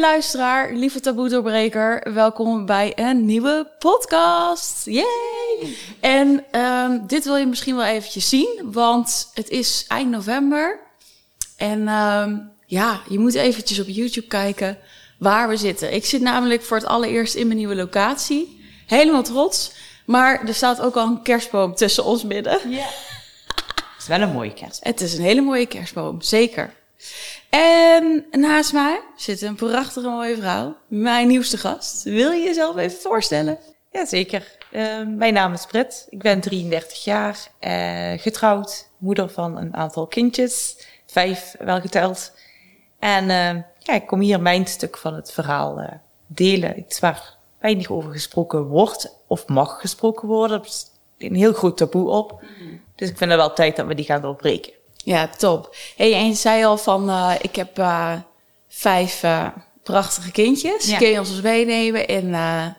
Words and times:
Luisteraar, 0.00 0.72
lieve 0.72 1.00
taboe-doorbreker, 1.00 2.12
welkom 2.12 2.66
bij 2.66 2.92
een 2.94 3.24
nieuwe 3.24 3.70
podcast. 3.78 4.84
Yay! 4.84 5.76
En 6.00 6.44
ehm, 6.50 7.06
dit 7.06 7.24
wil 7.24 7.36
je 7.36 7.46
misschien 7.46 7.76
wel 7.76 7.84
eventjes 7.84 8.28
zien, 8.28 8.60
want 8.64 9.30
het 9.34 9.48
is 9.48 9.84
eind 9.88 10.10
november. 10.10 10.80
En 11.56 11.88
ehm, 11.88 12.36
ja, 12.66 13.00
je 13.08 13.18
moet 13.18 13.34
eventjes 13.34 13.80
op 13.80 13.86
YouTube 13.88 14.26
kijken 14.26 14.78
waar 15.18 15.48
we 15.48 15.56
zitten. 15.56 15.94
Ik 15.94 16.04
zit 16.04 16.20
namelijk 16.20 16.62
voor 16.62 16.76
het 16.76 16.86
allereerst 16.86 17.34
in 17.34 17.46
mijn 17.46 17.58
nieuwe 17.58 17.76
locatie. 17.76 18.60
Helemaal 18.86 19.22
trots. 19.22 19.72
Maar 20.06 20.46
er 20.46 20.54
staat 20.54 20.80
ook 20.80 20.96
al 20.96 21.06
een 21.06 21.22
kerstboom 21.22 21.74
tussen 21.74 22.04
ons 22.04 22.24
midden. 22.24 22.70
Ja. 22.70 22.86
Het 23.46 23.98
is 23.98 24.06
wel 24.06 24.20
een 24.20 24.32
mooie 24.32 24.54
kerstboom. 24.54 24.92
Het 24.92 25.00
is 25.00 25.14
een 25.14 25.24
hele 25.24 25.40
mooie 25.40 25.66
kerstboom, 25.66 26.20
zeker. 26.20 26.74
En 27.50 28.24
naast 28.30 28.72
mij 28.72 29.00
zit 29.16 29.42
een 29.42 29.54
prachtige 29.54 30.08
mooie 30.08 30.36
vrouw, 30.36 30.76
mijn 30.86 31.28
nieuwste 31.28 31.58
gast. 31.58 32.02
Wil 32.02 32.30
je 32.30 32.44
jezelf 32.44 32.76
even 32.76 33.00
voorstellen? 33.00 33.58
Jazeker. 33.92 34.58
Uh, 34.72 35.06
mijn 35.06 35.34
naam 35.34 35.52
is 35.52 35.66
Britt. 35.66 36.06
Ik 36.10 36.22
ben 36.22 36.40
33 36.40 37.04
jaar, 37.04 37.48
uh, 37.60 38.20
getrouwd, 38.22 38.88
moeder 38.98 39.30
van 39.30 39.56
een 39.56 39.74
aantal 39.74 40.06
kindjes, 40.06 40.86
vijf 41.06 41.54
wel 41.58 41.80
geteld. 41.80 42.32
En 42.98 43.24
uh, 43.24 43.62
ja, 43.78 43.94
ik 43.94 44.06
kom 44.06 44.20
hier 44.20 44.40
mijn 44.40 44.66
stuk 44.66 44.96
van 44.96 45.14
het 45.14 45.32
verhaal 45.32 46.00
delen. 46.26 46.78
Iets 46.78 47.00
waar 47.00 47.36
weinig 47.60 47.90
over 47.90 48.12
gesproken 48.12 48.64
wordt 48.64 49.16
of 49.26 49.48
mag 49.48 49.80
gesproken 49.80 50.28
worden. 50.28 50.60
Er 50.60 50.66
is 50.66 50.90
een 51.18 51.34
heel 51.34 51.52
groot 51.52 51.76
taboe 51.76 52.10
op. 52.10 52.42
Dus 52.94 53.08
ik 53.08 53.16
vind 53.16 53.30
het 53.30 53.40
wel 53.40 53.52
tijd 53.52 53.76
dat 53.76 53.86
we 53.86 53.94
die 53.94 54.04
gaan 54.04 54.20
doorbreken. 54.20 54.72
Ja, 55.04 55.28
top. 55.28 55.76
Hey, 55.96 56.14
en 56.14 56.26
je 56.26 56.34
zei 56.34 56.64
al 56.64 56.78
van, 56.78 57.08
uh, 57.08 57.34
ik 57.40 57.56
heb 57.56 57.78
uh, 57.78 58.12
vijf 58.68 59.22
uh, 59.22 59.46
prachtige 59.82 60.30
kindjes. 60.30 60.88
Ja. 60.88 60.98
Kun 60.98 61.08
je 61.08 61.18
ons 61.18 61.30
eens 61.30 61.40
meenemen 61.40 62.06
in 62.06 62.34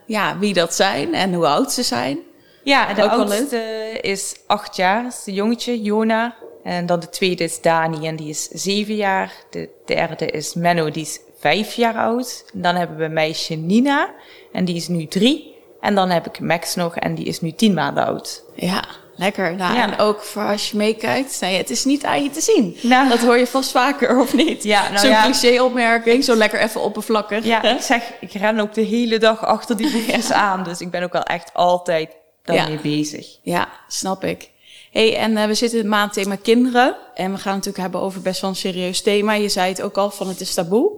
ja, 0.05 0.38
wie 0.39 0.53
dat 0.53 0.73
zijn 0.73 1.14
en 1.14 1.33
hoe 1.33 1.47
oud 1.47 1.72
ze 1.72 1.83
zijn? 1.83 2.19
Ja, 2.64 2.94
de 2.94 3.03
Ook 3.03 3.09
oudste 3.09 3.97
is 4.02 4.36
acht 4.47 4.75
jaar, 4.75 5.05
is 5.05 5.23
de 5.23 5.33
jongetje, 5.33 5.81
Jona. 5.81 6.36
En 6.64 6.86
dan 6.86 6.99
de 6.99 7.09
tweede 7.09 7.44
is 7.44 7.61
Dani 7.61 8.08
en 8.08 8.16
die 8.16 8.30
is 8.30 8.47
zeven 8.47 8.95
jaar. 8.95 9.33
De 9.49 9.69
derde 9.86 10.25
is 10.25 10.53
Menno, 10.53 10.92
die 10.92 11.02
is 11.02 11.19
vijf 11.39 11.73
jaar 11.73 11.95
oud. 11.95 12.45
En 12.53 12.61
dan 12.61 12.75
hebben 12.75 12.97
we 12.97 13.08
meisje 13.08 13.55
Nina 13.55 14.14
en 14.52 14.66
die 14.66 14.75
is 14.75 14.88
nu 14.88 15.08
drie. 15.08 15.55
En 15.80 15.95
dan 15.95 16.09
heb 16.09 16.27
ik 16.27 16.39
Max 16.39 16.75
nog 16.75 16.95
en 16.95 17.16
die 17.16 17.25
is 17.25 17.42
nu 17.42 17.52
tien 17.52 17.73
maanden 17.73 18.05
oud. 18.05 18.44
Ja, 18.55 18.83
lekker. 19.22 19.55
Nou, 19.55 19.75
ja. 19.75 19.91
En 19.91 19.97
ook 19.97 20.22
voor 20.22 20.47
als 20.47 20.72
je 20.72 20.77
meekijkt, 20.77 21.38
nee, 21.41 21.58
het 21.58 21.69
is 21.69 21.86
niet 21.86 22.05
aan 22.05 22.23
je 22.23 22.30
te 22.30 22.41
zien. 22.41 22.77
Nou. 22.81 23.09
Dat 23.09 23.19
hoor 23.19 23.38
je 23.38 23.47
vast 23.47 23.72
vaker, 23.72 24.19
of 24.19 24.33
niet? 24.33 24.64
Ja, 24.64 24.88
nou 24.88 24.97
Zo'n 24.97 25.09
ja. 25.09 25.23
cliché-opmerking, 25.23 26.23
zo 26.23 26.36
lekker 26.36 26.59
even 26.59 26.81
oppervlakkig. 26.81 27.45
Ja, 27.45 27.64
ik 27.64 27.81
zeg, 27.81 28.03
ik 28.19 28.31
ren 28.31 28.59
ook 28.59 28.73
de 28.73 28.81
hele 28.81 29.19
dag 29.19 29.45
achter 29.45 29.77
die 29.77 29.92
boekjes 29.94 30.27
ja. 30.27 30.33
aan. 30.33 30.64
Dus 30.64 30.81
ik 30.81 30.92
ben 30.92 31.03
ook 31.03 31.14
wel 31.14 31.23
echt 31.23 31.53
altijd 31.53 32.09
daarmee 32.44 32.80
bezig. 32.80 33.27
Ja, 33.42 33.69
snap 33.88 34.23
ik. 34.23 34.49
hey, 34.92 35.17
en 35.17 35.31
uh, 35.31 35.45
we 35.45 35.53
zitten 35.53 35.80
in 35.80 35.86
het 35.86 35.94
maandthema 35.94 36.36
kinderen. 36.36 36.95
En 37.16 37.31
we 37.31 37.38
gaan 37.38 37.55
het 37.55 37.66
natuurlijk 37.66 37.77
hebben 37.77 38.02
over 38.02 38.22
best 38.22 38.42
wel 38.42 38.49
een 38.49 38.55
serieus 38.55 39.02
thema. 39.02 39.33
Je 39.33 39.49
zei 39.49 39.69
het 39.69 39.81
ook 39.81 39.97
al, 39.97 40.11
van 40.11 40.27
het 40.27 40.42
is 40.42 40.53
taboe. 40.53 40.92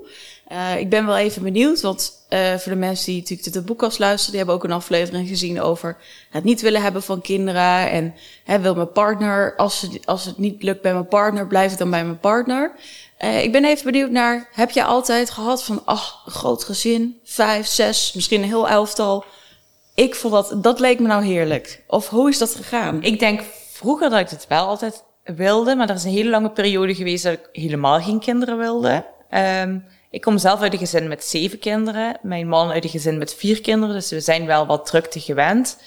Uh, 0.52 0.80
ik 0.80 0.90
ben 0.90 1.06
wel 1.06 1.18
even 1.18 1.44
benieuwd, 1.44 1.82
want 1.82 2.12
uh, 2.30 2.54
voor 2.56 2.72
de 2.72 2.78
mensen 2.78 3.06
die 3.06 3.22
natuurlijk 3.22 3.54
de 3.54 3.62
boekkast 3.62 4.00
luisteren, 4.00 4.30
die 4.30 4.38
hebben 4.38 4.56
ook 4.56 4.64
een 4.64 4.72
aflevering 4.72 5.28
gezien 5.28 5.62
over 5.62 5.98
het 6.30 6.44
niet 6.44 6.62
willen 6.62 6.82
hebben 6.82 7.04
van 7.04 7.22
kinderen. 7.22 7.90
En 7.90 8.14
hè, 8.44 8.60
wil 8.60 8.76
mijn 8.76 8.92
partner, 8.92 9.56
als 9.56 9.82
het, 9.82 10.06
als 10.06 10.26
het 10.26 10.38
niet 10.38 10.64
lukt 10.64 10.82
bij 10.82 10.94
mijn 10.94 11.08
partner, 11.08 11.48
blijf 11.48 11.70
het 11.70 11.80
dan 11.80 11.90
bij 11.90 12.06
mijn 12.06 12.20
partner. 12.20 12.72
Uh, 13.24 13.44
ik 13.44 13.52
ben 13.52 13.66
even 13.66 13.86
benieuwd 13.86 14.10
naar, 14.10 14.50
heb 14.54 14.70
je 14.70 14.84
altijd 14.84 15.30
gehad 15.30 15.64
van, 15.64 15.82
ach, 15.86 16.24
een 16.26 16.32
groot 16.32 16.64
gezin, 16.64 17.20
vijf, 17.24 17.68
zes, 17.68 18.14
misschien 18.14 18.42
een 18.42 18.48
heel 18.48 18.70
elftal. 18.70 19.26
Ik 19.94 20.16
vond 20.16 20.34
dat, 20.34 20.64
dat 20.64 20.80
leek 20.80 21.00
me 21.00 21.08
nou 21.08 21.24
heerlijk. 21.24 21.84
Of 21.88 22.10
hoe 22.10 22.30
is 22.30 22.38
dat 22.38 22.56
gegaan? 22.56 23.04
Ik 23.04 23.20
denk 23.20 23.42
vroeger 23.72 24.10
dat 24.10 24.20
ik 24.20 24.30
het 24.30 24.46
wel 24.48 24.68
altijd 24.68 25.04
wilde, 25.24 25.76
maar 25.76 25.90
er 25.90 25.96
is 25.96 26.04
een 26.04 26.12
hele 26.12 26.30
lange 26.30 26.50
periode 26.50 26.96
geweest 26.96 27.24
dat 27.24 27.34
ik 27.34 27.50
helemaal 27.52 28.02
geen 28.02 28.20
kinderen 28.20 28.58
wilde. 28.58 29.06
Um, 29.32 29.86
ik 30.14 30.22
kom 30.22 30.38
zelf 30.38 30.62
uit 30.62 30.74
een 30.74 30.80
gezin 30.80 31.08
met 31.08 31.24
zeven 31.24 31.60
kinderen. 31.60 32.18
Mijn 32.22 32.48
man 32.48 32.72
uit 32.72 32.84
een 32.84 32.90
gezin 32.90 33.18
met 33.18 33.36
vier 33.36 33.62
kinderen. 33.62 33.96
Dus 33.96 34.10
we 34.10 34.20
zijn 34.20 34.46
wel 34.46 34.66
wat 34.66 34.86
drukte 34.86 35.20
gewend. 35.20 35.82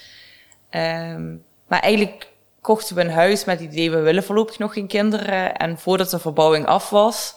Um, 0.71 1.43
maar 1.67 1.79
eigenlijk 1.79 2.27
kochten 2.61 2.95
we 2.95 3.01
een 3.01 3.11
huis 3.11 3.45
met 3.45 3.59
het 3.59 3.71
idee, 3.71 3.91
we 3.91 3.99
willen 3.99 4.23
voorlopig 4.23 4.59
nog 4.59 4.73
geen 4.73 4.87
kinderen. 4.87 5.55
En 5.55 5.79
voordat 5.79 6.09
de 6.09 6.19
verbouwing 6.19 6.65
af 6.65 6.89
was, 6.89 7.35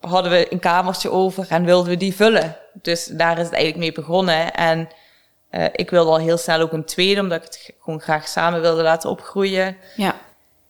hadden 0.00 0.30
we 0.30 0.52
een 0.52 0.58
kamertje 0.58 1.10
over 1.10 1.46
en 1.48 1.64
wilden 1.64 1.90
we 1.90 1.96
die 1.96 2.14
vullen. 2.14 2.56
Dus 2.72 3.04
daar 3.04 3.38
is 3.38 3.44
het 3.44 3.54
eigenlijk 3.54 3.84
mee 3.84 3.92
begonnen. 3.92 4.54
En 4.54 4.88
uh, 5.50 5.64
ik 5.72 5.90
wilde 5.90 6.10
al 6.10 6.18
heel 6.18 6.38
snel 6.38 6.60
ook 6.60 6.72
een 6.72 6.84
tweede, 6.84 7.20
omdat 7.20 7.38
ik 7.38 7.44
het 7.44 7.74
gewoon 7.80 8.00
graag 8.00 8.28
samen 8.28 8.60
wilde 8.60 8.82
laten 8.82 9.10
opgroeien. 9.10 9.76
Ja. 9.96 10.14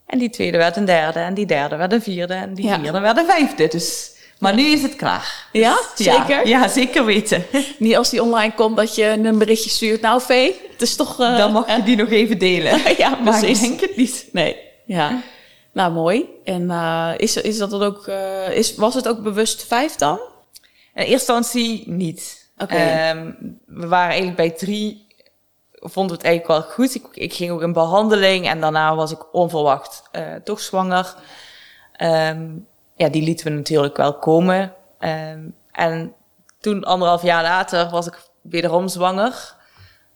En 0.07 0.19
die 0.19 0.31
tweede 0.31 0.59
werd 0.59 0.77
een 0.77 0.85
derde, 0.85 1.19
en 1.19 1.35
die 1.35 1.47
derde 1.47 1.77
werd 1.77 1.93
een 1.93 2.03
vierde, 2.03 2.35
en 2.35 2.55
die 2.55 2.67
ja. 2.67 2.81
vierde 2.81 3.01
werd 3.01 3.19
een 3.19 3.27
vijfde. 3.27 3.69
Dus 3.69 4.12
maar 4.43 4.55
nu 4.55 4.63
is 4.67 4.83
het 4.83 4.97
klaar. 4.97 5.47
Ja, 5.53 5.79
zeker? 5.95 6.47
Ja, 6.47 6.69
zeker 6.69 7.05
weten. 7.05 7.45
Niet 7.79 7.97
als 7.97 8.11
die 8.11 8.23
online 8.23 8.55
komt 8.55 8.77
dat 8.77 8.95
je 8.95 9.05
een 9.05 9.39
berichtje 9.39 9.71
stuurt. 9.71 10.01
Nou, 10.01 10.21
Vee, 10.21 10.61
het 10.71 10.83
is 10.83 10.97
toch... 10.97 11.21
Uh, 11.21 11.37
Dan 11.37 11.53
mag 11.53 11.77
je 11.77 11.83
die 11.83 11.97
nog 11.97 12.09
even 12.09 12.39
delen. 12.39 12.81
ja, 12.97 13.15
maar 13.17 13.45
ik 13.45 13.61
denk 13.61 13.81
het 13.81 13.97
niet. 13.97 14.29
Nee, 14.33 14.57
ja. 14.87 15.23
Nou, 15.73 15.93
mooi. 15.93 16.25
En 16.45 16.63
uh, 16.63 17.13
is, 17.17 17.37
is 17.37 17.59
dat 17.59 17.71
dan 17.71 17.83
ook... 17.83 18.07
Uh, 18.07 18.57
is, 18.57 18.75
was 18.75 18.95
het 18.95 19.09
ook 19.09 19.23
bewust 19.23 19.67
vijf 19.67 19.97
dan? 19.97 20.21
In 20.95 21.03
eerste 21.03 21.13
instantie 21.13 21.83
niet. 21.87 22.51
Oké. 22.59 22.75
Okay. 22.75 23.11
Um, 23.11 23.59
we 23.67 23.87
waren 23.87 24.09
eigenlijk 24.09 24.37
bij 24.37 24.51
drie... 24.51 25.07
Vonden 25.73 26.17
we 26.17 26.23
het 26.23 26.27
eigenlijk 26.27 26.61
wel 26.65 26.75
goed. 26.75 26.95
Ik, 26.95 27.07
ik 27.13 27.35
ging 27.35 27.51
ook 27.51 27.63
in 27.63 27.73
behandeling. 27.73 28.49
En 28.49 28.61
daarna 28.61 28.95
was 28.95 29.13
ik 29.13 29.35
onverwacht 29.35 30.03
toch 30.45 30.61
zwanger. 30.61 31.15
Um, 32.03 32.67
ja, 32.95 33.09
die 33.09 33.23
lieten 33.23 33.47
we 33.47 33.53
natuurlijk 33.53 33.97
wel 33.97 34.19
komen. 34.19 34.75
Um, 35.01 35.55
en 35.73 36.15
toen, 36.61 36.85
anderhalf 36.85 37.23
jaar 37.23 37.43
later, 37.43 37.91
was 37.91 38.07
ik 38.07 38.31
wederom 38.41 38.89
zwanger. 38.89 39.55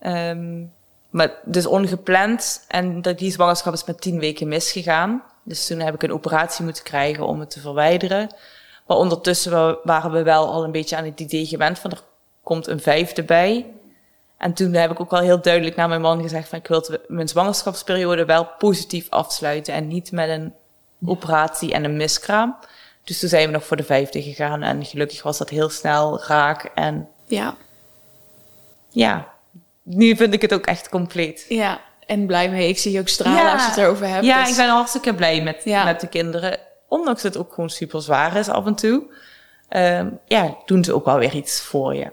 Um, 0.01 0.73
maar 1.11 1.35
dus 1.45 1.67
ongepland. 1.67 2.65
En 2.69 3.01
die 3.01 3.31
zwangerschap 3.31 3.73
is 3.73 3.85
met 3.85 4.01
tien 4.01 4.19
weken 4.19 4.49
misgegaan. 4.49 5.23
Dus 5.43 5.67
toen 5.67 5.81
heb 5.81 5.95
ik 5.95 6.03
een 6.03 6.13
operatie 6.13 6.65
moeten 6.65 6.85
krijgen 6.85 7.27
om 7.27 7.41
het 7.41 7.51
te 7.51 7.61
verwijderen. 7.61 8.35
Maar 8.87 8.97
ondertussen 8.97 9.79
waren 9.83 10.11
we 10.11 10.23
wel 10.23 10.53
al 10.53 10.65
een 10.65 10.73
beetje 10.73 10.97
aan 10.97 11.05
het 11.05 11.21
idee 11.21 11.47
gewend 11.47 11.79
van 11.79 11.91
er 11.91 12.03
komt 12.43 12.67
een 12.67 12.81
vijfde 12.81 13.23
bij. 13.23 13.67
En 14.39 14.53
toen 14.53 14.73
heb 14.73 14.91
ik 14.91 15.01
ook 15.01 15.13
al 15.13 15.21
heel 15.21 15.41
duidelijk 15.41 15.77
naar 15.77 15.89
mijn 15.89 16.01
man 16.01 16.23
gezegd 16.23 16.49
van 16.49 16.59
ik 16.59 16.67
wil 16.67 16.85
mijn 17.07 17.29
zwangerschapsperiode 17.29 18.25
wel 18.25 18.49
positief 18.59 19.11
afsluiten 19.11 19.75
en 19.75 19.89
niet 19.89 20.13
met 20.13 20.29
een 20.29 20.55
operatie 21.05 21.73
en 21.73 21.85
een 21.85 21.97
miskraam. 21.97 22.57
Dus 23.05 23.21
toen 23.21 23.29
zijn 23.29 23.47
we 23.47 23.53
nog 23.53 23.65
voor 23.65 23.77
de 23.77 23.83
vijfde 23.83 24.23
gegaan 24.23 24.63
en 24.63 24.85
gelukkig 24.85 25.23
was 25.23 25.39
dat 25.39 25.49
heel 25.49 25.69
snel 25.69 26.23
raak. 26.23 26.71
En 26.75 27.09
ja, 27.27 27.57
ja 28.91 29.35
nu 29.87 30.17
vind 30.17 30.35
ik 30.35 30.43
het 30.43 30.55
ook 30.55 30.67
echt 30.67 30.89
compleet. 30.89 31.45
Ja, 31.49 31.81
en 32.07 32.27
blij 32.27 32.51
mee. 32.51 32.69
Ik 32.69 32.79
zie 32.79 32.93
je 32.93 33.01
ook 33.01 33.09
stralen 33.09 33.43
ja, 33.43 33.53
als 33.53 33.63
je 33.63 33.69
het 33.69 33.79
erover 33.79 34.09
hebt. 34.09 34.25
Ja, 34.25 34.41
dus... 34.41 34.51
ik 34.51 34.57
ben 34.57 34.69
hartstikke 34.69 35.15
blij 35.15 35.43
met, 35.43 35.61
ja. 35.65 35.85
met 35.85 36.01
de 36.01 36.09
kinderen. 36.09 36.59
Ondanks 36.89 37.23
dat 37.23 37.35
het 37.35 37.43
ook 37.43 37.53
gewoon 37.53 37.71
super 37.71 38.03
zwaar 38.03 38.37
is 38.37 38.49
af 38.49 38.67
en 38.67 38.75
toe. 38.75 39.05
Um, 39.71 40.19
ja, 40.27 40.57
doen 40.65 40.85
ze 40.85 40.95
ook 40.95 41.05
wel 41.05 41.19
weer 41.19 41.35
iets 41.35 41.61
voor 41.61 41.95
je. 41.95 42.13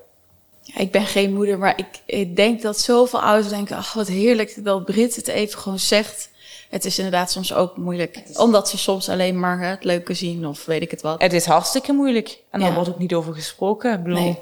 Ja, 0.61 0.79
ik 0.79 0.91
ben 0.91 1.05
geen 1.05 1.33
moeder, 1.33 1.57
maar 1.57 1.77
ik, 1.77 1.87
ik 2.05 2.35
denk 2.35 2.61
dat 2.61 2.79
zoveel 2.79 3.21
ouders 3.21 3.49
denken... 3.49 3.77
ach, 3.77 3.93
wat 3.93 4.07
heerlijk 4.07 4.63
dat 4.63 4.85
Brit 4.85 5.15
het 5.15 5.27
even 5.27 5.59
gewoon 5.59 5.79
zegt 5.79 6.29
het 6.73 6.85
is 6.85 6.97
inderdaad 6.97 7.31
soms 7.31 7.53
ook 7.53 7.77
moeilijk. 7.77 8.23
Omdat 8.33 8.69
ze 8.69 8.77
soms 8.77 9.09
alleen 9.09 9.39
maar 9.39 9.59
het 9.59 9.83
leuke 9.83 10.13
zien 10.13 10.47
of 10.47 10.65
weet 10.65 10.81
ik 10.81 10.91
het 10.91 11.01
wat. 11.01 11.21
Het 11.21 11.33
is 11.33 11.45
hartstikke 11.45 11.93
moeilijk. 11.93 12.39
En 12.51 12.59
daar 12.59 12.73
wordt 12.73 12.89
ook 12.89 12.99
niet 12.99 13.13
over 13.13 13.33
gesproken. 13.33 13.93
Ik 13.93 14.03
bedoel, 14.03 14.19
nee. 14.19 14.39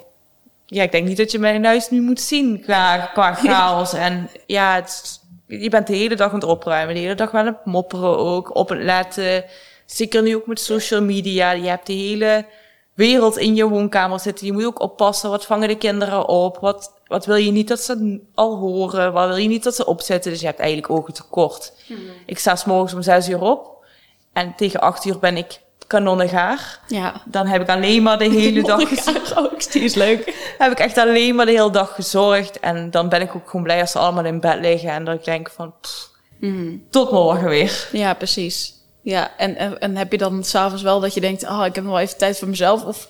Ja, 0.66 0.84
ik 0.84 0.92
denk 0.92 1.08
niet 1.08 1.18
dat 1.18 1.32
je 1.32 1.40
mijn 1.40 1.66
huis 1.66 1.90
nu 1.90 2.02
moet 2.02 2.22
zien 2.22 2.62
qua, 2.62 2.98
qua 3.14 3.34
chaos. 3.44 3.94
en 3.94 4.30
ja, 4.46 4.76
het, 4.76 5.20
je 5.48 5.70
bent 5.70 5.88
de 5.88 5.96
hele 5.96 6.16
dag 6.16 6.30
aan 6.30 6.36
het 6.36 6.44
opruimen. 6.44 6.96
De 6.96 7.02
hele 7.02 7.16
dag 7.16 7.32
wel 7.32 7.42
aan 7.42 7.48
het 7.48 7.66
mopperen 7.66 8.18
ook. 8.18 8.56
Op 8.56 8.70
het 8.70 8.82
letten. 8.82 9.46
Zeker 9.86 10.22
nu 10.22 10.36
ook 10.36 10.48
met 10.48 10.60
social 10.60 11.02
media. 11.02 11.52
Je 11.52 11.68
hebt 11.68 11.88
de 11.88 11.94
hele 11.94 12.46
wereld 12.94 13.38
in 13.38 13.56
je 13.56 13.68
woonkamer 13.68 14.20
zitten. 14.20 14.46
Je 14.46 14.54
moet 14.54 14.66
ook 14.66 14.80
oppassen. 14.80 15.30
Wat 15.30 15.46
vangen 15.46 15.68
de 15.68 15.78
kinderen 15.78 16.28
op? 16.28 16.58
Wat, 16.58 16.94
wat 17.08 17.26
wil 17.26 17.36
je 17.36 17.52
niet 17.52 17.68
dat 17.68 17.80
ze 17.80 18.20
al 18.36 18.56
horen? 18.56 19.14
Wat 19.14 19.28
wil 19.28 19.38
je 19.38 19.48
niet 19.48 19.64
dat 19.64 19.76
ze 19.76 19.86
opzetten? 19.86 20.32
Dus 20.32 20.40
je 20.40 20.46
hebt 20.46 20.60
eigenlijk 20.60 20.94
ogen 20.94 21.14
tekort. 21.14 21.74
Hmm. 21.88 21.98
Ik 22.26 22.40
sta 22.40 22.56
s 22.56 22.66
morgens 22.66 22.94
om 22.94 23.02
zes 23.02 23.30
uur 23.30 23.42
op. 23.42 23.86
En 24.34 24.54
tegen 24.56 24.82
acht 24.82 25.06
uur 25.06 25.20
ben 25.20 25.38
ik 25.38 25.62
kanonnengaar. 25.88 26.80
Ja. 26.88 27.22
Dan 27.26 27.48
heb 27.48 27.62
ik 27.62 27.70
alleen 27.70 28.04
maar 28.04 28.18
de 28.18 28.30
hele 28.30 28.64
dag 28.64 28.90
gezorgd. 28.96 29.38
ook, 29.38 29.72
die 29.72 29.82
is 29.82 29.96
leuk. 29.96 30.36
heb 30.58 30.72
ik 30.72 30.80
echt 30.80 30.98
alleen 30.98 31.36
maar 31.36 31.46
de 31.46 31.52
hele 31.52 31.72
dag 31.72 31.96
gezorgd. 31.96 32.60
En 32.60 32.92
dan 32.92 33.10
ben 33.10 33.22
ik 33.22 33.36
ook 33.36 33.50
gewoon 33.50 33.64
blij 33.64 33.82
als 33.82 33.92
ze 33.92 34.00
allemaal 34.00 34.26
in 34.26 34.40
bed 34.40 34.60
liggen. 34.60 34.90
En 34.90 35.06
dat 35.06 35.16
ik 35.16 35.24
denk 35.24 35.50
van, 35.50 35.74
pff, 35.82 36.10
mm. 36.40 36.84
tot 36.90 37.12
morgen 37.12 37.50
weer. 37.50 37.88
Ja, 37.92 38.14
precies. 38.14 38.81
Ja, 39.02 39.32
en, 39.38 39.56
en, 39.56 39.80
en 39.80 39.96
heb 39.96 40.12
je 40.12 40.18
dan 40.18 40.44
s'avonds 40.44 40.84
wel 40.84 41.00
dat 41.00 41.14
je 41.14 41.22
denkt, 41.22 41.44
oh, 41.44 41.66
ik 41.66 41.76
heb 41.76 41.84
nog 41.84 41.94
wel 41.94 42.02
even 42.02 42.18
tijd 42.18 42.38
voor 42.38 42.48
mezelf? 42.48 42.86
Of 42.86 43.08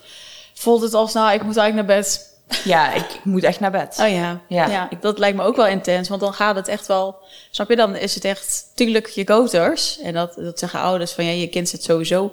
voelt 0.54 0.82
het 0.82 0.94
als, 0.94 1.14
nou, 1.14 1.34
ik 1.34 1.44
moet 1.44 1.58
eigenlijk 1.58 1.88
naar 1.88 1.98
bed. 1.98 2.30
Ja, 2.64 2.94
ik, 2.94 3.12
ik 3.14 3.26
moet 3.26 3.44
echt 3.44 3.60
naar 3.60 3.72
bed. 3.72 3.98
Oh 4.02 4.10
ja. 4.10 4.42
Ja. 4.48 4.68
ja. 4.68 4.90
dat 5.00 5.20
lijkt 5.20 5.38
me 5.38 5.44
ook 5.44 5.56
wel 5.56 5.68
intens, 5.68 6.10
want 6.10 6.22
dan 6.22 6.34
gaat 6.34 6.56
het 6.56 6.68
echt 6.68 6.88
wel... 6.88 7.16
Snap 7.52 7.70
je, 7.70 7.76
dan 7.76 7.96
is 7.96 8.16
het 8.16 8.26
echt 8.26 8.72
tuurlijk 8.76 9.08
je 9.08 9.28
goters. 9.28 10.00
En 10.00 10.14
dat, 10.14 10.34
dat 10.36 10.60
zeggen 10.60 10.80
ouders 10.80 11.12
van, 11.12 11.26
ja, 11.26 11.32
je 11.32 11.48
kind 11.48 11.70
zit 11.70 11.84
sowieso 11.84 12.32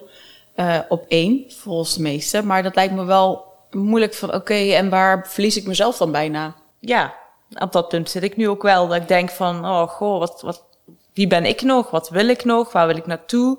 eh, 0.55 0.78
op 0.88 1.05
één, 1.08 1.44
volgens 1.49 1.94
de 1.94 2.02
meesten. 2.02 2.46
Maar 2.46 2.62
dat 2.62 2.75
lijkt 2.75 2.94
me 2.94 3.05
wel 3.05 3.44
moeilijk 3.70 4.14
van, 4.14 4.34
oké, 4.34 4.55
en 4.55 4.88
waar 4.88 5.28
verlies 5.28 5.56
ik 5.56 5.66
mezelf 5.66 5.96
dan 5.96 6.12
bijna? 6.12 6.55
Ja, 6.81 7.14
op 7.55 7.72
dat 7.72 7.88
punt 7.88 8.10
zit 8.10 8.22
ik 8.22 8.37
nu 8.37 8.49
ook 8.49 8.62
wel. 8.62 8.88
Dat 8.88 8.96
ik 8.96 9.08
denk 9.08 9.31
van, 9.31 9.64
oh 9.64 9.88
goh, 9.88 10.19
wat, 10.19 10.40
wat, 10.43 10.64
wie 11.19 11.26
ben 11.26 11.44
ik 11.44 11.62
nog? 11.62 11.91
Wat 11.91 12.09
wil 12.09 12.29
ik 12.29 12.44
nog? 12.44 12.73
Waar 12.73 12.87
wil 12.87 12.97
ik 12.97 13.06
naartoe? 13.06 13.59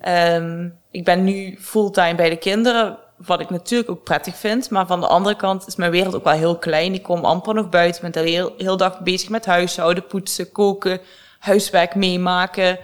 Ehm, 0.00 0.68
ik 0.90 1.04
ben 1.04 1.24
nu 1.24 1.58
fulltime 1.60 2.14
bij 2.14 2.30
de 2.30 2.36
kinderen, 2.36 2.98
wat 3.16 3.40
ik 3.40 3.50
natuurlijk 3.50 3.90
ook 3.90 4.04
prettig 4.04 4.36
vind. 4.36 4.70
Maar 4.70 4.86
van 4.86 5.00
de 5.00 5.06
andere 5.06 5.36
kant 5.36 5.66
is 5.66 5.76
mijn 5.76 5.90
wereld 5.90 6.14
ook 6.14 6.24
wel 6.24 6.32
heel 6.32 6.58
klein. 6.58 6.94
Ik 6.94 7.02
kom 7.02 7.24
amper 7.24 7.54
nog 7.54 7.68
buiten. 7.68 8.04
Ik 8.04 8.12
ben 8.12 8.24
de 8.24 8.30
heel, 8.30 8.54
heel 8.58 8.76
dag 8.76 9.00
bezig 9.00 9.28
met 9.28 9.46
huishouden, 9.46 10.06
poetsen, 10.06 10.52
koken, 10.52 11.00
huiswerk 11.38 11.94
meemaken. 11.94 12.78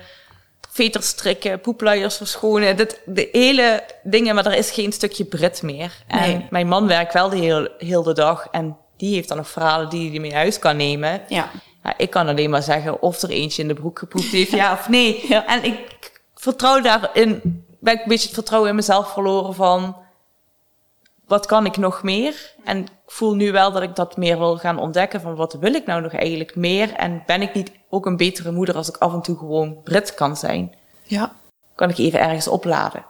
Veters 0.70 1.06
strikken, 1.06 1.60
poepluiers 1.60 2.16
verschonen. 2.16 2.76
Dit, 2.76 3.00
de 3.06 3.28
hele 3.32 3.84
dingen, 4.02 4.34
maar 4.34 4.46
er 4.46 4.54
is 4.54 4.70
geen 4.70 4.92
stukje 4.92 5.24
Brit 5.24 5.62
meer. 5.62 5.92
En 6.06 6.46
mijn 6.50 6.68
man 6.68 6.86
werkt 6.86 7.12
wel 7.12 7.28
de 7.28 7.38
hele, 7.38 7.72
heel 7.78 8.02
de 8.02 8.14
dag. 8.14 8.48
En 8.50 8.76
die 8.96 9.14
heeft 9.14 9.28
dan 9.28 9.36
nog 9.36 9.48
verhalen 9.48 9.88
die 9.88 10.10
hij 10.10 10.20
mee 10.20 10.30
naar 10.30 10.40
huis 10.40 10.58
kan 10.58 10.76
nemen. 10.76 11.22
Ja. 11.28 11.50
Ja, 11.82 11.94
ik 11.96 12.10
kan 12.10 12.28
alleen 12.28 12.50
maar 12.50 12.62
zeggen 12.62 13.02
of 13.02 13.22
er 13.22 13.30
eentje 13.30 13.62
in 13.62 13.68
de 13.68 13.74
broek 13.74 13.98
gepoept 13.98 14.24
heeft, 14.24 14.50
ja 14.50 14.72
of 14.72 14.88
nee. 14.88 15.24
Ja. 15.28 15.46
En 15.46 15.64
ik 15.64 16.12
vertrouw 16.34 16.80
daarin, 16.80 17.64
ben 17.80 17.94
ik 17.94 18.00
een 18.02 18.08
beetje 18.08 18.26
het 18.26 18.34
vertrouwen 18.34 18.70
in 18.70 18.76
mezelf 18.76 19.12
verloren 19.12 19.54
van, 19.54 19.96
wat 21.26 21.46
kan 21.46 21.66
ik 21.66 21.76
nog 21.76 22.02
meer? 22.02 22.54
En 22.64 22.78
ik 22.78 22.90
voel 23.06 23.34
nu 23.34 23.52
wel 23.52 23.72
dat 23.72 23.82
ik 23.82 23.96
dat 23.96 24.16
meer 24.16 24.38
wil 24.38 24.56
gaan 24.58 24.78
ontdekken 24.78 25.20
van, 25.20 25.34
wat 25.34 25.52
wil 25.60 25.74
ik 25.74 25.86
nou 25.86 26.02
nog 26.02 26.12
eigenlijk 26.12 26.56
meer? 26.56 26.92
En 26.92 27.22
ben 27.26 27.42
ik 27.42 27.54
niet 27.54 27.72
ook 27.88 28.06
een 28.06 28.16
betere 28.16 28.50
moeder 28.52 28.74
als 28.76 28.88
ik 28.88 28.96
af 28.96 29.12
en 29.12 29.22
toe 29.22 29.36
gewoon 29.38 29.82
Brit 29.84 30.14
kan 30.14 30.36
zijn? 30.36 30.74
Ja. 31.02 31.32
Kan 31.74 31.90
ik 31.90 31.98
even 31.98 32.20
ergens 32.20 32.48
opladen? 32.48 33.04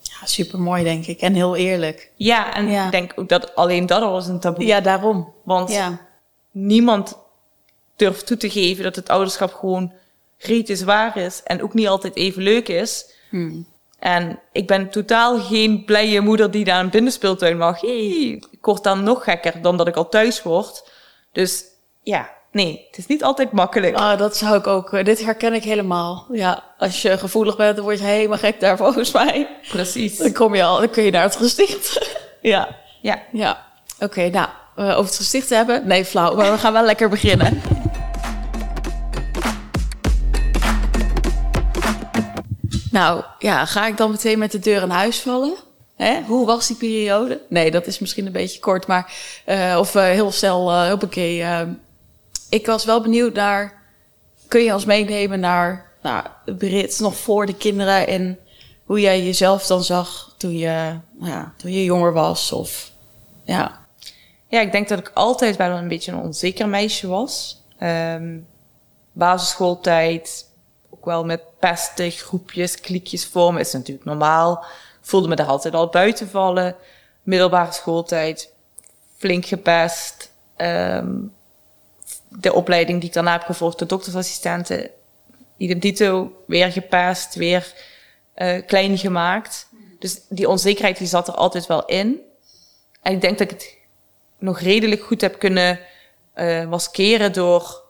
Ja, 0.00 0.26
super 0.26 0.60
mooi, 0.60 0.84
denk 0.84 1.06
ik. 1.06 1.20
En 1.20 1.34
heel 1.34 1.56
eerlijk. 1.56 2.10
Ja, 2.14 2.54
en 2.54 2.68
Ja. 2.70 2.84
ik 2.84 2.90
denk 2.90 3.12
ook 3.16 3.28
dat 3.28 3.54
alleen 3.54 3.86
dat 3.86 4.02
al 4.02 4.18
is 4.18 4.26
een 4.26 4.40
taboe. 4.40 4.64
Ja, 4.66 4.80
daarom. 4.80 5.32
Want 5.44 5.72
Ja. 5.72 5.98
niemand 6.50 7.18
durft 7.96 8.26
toe 8.26 8.36
te 8.36 8.50
geven 8.50 8.84
dat 8.84 8.96
het 8.96 9.08
ouderschap 9.08 9.54
gewoon 9.54 9.92
rete 10.38 10.76
zwaar 10.76 11.16
is 11.16 11.42
en 11.44 11.62
ook 11.62 11.74
niet 11.74 11.88
altijd 11.88 12.16
even 12.16 12.42
leuk 12.42 12.68
is. 12.68 13.10
Hmm. 13.30 13.66
En 13.98 14.40
ik 14.52 14.66
ben 14.66 14.90
totaal 14.90 15.38
geen 15.40 15.84
blije 15.84 16.20
moeder 16.20 16.50
die 16.50 16.64
naar 16.64 16.80
een 16.80 16.90
binnenspeeltuin 16.90 17.56
mag. 17.56 17.80
Hey, 17.80 18.42
ik 18.50 18.58
word 18.64 18.82
dan 18.82 19.02
nog 19.02 19.24
gekker 19.24 19.62
dan 19.62 19.76
dat 19.76 19.88
ik 19.88 19.96
al 19.96 20.08
thuis 20.08 20.42
word. 20.42 20.90
Dus 21.32 21.64
ja, 22.02 22.30
nee, 22.52 22.84
het 22.88 22.98
is 22.98 23.06
niet 23.06 23.22
altijd 23.22 23.52
makkelijk. 23.52 23.96
Ah, 23.96 24.18
dat 24.18 24.36
zou 24.36 24.56
ik 24.56 24.66
ook. 24.66 25.04
Dit 25.04 25.24
herken 25.24 25.54
ik 25.54 25.64
helemaal. 25.64 26.26
Ja, 26.32 26.64
als 26.78 27.02
je 27.02 27.18
gevoelig 27.18 27.56
bent, 27.56 27.76
dan 27.76 27.84
word 27.84 27.98
je 27.98 28.04
helemaal 28.04 28.38
gek 28.38 28.60
daar 28.60 28.76
volgens 28.76 29.12
mij. 29.12 29.48
Precies. 29.68 30.16
Dan 30.16 30.32
kom 30.32 30.54
je 30.54 30.62
al, 30.64 30.78
dan 30.78 30.90
kun 30.90 31.02
je 31.02 31.10
naar 31.10 31.22
het 31.22 31.36
gesticht. 31.36 32.16
ja. 32.40 32.76
Ja, 33.02 33.22
Ja. 33.32 33.64
Oké, 34.00 34.28
nou, 34.28 34.48
eh, 34.76 34.90
over 34.90 35.04
het 35.04 35.16
gesticht 35.16 35.50
hebben. 35.50 35.86
Nee, 35.86 36.04
flauw, 36.04 36.34
maar 36.34 36.52
we 36.52 36.58
gaan 36.58 36.72
wel 36.72 36.84
lekker 36.84 37.08
beginnen. 37.08 37.62
Nou, 42.96 43.24
ja, 43.38 43.64
ga 43.64 43.86
ik 43.86 43.96
dan 43.96 44.10
meteen 44.10 44.38
met 44.38 44.52
de 44.52 44.58
deur 44.58 44.82
in 44.82 44.90
huis 44.90 45.20
vallen? 45.20 45.54
Hè? 45.96 46.22
Hoe 46.22 46.46
was 46.46 46.66
die 46.66 46.76
periode? 46.76 47.40
Nee, 47.48 47.70
dat 47.70 47.86
is 47.86 47.98
misschien 47.98 48.26
een 48.26 48.32
beetje 48.32 48.60
kort, 48.60 48.86
maar... 48.86 49.12
eh, 49.44 49.76
of 49.78 49.94
eh, 49.94 50.02
heel 50.02 50.32
snel, 50.32 50.70
eh 50.70 50.88
hoppakee. 50.88 51.44
ik 52.50 52.66
was 52.66 52.84
wel 52.84 53.00
benieuwd 53.00 53.34
naar... 53.34 53.84
Kun 54.48 54.60
je 54.62 54.74
ons 54.74 54.84
meenemen 54.84 55.40
naar 55.40 55.92
nou, 56.02 56.24
Brit 56.58 56.98
nog 57.00 57.16
voor 57.16 57.46
de 57.46 57.54
kinderen... 57.54 58.06
en 58.06 58.38
hoe 58.84 59.00
jij 59.00 59.24
jezelf 59.24 59.66
dan 59.66 59.84
zag 59.84 60.34
toen 60.36 60.58
je, 60.58 60.98
nou 61.18 61.32
ja, 61.32 61.52
toen 61.56 61.72
je 61.72 61.84
jonger 61.84 62.12
was? 62.12 62.52
Of, 62.52 62.90
ja, 63.44 63.86
ja, 64.48 64.60
ik 64.60 64.72
denk 64.72 64.88
dat 64.88 64.98
ik 64.98 65.10
altijd 65.14 65.56
wel 65.56 65.70
een 65.70 65.88
beetje 65.88 66.12
een 66.12 66.18
onzeker 66.18 66.68
meisje 66.68 67.06
was. 67.06 67.62
Ehm, 67.78 68.38
basisschooltijd, 69.12 70.46
wel 71.06 71.24
met 71.24 71.42
pesten, 71.58 72.10
groepjes, 72.10 72.80
kliekjes 72.80 73.26
vormen, 73.26 73.60
is 73.60 73.72
natuurlijk 73.72 74.06
normaal. 74.06 74.64
Voelde 75.00 75.28
me 75.28 75.36
daar 75.36 75.46
altijd 75.46 75.74
al 75.74 75.88
buiten 75.88 76.28
vallen. 76.28 76.76
Middelbare 77.22 77.72
schooltijd, 77.72 78.52
flink 79.16 79.46
gepest. 79.46 80.32
Ehm, 80.56 81.14
de 82.28 82.52
opleiding 82.52 82.98
die 82.98 83.08
ik 83.08 83.14
daarna 83.14 83.32
heb 83.32 83.42
gevolgd, 83.42 83.78
de 83.78 83.86
doktersassistenten, 83.86 84.90
idem 85.56 86.36
weer 86.46 86.72
gepest, 86.72 87.34
weer 87.34 87.74
eh, 88.34 88.66
klein 88.66 88.98
gemaakt. 88.98 89.68
Dus 89.98 90.20
die 90.28 90.48
onzekerheid 90.48 90.98
die 90.98 91.06
zat 91.06 91.28
er 91.28 91.34
altijd 91.34 91.66
wel 91.66 91.84
in. 91.84 92.20
En 93.02 93.12
ik 93.12 93.20
denk 93.20 93.38
dat 93.38 93.50
ik 93.50 93.60
het 93.60 93.76
nog 94.38 94.60
redelijk 94.60 95.02
goed 95.02 95.20
heb 95.20 95.38
kunnen 95.38 95.80
eh 96.32 96.68
maskeren 96.68 97.32
door 97.32 97.85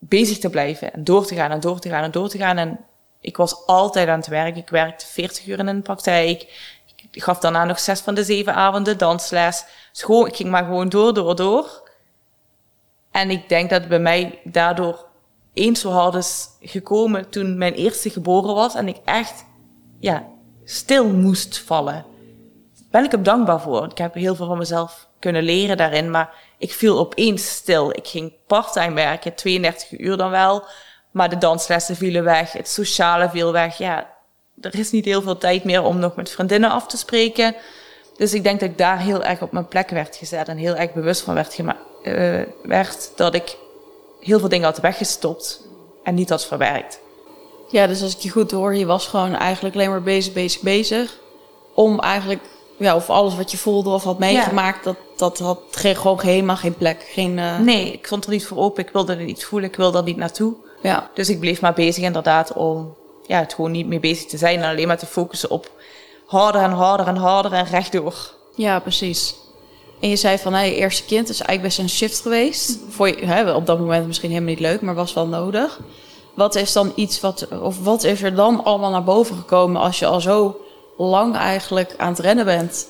bezig 0.00 0.38
te 0.38 0.50
blijven 0.50 0.92
en 0.92 1.04
door 1.04 1.26
te 1.26 1.34
gaan 1.34 1.50
en 1.50 1.60
door 1.60 1.78
te 1.78 1.88
gaan 1.88 2.02
en 2.02 2.10
door 2.10 2.28
te 2.28 2.38
gaan. 2.38 2.56
En 2.56 2.80
ik 3.20 3.36
was 3.36 3.66
altijd 3.66 4.08
aan 4.08 4.18
het 4.18 4.26
werk. 4.26 4.56
Ik 4.56 4.68
werkte 4.68 5.06
40 5.06 5.46
uur 5.46 5.58
in 5.58 5.66
een 5.66 5.82
praktijk. 5.82 6.68
Ik 7.10 7.22
gaf 7.22 7.38
daarna 7.38 7.64
nog 7.64 7.78
zes 7.78 8.00
van 8.00 8.14
de 8.14 8.24
zeven 8.24 8.54
avonden 8.54 8.98
dansles. 8.98 9.64
School, 9.92 10.26
ik 10.26 10.36
ging 10.36 10.50
maar 10.50 10.64
gewoon 10.64 10.88
door, 10.88 11.14
door, 11.14 11.36
door. 11.36 11.88
En 13.10 13.30
ik 13.30 13.48
denk 13.48 13.70
dat 13.70 13.80
het 13.80 13.88
bij 13.88 13.98
mij 13.98 14.40
daardoor 14.44 15.08
eens 15.54 15.80
zo 15.80 15.90
hard 15.90 16.14
is 16.14 16.48
gekomen 16.60 17.30
toen 17.30 17.58
mijn 17.58 17.72
eerste 17.72 18.10
geboren 18.10 18.54
was 18.54 18.74
en 18.74 18.88
ik 18.88 19.00
echt, 19.04 19.44
ja, 19.98 20.26
stil 20.64 21.08
moest 21.08 21.58
vallen. 21.58 22.04
Ben 22.90 23.04
ik 23.04 23.10
hem 23.10 23.22
dankbaar 23.22 23.60
voor. 23.60 23.84
Ik 23.84 23.98
heb 23.98 24.14
heel 24.14 24.34
veel 24.34 24.46
van 24.46 24.58
mezelf 24.58 25.08
kunnen 25.18 25.42
leren 25.42 25.76
daarin, 25.76 26.10
maar 26.10 26.34
ik 26.60 26.72
viel 26.72 26.98
opeens 26.98 27.48
stil. 27.48 27.90
Ik 27.90 28.06
ging 28.06 28.32
parttime 28.46 28.94
werken, 28.94 29.34
32 29.34 29.98
uur 29.98 30.16
dan 30.16 30.30
wel, 30.30 30.64
maar 31.10 31.28
de 31.28 31.38
danslessen 31.38 31.96
vielen 31.96 32.24
weg, 32.24 32.52
het 32.52 32.68
sociale 32.68 33.30
viel 33.30 33.52
weg. 33.52 33.78
Ja, 33.78 34.10
er 34.60 34.78
is 34.78 34.90
niet 34.90 35.04
heel 35.04 35.22
veel 35.22 35.38
tijd 35.38 35.64
meer 35.64 35.82
om 35.82 35.98
nog 35.98 36.16
met 36.16 36.30
vriendinnen 36.30 36.70
af 36.70 36.86
te 36.86 36.96
spreken. 36.96 37.54
Dus 38.16 38.34
ik 38.34 38.42
denk 38.42 38.60
dat 38.60 38.68
ik 38.68 38.78
daar 38.78 38.98
heel 38.98 39.24
erg 39.24 39.42
op 39.42 39.52
mijn 39.52 39.68
plek 39.68 39.90
werd 39.90 40.16
gezet 40.16 40.48
en 40.48 40.56
heel 40.56 40.74
erg 40.74 40.92
bewust 40.92 41.20
van 41.20 41.34
werd, 41.34 41.56
eh, 41.56 42.40
werd 42.62 43.10
dat 43.16 43.34
ik 43.34 43.56
heel 44.20 44.38
veel 44.38 44.48
dingen 44.48 44.66
had 44.66 44.80
weggestopt 44.80 45.68
en 46.04 46.14
niet 46.14 46.30
had 46.30 46.46
verwerkt. 46.46 47.00
Ja, 47.70 47.86
dus 47.86 48.02
als 48.02 48.14
ik 48.14 48.20
je 48.20 48.30
goed 48.30 48.50
hoor, 48.50 48.74
je 48.74 48.86
was 48.86 49.06
gewoon 49.06 49.34
eigenlijk 49.34 49.74
alleen 49.74 49.90
maar 49.90 50.02
bezig, 50.02 50.32
bezig, 50.32 50.62
bezig. 50.62 51.18
Om 51.74 52.00
eigenlijk, 52.00 52.42
ja, 52.80 52.94
of 52.94 53.10
alles 53.10 53.36
wat 53.36 53.50
je 53.50 53.58
voelde 53.58 53.90
of 53.90 54.04
had 54.04 54.18
meegemaakt, 54.18 54.84
dat, 54.84 54.96
dat 55.16 55.38
had 55.38 55.60
geen, 55.70 55.96
gewoon 55.96 56.20
helemaal 56.20 56.56
geen 56.56 56.74
plek. 56.74 57.06
Geen, 57.12 57.38
eh, 57.38 57.58
Nee, 57.58 57.92
ik 57.92 58.06
stond 58.06 58.24
er 58.24 58.30
niet 58.30 58.46
voor 58.46 58.58
open. 58.58 58.84
Ik 58.84 58.92
wilde 58.92 59.14
er 59.14 59.24
niet 59.24 59.44
voelen. 59.44 59.68
Ik 59.68 59.76
wilde 59.76 59.98
er 59.98 60.04
niet 60.04 60.16
naartoe. 60.16 60.54
ja. 60.82 61.10
Dus 61.14 61.28
ik 61.28 61.40
bleef 61.40 61.60
maar 61.60 61.72
bezig 61.72 62.04
inderdaad 62.04 62.52
om 62.52 62.94
ja, 63.26 63.38
het 63.38 63.54
gewoon 63.54 63.70
niet 63.70 63.86
meer 63.86 64.00
bezig 64.00 64.26
te 64.26 64.36
zijn. 64.36 64.62
En 64.62 64.70
alleen 64.70 64.86
maar 64.86 64.98
te 64.98 65.06
focussen 65.06 65.50
op 65.50 65.70
harder 66.26 66.62
en 66.62 66.70
harder 66.70 67.06
en 67.06 67.16
harder 67.16 67.52
en 67.52 67.64
rechtdoor. 67.66 68.14
ja, 68.54 68.78
precies. 68.80 69.34
En 70.00 70.08
je 70.08 70.16
zei 70.16 70.38
van, 70.38 70.54
hé, 70.54 70.64
eerste 70.64 71.04
kind 71.04 71.28
is 71.28 71.40
eigenlijk 71.40 71.62
best 71.62 71.78
een 71.78 71.96
shift 71.96 72.20
geweest. 72.20 72.78
Voor 72.88 73.08
je, 73.08 73.26
hè, 73.26 73.52
op 73.52 73.66
dat 73.66 73.78
moment 73.78 74.06
misschien 74.06 74.30
helemaal 74.30 74.50
niet 74.50 74.60
leuk, 74.60 74.80
maar 74.80 74.94
was 74.94 75.12
wel 75.12 75.26
nodig. 75.26 75.80
Wat 76.34 76.54
is 76.54 76.72
dan 76.72 76.92
iets 76.94 77.20
wat, 77.20 77.48
of 77.62 77.84
wat 77.84 78.04
is 78.04 78.22
er 78.22 78.34
dan 78.34 78.64
allemaal 78.64 78.90
naar 78.90 79.04
boven 79.04 79.36
gekomen 79.36 79.80
als 79.80 79.98
je 79.98 80.06
al 80.06 80.20
zo 80.20 80.60
lang 81.08 81.36
eigenlijk 81.36 81.94
aan 81.96 82.08
het 82.08 82.18
rennen 82.18 82.44
bent? 82.44 82.88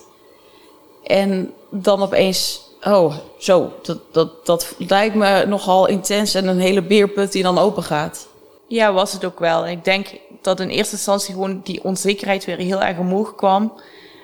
En 1.04 1.52
dan 1.70 2.02
opeens, 2.02 2.62
oh, 2.84 3.14
zo, 3.38 3.72
dat, 3.82 3.98
dat, 4.12 4.46
dat 4.46 4.74
lijkt 4.78 5.14
me 5.14 5.44
nogal 5.46 5.86
intens 5.86 6.34
en 6.34 6.46
een 6.46 6.60
hele 6.60 6.82
beerput 6.82 7.32
die 7.32 7.42
dan 7.42 7.58
open 7.58 7.82
gaat. 7.82 8.28
Ja, 8.66 8.92
was 8.92 9.12
het 9.12 9.24
ook 9.24 9.38
wel. 9.38 9.64
En 9.64 9.70
ik 9.70 9.84
denk 9.84 10.06
dat 10.42 10.60
in 10.60 10.68
eerste 10.68 10.94
instantie 10.94 11.34
gewoon 11.34 11.60
die 11.64 11.84
onzekerheid 11.84 12.44
weer 12.44 12.56
heel 12.56 12.82
erg 12.82 12.98
omhoog 12.98 13.34
kwam. 13.34 13.72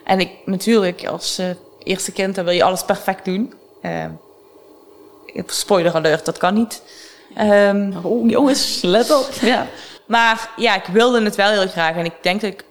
En 0.05 0.21
ik 0.21 0.31
natuurlijk, 0.45 1.07
als 1.07 1.39
eh, 1.39 1.47
eerste 1.83 2.13
kind, 2.13 2.35
dan 2.35 2.45
wil 2.45 2.55
je 2.55 2.63
alles 2.65 2.85
perfect 2.85 3.25
doen. 3.25 3.53
Eh, 3.81 4.05
spoiler 5.47 5.95
alert, 5.95 6.25
dat 6.25 6.39
kan 6.39 6.55
niet. 6.55 6.83
Ehm, 7.35 7.93
Oh, 8.03 8.31
jongens, 8.31 8.83
let 8.83 9.11
op. 9.11 9.29
Ja. 9.41 9.67
Maar 10.07 10.51
ja, 10.57 10.75
ik 10.75 10.87
wilde 10.87 11.23
het 11.23 11.35
wel 11.35 11.51
heel 11.51 11.67
graag. 11.67 11.97
En 11.97 12.05
ik 12.05 12.23
denk 12.23 12.41
dat 12.41 12.51
ik 12.51 12.65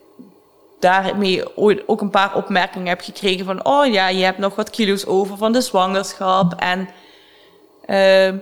daarmee 0.79 1.57
ooit 1.57 1.87
ook 1.87 2.01
een 2.01 2.09
paar 2.09 2.35
opmerkingen 2.35 2.87
heb 2.87 3.01
gekregen 3.01 3.45
van... 3.45 3.65
Oh 3.65 3.85
ja, 3.85 4.07
je 4.07 4.23
hebt 4.23 4.37
nog 4.37 4.55
wat 4.55 4.69
kilo's 4.69 5.05
over 5.05 5.37
van 5.37 5.51
de 5.51 5.61
zwangerschap. 5.61 6.53
En 6.53 6.89
ehm, 7.85 8.37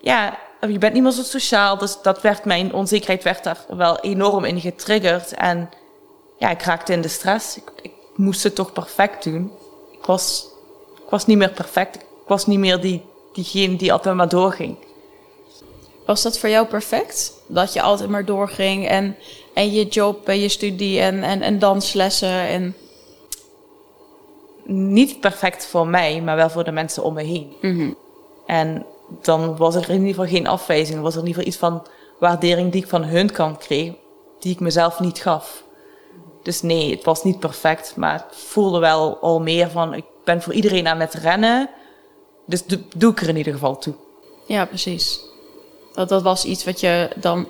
ja, 0.00 0.38
je 0.68 0.78
bent 0.78 0.92
niet 0.92 1.02
meer 1.02 1.12
zo 1.12 1.22
sociaal. 1.22 1.78
Dus 1.78 2.02
dat 2.02 2.20
werd, 2.20 2.44
mijn 2.44 2.74
onzekerheid 2.74 3.22
werd 3.22 3.44
daar 3.44 3.64
wel 3.68 3.98
enorm 4.00 4.44
in 4.44 4.60
getriggerd. 4.60 5.34
En 5.34 5.70
ja, 6.38 6.50
ik 6.50 6.62
raakte 6.62 6.92
in 6.92 7.00
de 7.00 7.08
stress. 7.08 7.56
Ik, 7.56 7.70
ik 7.82 7.92
moest 8.16 8.42
het 8.42 8.54
toch 8.54 8.72
perfect 8.72 9.24
doen. 9.24 9.52
Ik 9.92 10.04
was, 10.06 10.46
ik 11.04 11.10
was 11.10 11.26
niet 11.26 11.38
meer 11.38 11.52
perfect. 11.52 11.96
Ik 11.96 12.02
was 12.26 12.46
niet 12.46 12.58
meer 12.58 12.80
die, 12.80 13.04
diegene 13.32 13.76
die 13.76 13.92
altijd 13.92 14.14
maar 14.14 14.28
doorging. 14.28 14.76
Was 16.06 16.22
dat 16.22 16.38
voor 16.38 16.48
jou 16.48 16.66
perfect? 16.66 17.32
Dat 17.46 17.72
je 17.72 17.82
altijd 17.82 18.10
maar 18.10 18.24
doorging 18.24 18.88
en, 18.88 19.16
en 19.60 19.72
je 19.72 19.86
job 19.86 20.28
en 20.28 20.38
je 20.38 20.48
studie 20.48 21.00
en, 21.00 21.22
en, 21.22 21.42
en 21.42 21.58
danslessen 21.58 22.28
en... 22.48 22.74
Niet 24.64 25.20
perfect 25.20 25.66
voor 25.66 25.86
mij, 25.86 26.22
maar 26.22 26.36
wel 26.36 26.50
voor 26.50 26.64
de 26.64 26.70
mensen 26.70 27.02
om 27.02 27.14
me 27.14 27.22
heen. 27.22 27.52
Mhm. 27.60 27.92
En 28.46 28.86
dan 29.22 29.56
was 29.56 29.74
er 29.74 29.90
in 29.90 29.94
ieder 29.94 30.08
geval 30.08 30.26
geen 30.26 30.46
afwijzing. 30.46 31.00
Was 31.00 31.14
er 31.14 31.20
in 31.20 31.26
ieder 31.26 31.42
geval 31.42 31.48
iets 31.48 31.56
van 31.56 31.86
waardering 32.18 32.72
die 32.72 32.82
ik 32.82 32.88
van 32.88 33.04
hun 33.04 33.32
kant 33.32 33.58
kreeg, 33.58 33.92
die 34.38 34.52
ik 34.52 34.60
mezelf 34.60 35.00
niet 35.00 35.20
gaf. 35.20 35.64
Dus 36.42 36.62
nee, 36.62 36.90
het 36.90 37.04
was 37.04 37.24
niet 37.24 37.38
perfect, 37.38 37.96
maar 37.96 38.12
het 38.12 38.36
voelde 38.36 38.78
wel 38.78 39.18
al 39.20 39.40
meer 39.40 39.70
van, 39.70 39.94
ik 39.94 40.04
ben 40.24 40.42
voor 40.42 40.52
iedereen 40.52 40.88
aan 40.88 41.00
het 41.00 41.14
rennen. 41.14 41.70
Dus 42.46 42.64
do, 42.66 42.76
doe 42.96 43.12
ik 43.12 43.20
er 43.20 43.28
in 43.28 43.36
ieder 43.36 43.52
geval 43.52 43.78
toe. 43.78 43.94
Ja, 44.46 44.64
precies. 44.64 45.20
Dat, 45.92 46.08
dat 46.08 46.22
was 46.22 46.44
iets 46.44 46.64
wat 46.64 46.80
je 46.80 47.10
dan 47.16 47.48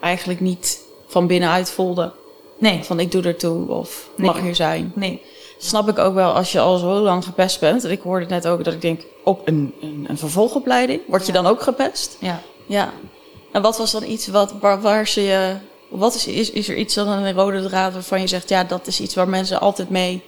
eigenlijk 0.00 0.40
niet 0.40 0.79
van 1.10 1.26
binnenuit 1.26 1.70
voelde. 1.70 2.12
Nee. 2.58 2.84
Van 2.84 3.00
ik 3.00 3.12
doe 3.12 3.22
er 3.22 3.36
toe 3.36 3.68
of 3.68 4.08
mag 4.16 4.34
Nee. 4.34 4.42
hier 4.44 4.54
zijn. 4.54 4.92
Nee. 4.94 5.22
Snap 5.58 5.88
ik 5.88 5.98
ook 5.98 6.14
wel 6.14 6.32
als 6.32 6.52
je 6.52 6.60
al 6.60 6.78
zo 6.78 6.86
lang 6.86 7.24
gepest 7.24 7.60
bent. 7.60 7.84
En 7.84 7.90
ik 7.90 8.00
hoorde 8.00 8.26
net 8.26 8.46
ook 8.46 8.64
dat 8.64 8.74
ik 8.74 8.80
denk, 8.80 9.00
op 9.24 9.48
een, 9.48 9.74
een, 9.80 10.04
een 10.08 10.18
vervolgopleiding, 10.18 11.00
word 11.06 11.26
je 11.26 11.32
dan 11.32 11.46
ook 11.46 11.62
gepest? 11.62 12.16
Ja. 12.20 12.42
Ja. 12.66 12.92
En 13.52 13.62
wat 13.62 13.78
was 13.78 13.90
dan 13.90 14.04
iets 14.04 14.26
wat, 14.26 14.54
waar, 14.60 14.80
waar 14.80 15.08
ze 15.08 15.20
je... 15.22 15.56
Wat 15.88 16.14
is, 16.14 16.26
is, 16.26 16.50
is 16.50 16.68
er 16.68 16.76
iets 16.76 16.94
dan 16.94 17.08
een 17.08 17.32
rode 17.32 17.62
draad 17.68 17.92
waarvan 17.92 18.20
je 18.20 18.26
zegt... 18.26 18.48
ja, 18.48 18.64
dat 18.64 18.86
is 18.86 19.00
iets 19.00 19.14
waar 19.14 19.28
mensen 19.28 19.60
altijd 19.60 19.90
mee, 19.90 20.22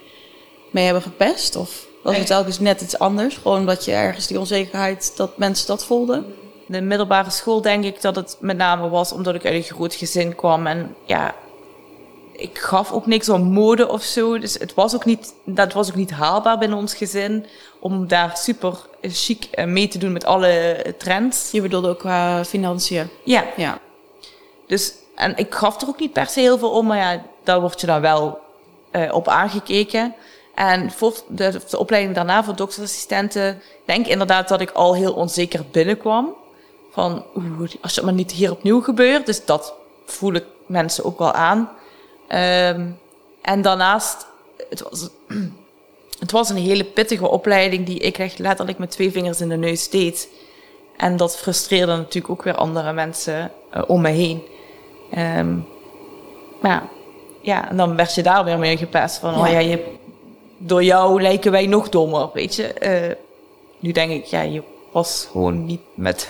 mee 0.70 0.84
hebben 0.84 1.02
gepest? 1.02 1.56
Of 1.56 1.86
was 2.02 2.16
het 2.16 2.26
telkens 2.26 2.58
net 2.58 2.80
iets 2.80 2.98
anders? 2.98 3.36
Gewoon 3.36 3.58
omdat 3.58 3.84
je 3.84 3.92
ergens 3.92 4.26
die 4.26 4.38
onzekerheid... 4.38 5.12
dat 5.16 5.38
mensen 5.38 5.66
dat 5.66 5.84
voelden? 5.84 6.34
De 6.72 6.80
middelbare 6.80 7.30
school 7.30 7.60
denk 7.62 7.84
ik 7.84 8.00
dat 8.00 8.16
het 8.16 8.36
met 8.40 8.56
name 8.56 8.88
was 8.88 9.12
omdat 9.12 9.34
ik 9.34 9.44
uit 9.44 9.54
een 9.54 9.62
groot 9.62 9.94
gezin 9.94 10.34
kwam. 10.34 10.66
En 10.66 10.94
ja, 11.06 11.34
ik 12.32 12.58
gaf 12.58 12.92
ook 12.92 13.06
niks 13.06 13.28
om 13.28 13.42
mode 13.42 13.88
of 13.88 14.02
zo. 14.02 14.38
Dus 14.38 14.54
het 14.54 14.74
was 14.74 14.94
ook 14.94 15.04
niet, 15.04 15.34
dat 15.44 15.72
was 15.72 15.88
ook 15.88 15.94
niet 15.94 16.10
haalbaar 16.10 16.58
binnen 16.58 16.78
ons 16.78 16.94
gezin. 16.94 17.46
Om 17.80 18.08
daar 18.08 18.36
super 18.36 18.74
chic 19.02 19.44
eh, 19.44 19.64
mee 19.66 19.88
te 19.88 19.98
doen 19.98 20.12
met 20.12 20.24
alle 20.24 20.76
trends. 20.98 21.50
Je 21.50 21.62
bedoelde 21.62 21.88
ook 21.88 21.98
qua 21.98 22.44
financiën. 22.44 23.08
Ja, 23.24 23.44
Ja. 23.56 23.78
dus 24.66 24.94
en 25.14 25.36
ik 25.36 25.54
gaf 25.54 25.80
er 25.82 25.88
ook 25.88 26.00
niet 26.00 26.12
per 26.12 26.26
se 26.26 26.40
heel 26.40 26.58
veel 26.58 26.70
om. 26.70 26.86
Maar 26.86 26.98
ja, 26.98 27.22
daar 27.44 27.60
word 27.60 27.80
je 27.80 27.86
dan 27.86 28.00
wel 28.00 28.38
eh, 28.90 29.14
op 29.14 29.28
aangekeken. 29.28 30.14
En 30.54 30.90
voor 30.90 31.14
de, 31.28 31.60
de 31.70 31.78
opleiding 31.78 32.14
daarna 32.14 32.44
voor 32.44 32.56
doktersassistenten... 32.56 33.62
denk 33.84 34.06
ik 34.06 34.12
inderdaad 34.12 34.48
dat 34.48 34.60
ik 34.60 34.70
al 34.70 34.94
heel 34.94 35.12
onzeker 35.12 35.64
binnenkwam. 35.70 36.34
Van, 36.92 37.24
oeh, 37.36 37.70
als 37.80 37.96
het 37.96 38.04
maar 38.04 38.14
niet 38.14 38.32
hier 38.32 38.50
opnieuw 38.50 38.80
gebeurt. 38.80 39.26
Dus 39.26 39.44
dat 39.44 39.74
voel 40.06 40.32
ik 40.32 40.44
mensen 40.66 41.04
ook 41.04 41.18
wel 41.18 41.32
aan. 41.32 41.70
Ehm, 42.28 42.86
en 43.42 43.62
daarnaast, 43.62 44.26
het 44.68 44.82
was, 44.82 45.08
het 46.18 46.30
was 46.30 46.48
een 46.48 46.56
hele 46.56 46.84
pittige 46.84 47.28
opleiding 47.28 47.86
die 47.86 47.98
ik 47.98 48.18
echt 48.18 48.38
letterlijk 48.38 48.78
met 48.78 48.90
twee 48.90 49.10
vingers 49.10 49.40
in 49.40 49.48
de 49.48 49.56
neus 49.56 49.90
deed. 49.90 50.28
En 50.96 51.16
dat 51.16 51.36
frustreerde 51.36 51.96
natuurlijk 51.96 52.30
ook 52.30 52.42
weer 52.42 52.54
andere 52.54 52.92
mensen 52.92 53.50
eh, 53.70 53.82
om 53.86 54.00
me 54.00 54.10
heen. 54.10 54.42
Ehm, 55.10 55.56
maar 56.60 56.88
ja, 57.40 57.68
en 57.70 57.76
dan 57.76 57.96
werd 57.96 58.14
je 58.14 58.22
daar 58.22 58.44
weer 58.44 58.58
mee 58.58 58.76
gepest. 58.76 59.18
Van, 59.18 59.32
Ja. 59.32 59.40
oh 59.40 59.50
ja, 59.50 59.58
je, 59.58 59.84
door 60.58 60.84
jou 60.84 61.22
lijken 61.22 61.52
wij 61.52 61.66
nog 61.66 61.88
dommer, 61.88 62.30
weet 62.32 62.54
je. 62.54 62.72
Eh, 62.72 63.16
nu 63.78 63.92
denk 63.92 64.10
ik, 64.10 64.24
ja, 64.24 64.40
je 64.40 64.62
was 64.92 65.28
gewoon 65.30 65.64
niet 65.64 65.80
met... 65.94 66.28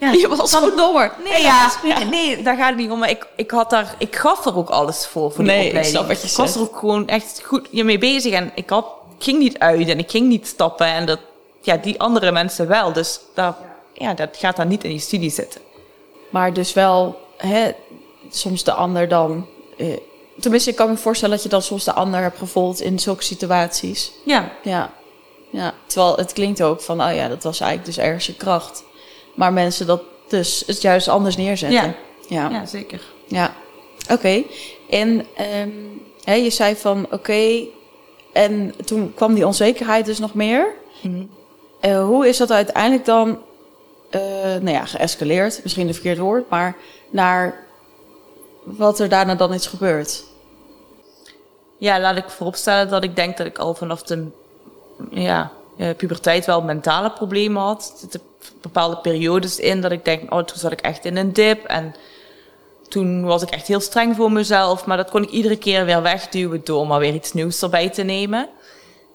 ja, 0.00 0.12
Je 0.12 0.28
was 0.28 0.54
gewoon 0.54 0.76
dommer. 0.76 1.12
Nee, 1.24 1.42
ja, 1.42 1.70
nee, 2.10 2.42
daar 2.42 2.56
gaat 2.56 2.68
het 2.68 2.76
niet 2.78 2.90
om. 2.90 2.98
Maar 2.98 3.10
ik, 3.10 3.26
ik, 3.36 3.50
had 3.50 3.70
daar, 3.70 3.94
ik 3.98 4.16
gaf 4.16 4.46
er 4.46 4.56
ook 4.56 4.68
alles 4.70 5.06
voor, 5.06 5.32
voor 5.32 5.44
die 5.44 5.52
Nee, 5.52 5.60
ik 5.60 5.66
opleiding. 5.66 5.94
snap 5.96 6.08
wat 6.08 6.22
je 6.22 6.28
ik 6.28 6.36
was 6.36 6.54
er 6.54 6.60
ook 6.60 6.76
gewoon 6.76 7.08
echt 7.08 7.40
goed 7.44 7.72
mee 7.72 7.98
bezig. 7.98 8.32
En 8.32 8.52
ik, 8.54 8.70
had, 8.70 8.84
ik 9.18 9.24
ging 9.24 9.38
niet 9.38 9.58
uit 9.58 9.88
en 9.88 9.98
ik 9.98 10.10
ging 10.10 10.28
niet 10.28 10.46
stappen. 10.46 10.86
En 10.86 11.06
dat, 11.06 11.18
ja, 11.60 11.76
die 11.76 12.00
andere 12.00 12.32
mensen 12.32 12.68
wel. 12.68 12.92
Dus 12.92 13.20
dat, 13.34 13.56
ja, 13.92 14.14
dat 14.14 14.28
gaat 14.36 14.56
dan 14.56 14.68
niet 14.68 14.84
in 14.84 14.92
je 14.92 14.98
studie 14.98 15.30
zitten. 15.30 15.60
Maar 16.30 16.52
dus 16.52 16.72
wel, 16.72 17.20
hè, 17.36 17.70
soms 18.30 18.64
de 18.64 18.72
ander 18.72 19.08
dan... 19.08 19.46
eh, 19.78 19.96
tenminste, 20.40 20.70
ik 20.70 20.76
kan 20.76 20.90
me 20.90 20.96
voorstellen 20.96 21.34
dat 21.34 21.42
je 21.44 21.48
dan 21.50 21.62
soms 21.62 21.84
de 21.84 21.92
ander 21.92 22.20
hebt 22.20 22.38
gevolgd 22.38 22.80
in 22.80 22.98
zulke 22.98 23.22
situaties. 23.22 24.12
Ja, 24.24 24.50
Ja. 24.62 24.90
ja. 25.50 25.74
Terwijl 25.86 26.16
het 26.16 26.32
klinkt 26.32 26.62
ook 26.62 26.80
van, 26.80 27.02
oh 27.02 27.14
ja, 27.14 27.28
dat 27.28 27.42
was 27.42 27.60
eigenlijk 27.60 27.94
dus 27.94 28.04
ergens 28.04 28.26
je 28.26 28.34
kracht. 28.34 28.82
Maar 29.38 29.52
mensen 29.52 29.86
dat 29.86 30.02
dus 30.28 30.62
het 30.66 30.82
juist 30.82 31.08
anders 31.08 31.36
neerzetten. 31.36 31.78
Ja. 31.78 31.94
Ja. 32.28 32.50
ja 32.50 32.66
zeker. 32.66 33.02
Ja, 33.26 33.54
oké. 34.10 34.42
En 34.90 35.26
ehm, 35.36 35.70
hè, 36.24 36.34
je 36.34 36.50
zei 36.50 36.76
van 36.76 37.06
oké, 37.10 37.66
en 38.32 38.74
toen 38.84 39.14
kwam 39.14 39.34
die 39.34 39.46
onzekerheid 39.46 40.06
dus 40.06 40.18
nog 40.18 40.34
meer. 40.34 40.74
Mhm. 41.02 41.22
Eh, 41.80 42.04
hoe 42.04 42.28
is 42.28 42.36
dat 42.36 42.50
uiteindelijk 42.50 43.04
dan, 43.04 43.38
eh, 44.10 44.20
nou 44.42 44.70
ja, 44.70 44.84
geëscaleerd, 44.84 45.60
misschien 45.62 45.86
een 45.86 45.94
verkeerd 45.94 46.18
woord, 46.18 46.50
maar 46.50 46.76
naar 47.10 47.66
wat 48.64 49.00
er 49.00 49.08
daarna 49.08 49.34
dan 49.34 49.54
is 49.54 49.66
gebeurd? 49.66 50.24
Ja, 51.76 52.00
laat 52.00 52.16
ik 52.16 52.30
vooropstellen 52.30 52.88
dat 52.88 53.04
ik 53.04 53.16
denk 53.16 53.36
dat 53.36 53.46
ik 53.46 53.58
al 53.58 53.74
vanaf 53.74 54.02
de 54.02 54.26
ja, 55.10 55.52
eh, 55.78 55.96
puberteit 55.96 56.46
wel 56.46 56.62
mentale 56.62 57.10
problemen 57.10 57.62
had. 57.62 57.90
Er 57.92 57.98
zitten 57.98 58.20
bepaalde 58.60 58.96
periodes 58.96 59.58
in 59.58 59.80
dat 59.80 59.92
ik 59.92 60.04
denk, 60.04 60.34
oh, 60.34 60.38
toen 60.38 60.58
zat 60.58 60.72
ik 60.72 60.80
echt 60.80 61.04
in 61.04 61.16
een 61.16 61.32
dip. 61.32 61.64
En 61.64 61.94
toen 62.88 63.24
was 63.24 63.42
ik 63.42 63.50
echt 63.50 63.66
heel 63.66 63.80
streng 63.80 64.16
voor 64.16 64.32
mezelf. 64.32 64.86
Maar 64.86 64.96
dat 64.96 65.10
kon 65.10 65.22
ik 65.22 65.30
iedere 65.30 65.56
keer 65.56 65.84
weer 65.84 66.02
wegduwen 66.02 66.60
door 66.64 66.86
maar 66.86 66.98
weer 66.98 67.14
iets 67.14 67.32
nieuws 67.32 67.62
erbij 67.62 67.90
te 67.90 68.02
nemen. 68.02 68.48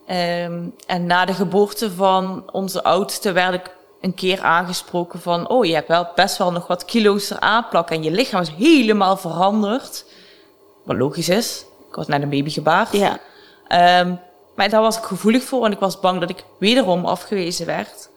Ehm, 0.08 0.64
en 0.88 1.06
na 1.06 1.26
de 1.26 1.34
geboorte 1.34 1.92
van 1.92 2.44
onze 2.52 2.84
oudste 2.84 3.32
werd 3.32 3.54
ik 3.54 3.72
een 4.02 4.14
keer 4.14 4.42
aangesproken 4.42 5.22
van... 5.22 5.50
oh, 5.50 5.66
je 5.66 5.74
hebt 5.74 5.88
wel 5.88 6.08
best 6.16 6.38
wel 6.38 6.52
nog 6.52 6.68
wat 6.68 6.86
kilo's 6.86 7.30
eraan 7.30 7.68
plakken... 7.70 7.96
en 7.96 8.04
je 8.04 8.12
lichaam 8.12 8.42
is 8.42 8.50
helemaal 8.50 9.18
veranderd. 9.18 10.06
Wat 10.84 10.98
logisch 10.98 11.30
is. 11.30 11.66
Ik 11.90 11.96
was 11.96 12.08
net 12.08 12.22
een 12.22 12.30
baby 12.30 12.50
gebaard. 12.50 12.92
Ja. 12.92 13.20
Ehm, 13.68 14.16
maar 14.56 14.70
daar 14.70 14.82
was 14.82 14.98
ik 14.98 15.04
gevoelig 15.04 15.44
voor, 15.44 15.60
want 15.60 15.74
ik 15.74 15.80
was 15.80 16.00
bang 16.00 16.20
dat 16.20 16.30
ik 16.30 16.44
wederom 16.58 17.06
afgewezen 17.06 17.66
werd. 17.66 18.10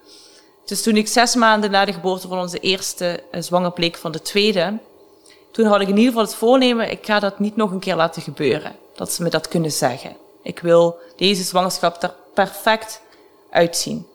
Dus 0.64 0.82
toen 0.82 0.96
ik 0.96 1.08
zes 1.08 1.34
maanden 1.34 1.70
na 1.70 1.84
de 1.84 1.92
geboorte 1.92 2.28
van 2.28 2.38
onze 2.38 2.58
eerste 2.58 3.22
eh, 3.30 3.42
zwanger 3.42 3.72
bleek 3.72 3.96
van 3.96 4.12
de 4.12 4.22
tweede, 4.22 4.78
toen 5.50 5.66
had 5.66 5.80
ik 5.80 5.88
in 5.88 5.96
ieder 5.96 6.06
geval 6.06 6.24
het 6.24 6.34
voornemen, 6.34 6.90
ik 6.90 7.06
ga 7.06 7.20
dat 7.20 7.38
niet 7.38 7.56
nog 7.56 7.70
een 7.70 7.78
keer 7.78 7.96
laten 7.96 8.22
gebeuren. 8.22 8.76
Dat 8.94 9.12
ze 9.12 9.22
me 9.22 9.28
dat 9.28 9.48
kunnen 9.48 9.72
zeggen. 9.72 10.16
Ik 10.42 10.58
wil 10.58 10.98
deze 11.16 11.42
zwangerschap 11.42 12.02
er 12.02 12.14
perfect 12.34 13.00
uitzien. 13.50 14.06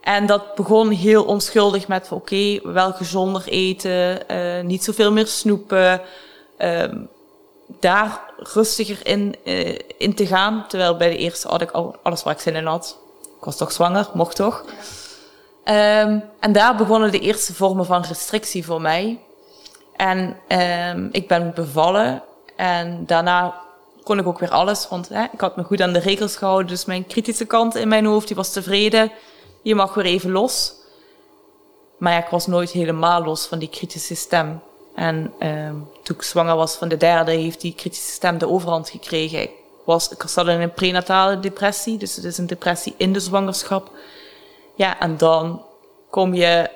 En 0.00 0.26
dat 0.26 0.54
begon 0.54 0.90
heel 0.90 1.24
onschuldig 1.24 1.88
met, 1.88 2.12
oké, 2.12 2.60
wel 2.62 2.92
gezonder 2.92 3.48
eten, 3.48 4.28
eh, 4.28 4.64
niet 4.64 4.84
zoveel 4.84 5.12
meer 5.12 5.26
snoepen, 5.26 6.00
ehm, 6.56 6.96
daar 7.66 8.20
rustiger 8.36 9.06
in, 9.06 9.36
eh, 9.44 9.78
in 9.98 10.14
te 10.14 10.26
gaan. 10.26 10.64
Terwijl 10.68 10.96
bij 10.96 11.08
de 11.08 11.16
eerste 11.16 11.48
had 11.48 11.62
ik 11.62 11.70
al 11.70 11.96
alles 12.02 12.22
waar 12.22 12.34
ik 12.34 12.40
zin 12.40 12.54
in 12.54 12.66
had. 12.66 12.98
Ik 13.38 13.44
was 13.44 13.56
toch 13.56 13.72
zwanger, 13.72 14.08
mocht 14.14 14.36
toch. 14.36 14.64
Ehm, 15.64 16.18
en 16.40 16.52
daar 16.52 16.76
begonnen 16.76 17.10
de 17.10 17.18
eerste 17.18 17.54
vormen 17.54 17.86
van 17.86 18.02
restrictie 18.02 18.64
voor 18.64 18.80
mij. 18.80 19.20
En 19.96 20.36
ehm, 20.48 21.08
ik 21.12 21.28
ben 21.28 21.52
bevallen. 21.54 22.22
En 22.56 23.06
daarna 23.06 23.54
kon 24.02 24.18
ik 24.18 24.26
ook 24.26 24.38
weer 24.38 24.50
alles. 24.50 24.88
Want 24.88 25.08
hè, 25.08 25.22
ik 25.32 25.40
had 25.40 25.56
me 25.56 25.62
goed 25.62 25.80
aan 25.80 25.92
de 25.92 25.98
regels 25.98 26.36
gehouden. 26.36 26.66
Dus 26.66 26.84
mijn 26.84 27.06
kritische 27.06 27.44
kant 27.44 27.74
in 27.74 27.88
mijn 27.88 28.04
hoofd 28.04 28.26
die 28.26 28.36
was 28.36 28.52
tevreden. 28.52 29.12
Je 29.62 29.74
mag 29.74 29.94
weer 29.94 30.04
even 30.04 30.30
los. 30.30 30.72
Maar 31.98 32.18
ik 32.18 32.28
was 32.28 32.46
nooit 32.46 32.70
helemaal 32.70 33.24
los 33.24 33.46
van 33.46 33.58
die 33.58 33.68
kritische 33.68 34.14
stem. 34.14 34.60
En 34.96 35.32
ehm, 35.38 35.74
toen 36.02 36.16
ik 36.16 36.22
zwanger 36.22 36.56
was 36.56 36.76
van 36.76 36.88
de 36.88 36.96
derde, 36.96 37.30
heeft 37.30 37.60
die 37.60 37.74
kritische 37.74 38.12
stem 38.12 38.38
de 38.38 38.48
overhand 38.48 38.88
gekregen. 38.90 39.42
Ik, 39.42 39.50
was, 39.84 40.08
ik 40.08 40.22
zat 40.26 40.48
in 40.48 40.60
een 40.60 40.72
prenatale 40.72 41.40
depressie, 41.40 41.98
dus 41.98 42.16
het 42.16 42.24
is 42.24 42.38
een 42.38 42.46
depressie 42.46 42.94
in 42.96 43.12
de 43.12 43.20
zwangerschap. 43.20 43.90
Ja, 44.74 45.00
en 45.00 45.16
dan 45.16 45.62
kom 46.10 46.34
je, 46.34 46.70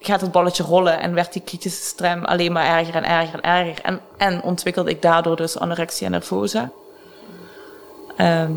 gaat 0.00 0.20
het 0.20 0.32
balletje 0.32 0.62
rollen 0.62 1.00
en 1.00 1.14
werd 1.14 1.32
die 1.32 1.42
kritische 1.42 1.82
stem 1.82 2.24
alleen 2.24 2.52
maar 2.52 2.78
erger 2.78 2.94
en 2.94 3.04
erger 3.04 3.40
en 3.40 3.50
erger. 3.50 3.84
En, 3.84 4.00
en 4.16 4.42
ontwikkelde 4.42 4.90
ik 4.90 5.02
daardoor 5.02 5.36
dus 5.36 5.58
anorexia 5.58 6.08
nervosa. 6.08 6.70
Ehm, 8.16 8.52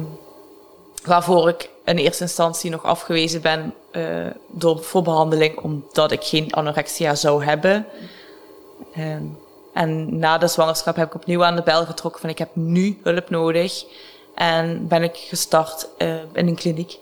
waarvoor 1.03 1.50
ik 1.50 1.69
in 1.86 1.98
eerste 1.98 2.24
instantie 2.24 2.71
nog 2.71 2.83
afgewezen 2.83 3.41
ben 3.41 3.74
eh, 3.91 4.03
door, 4.48 4.83
voor 4.83 5.01
behandeling, 5.01 5.57
omdat 5.57 6.12
ik 6.12 6.24
geen 6.24 6.53
anorexia 6.53 7.15
zou 7.15 7.43
hebben. 7.43 7.86
Ehm, 8.93 9.24
en 9.74 10.19
na 10.19 10.38
de 10.38 10.48
zwangerschap 10.48 10.95
heb 10.95 11.07
ik 11.07 11.15
opnieuw 11.15 11.43
aan 11.43 11.55
de 11.55 11.62
bel 11.62 11.86
getrokken 11.86 12.21
van 12.21 12.29
ik 12.29 12.38
heb 12.38 12.50
nu 12.53 13.00
hulp 13.03 13.29
nodig. 13.29 13.86
En 14.36 14.88
ben 14.88 15.03
ik 15.03 15.15
gestart 15.15 15.88
uh, 15.98 16.13
in 16.33 16.48
een 16.48 16.55
kliniek. 16.55 16.98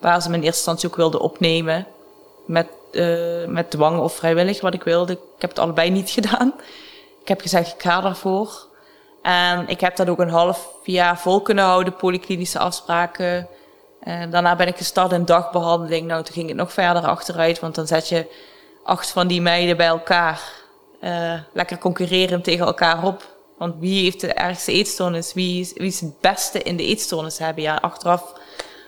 Waar 0.00 0.22
ze 0.22 0.28
me 0.28 0.34
in 0.34 0.42
eerste 0.42 0.56
instantie 0.56 0.88
ook 0.88 0.96
wilden 0.96 1.20
opnemen. 1.20 1.86
Met, 2.46 2.66
uh, 2.92 3.46
met 3.46 3.70
dwang 3.70 4.00
of 4.00 4.14
vrijwillig, 4.14 4.60
wat 4.60 4.74
ik 4.74 4.82
wilde. 4.82 5.12
Ik 5.12 5.18
heb 5.38 5.50
het 5.50 5.58
allebei 5.58 5.90
niet 5.90 6.10
gedaan. 6.20 6.52
Ik 7.22 7.28
heb 7.28 7.40
gezegd, 7.40 7.74
ik 7.74 7.82
ga 7.82 8.00
daarvoor. 8.00 8.66
En 9.22 9.68
ik 9.68 9.80
heb 9.80 9.96
dat 9.96 10.08
ook 10.08 10.18
een 10.18 10.30
half 10.30 10.68
jaar 10.84 11.18
vol 11.18 11.40
kunnen 11.40 11.64
houden, 11.64 11.96
polyklinische 11.96 12.58
afspraken. 12.58 13.48
En 14.00 14.30
daarna 14.30 14.56
ben 14.56 14.66
ik 14.66 14.76
gestart 14.76 15.12
in 15.12 15.24
dagbehandeling. 15.24 16.06
Nou, 16.06 16.22
toen 16.22 16.34
ging 16.34 16.48
het 16.48 16.56
nog 16.56 16.72
verder 16.72 17.02
achteruit, 17.02 17.60
want 17.60 17.74
dan 17.74 17.86
zet 17.86 18.08
je 18.08 18.26
acht 18.84 19.10
van 19.10 19.26
die 19.26 19.40
meiden 19.40 19.76
bij 19.76 19.86
elkaar. 19.86 20.59
Uh, 21.00 21.40
lekker 21.52 21.78
concurrerend 21.78 22.44
tegen 22.44 22.66
elkaar 22.66 23.04
op. 23.04 23.38
Want 23.58 23.74
wie 23.78 24.02
heeft 24.02 24.20
de 24.20 24.32
ergste 24.32 24.72
eetstoornis? 24.72 25.32
Wie 25.32 25.60
is, 25.60 25.72
wie 25.72 25.86
is 25.86 26.00
het 26.00 26.20
beste 26.20 26.62
in 26.62 26.76
de 26.76 26.86
eetstoornis 26.86 27.38
hebben? 27.38 27.62
Ja, 27.62 27.74
achteraf 27.74 28.32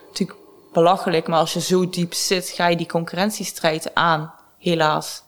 natuurlijk 0.06 0.38
belachelijk, 0.72 1.28
maar 1.28 1.38
als 1.38 1.52
je 1.52 1.60
zo 1.60 1.88
diep 1.88 2.14
zit, 2.14 2.48
ga 2.48 2.66
je 2.66 2.76
die 2.76 2.86
concurrentiestrijd 2.86 3.94
aan, 3.94 4.34
helaas. 4.58 5.22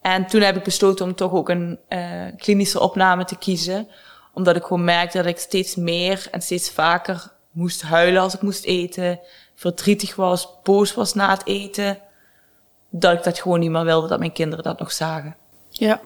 En 0.00 0.26
toen 0.26 0.40
heb 0.40 0.56
ik 0.56 0.62
besloten 0.62 1.04
om 1.04 1.14
toch 1.14 1.32
ook 1.32 1.48
een 1.48 1.78
uh, 1.88 2.26
klinische 2.36 2.80
opname 2.80 3.24
te 3.24 3.36
kiezen. 3.36 3.88
Omdat 4.32 4.56
ik 4.56 4.62
gewoon 4.62 4.84
merkte 4.84 5.16
dat 5.16 5.26
ik 5.26 5.38
steeds 5.38 5.74
meer 5.74 6.28
en 6.30 6.42
steeds 6.42 6.70
vaker 6.70 7.32
moest 7.50 7.82
huilen 7.82 8.22
als 8.22 8.34
ik 8.34 8.42
moest 8.42 8.64
eten. 8.64 9.20
Verdrietig 9.54 10.16
was, 10.16 10.48
boos 10.62 10.94
was 10.94 11.14
na 11.14 11.30
het 11.30 11.46
eten. 11.46 11.98
Dat 12.90 13.12
ik 13.12 13.22
dat 13.22 13.40
gewoon 13.40 13.60
niet 13.60 13.70
meer 13.70 13.84
wilde 13.84 14.08
dat 14.08 14.18
mijn 14.18 14.32
kinderen 14.32 14.64
dat 14.64 14.78
nog 14.78 14.92
zagen. 14.92 15.36
Ja. 15.68 16.00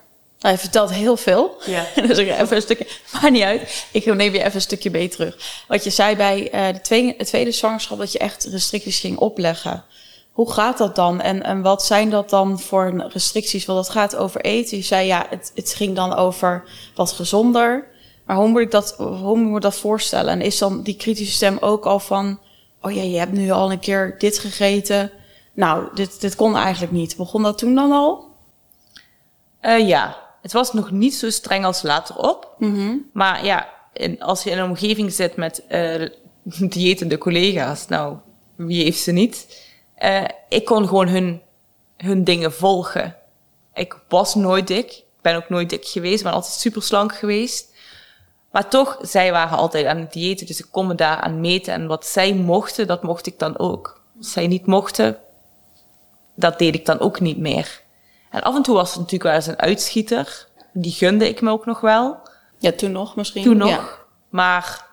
Nou, 0.44 0.56
je 0.56 0.62
vertelt 0.62 0.90
heel 0.90 1.16
veel. 1.16 1.56
Ja. 1.66 1.86
dus 2.06 2.18
ik 2.18 2.28
even 2.28 2.56
een 2.56 2.62
stukje, 2.62 2.86
maakt 3.12 3.30
niet 3.30 3.42
uit. 3.42 3.86
Ik 3.90 4.14
neem 4.14 4.32
je 4.32 4.38
even 4.38 4.54
een 4.54 4.60
stukje 4.60 4.90
mee 4.90 5.08
terug. 5.08 5.64
Wat 5.68 5.84
je 5.84 5.90
zei 5.90 6.16
bij 6.16 6.54
uh, 6.54 6.74
de, 6.74 6.80
tweede, 6.80 7.14
de 7.18 7.24
tweede 7.24 7.52
zwangerschap, 7.52 7.98
dat 7.98 8.12
je 8.12 8.18
echt 8.18 8.44
restricties 8.44 9.00
ging 9.00 9.18
opleggen. 9.18 9.84
Hoe 10.32 10.52
gaat 10.52 10.78
dat 10.78 10.96
dan? 10.96 11.20
En, 11.20 11.42
en 11.42 11.62
wat 11.62 11.84
zijn 11.84 12.10
dat 12.10 12.30
dan 12.30 12.60
voor 12.60 13.08
restricties? 13.12 13.64
Want 13.64 13.86
dat 13.86 13.94
gaat 13.94 14.16
over 14.16 14.40
eten. 14.40 14.76
Je 14.76 14.82
zei 14.82 15.06
ja, 15.06 15.26
het, 15.28 15.52
het 15.54 15.74
ging 15.74 15.96
dan 15.96 16.14
over 16.14 16.64
wat 16.94 17.12
gezonder. 17.12 17.86
Maar 18.26 18.36
hoe 18.36 18.48
moet 18.48 18.60
ik 18.60 18.70
dat, 18.70 18.94
hoe 18.98 19.36
moet 19.36 19.56
ik 19.56 19.62
dat 19.62 19.76
voorstellen? 19.76 20.32
En 20.32 20.40
is 20.40 20.58
dan 20.58 20.82
die 20.82 20.96
kritische 20.96 21.34
stem 21.34 21.56
ook 21.60 21.84
al 21.84 21.98
van, 21.98 22.38
oh 22.82 22.92
ja, 22.92 23.02
je 23.02 23.18
hebt 23.18 23.32
nu 23.32 23.50
al 23.50 23.72
een 23.72 23.80
keer 23.80 24.14
dit 24.18 24.38
gegeten. 24.38 25.10
Nou, 25.54 25.88
dit, 25.94 26.20
dit 26.20 26.36
kon 26.36 26.56
eigenlijk 26.56 26.92
niet. 26.92 27.16
Begon 27.16 27.42
dat 27.42 27.58
toen 27.58 27.74
dan 27.74 27.92
al? 27.92 28.32
Uh, 29.62 29.88
ja, 29.88 30.22
het 30.44 30.52
was 30.52 30.72
nog 30.72 30.90
niet 30.90 31.14
zo 31.14 31.30
streng 31.30 31.64
als 31.64 31.82
later 31.82 32.16
op. 32.16 32.54
Mm-hmm. 32.58 33.10
Maar 33.12 33.44
ja, 33.44 33.68
in, 33.92 34.22
als 34.22 34.42
je 34.42 34.50
in 34.50 34.58
een 34.58 34.68
omgeving 34.68 35.12
zit 35.12 35.36
met 35.36 35.62
uh, 35.68 36.08
diëtende 36.70 37.18
collega's, 37.18 37.86
nou, 37.88 38.16
wie 38.56 38.82
heeft 38.82 39.00
ze 39.00 39.12
niet? 39.12 39.62
Uh, 39.98 40.24
ik 40.48 40.64
kon 40.64 40.88
gewoon 40.88 41.08
hun, 41.08 41.42
hun 41.96 42.24
dingen 42.24 42.52
volgen. 42.52 43.16
Ik 43.74 43.98
was 44.08 44.34
nooit 44.34 44.66
dik. 44.66 44.92
Ik 44.92 45.22
ben 45.22 45.36
ook 45.36 45.48
nooit 45.48 45.70
dik 45.70 45.86
geweest. 45.86 46.18
Ik 46.18 46.24
ben 46.24 46.32
altijd 46.32 46.54
super 46.54 46.82
slank 46.82 47.14
geweest. 47.14 47.74
Maar 48.52 48.68
toch, 48.68 48.98
zij 49.00 49.32
waren 49.32 49.58
altijd 49.58 49.86
aan 49.86 49.98
het 49.98 50.12
diëten. 50.12 50.46
Dus 50.46 50.60
ik 50.60 50.68
kon 50.70 50.86
me 50.86 50.94
daar 50.94 51.16
aan 51.16 51.40
meten. 51.40 51.74
En 51.74 51.86
wat 51.86 52.06
zij 52.06 52.34
mochten, 52.34 52.86
dat 52.86 53.02
mocht 53.02 53.26
ik 53.26 53.38
dan 53.38 53.58
ook. 53.58 54.02
Als 54.18 54.32
zij 54.32 54.46
niet 54.46 54.66
mochten, 54.66 55.18
dat 56.34 56.58
deed 56.58 56.74
ik 56.74 56.86
dan 56.86 57.00
ook 57.00 57.20
niet 57.20 57.38
meer. 57.38 57.82
En 58.34 58.42
af 58.42 58.54
en 58.54 58.62
toe 58.62 58.74
was 58.74 58.88
het 58.88 58.96
natuurlijk 58.96 59.22
wel 59.22 59.32
eens 59.32 59.46
een 59.46 59.58
uitschieter. 59.58 60.46
Die 60.72 60.92
gunde 60.92 61.28
ik 61.28 61.40
me 61.40 61.50
ook 61.50 61.66
nog 61.66 61.80
wel. 61.80 62.16
Ja, 62.58 62.72
toen 62.72 62.92
nog 62.92 63.16
misschien. 63.16 63.42
Toen 63.42 63.56
nog. 63.56 63.68
Ja. 63.68 63.88
Maar 64.28 64.86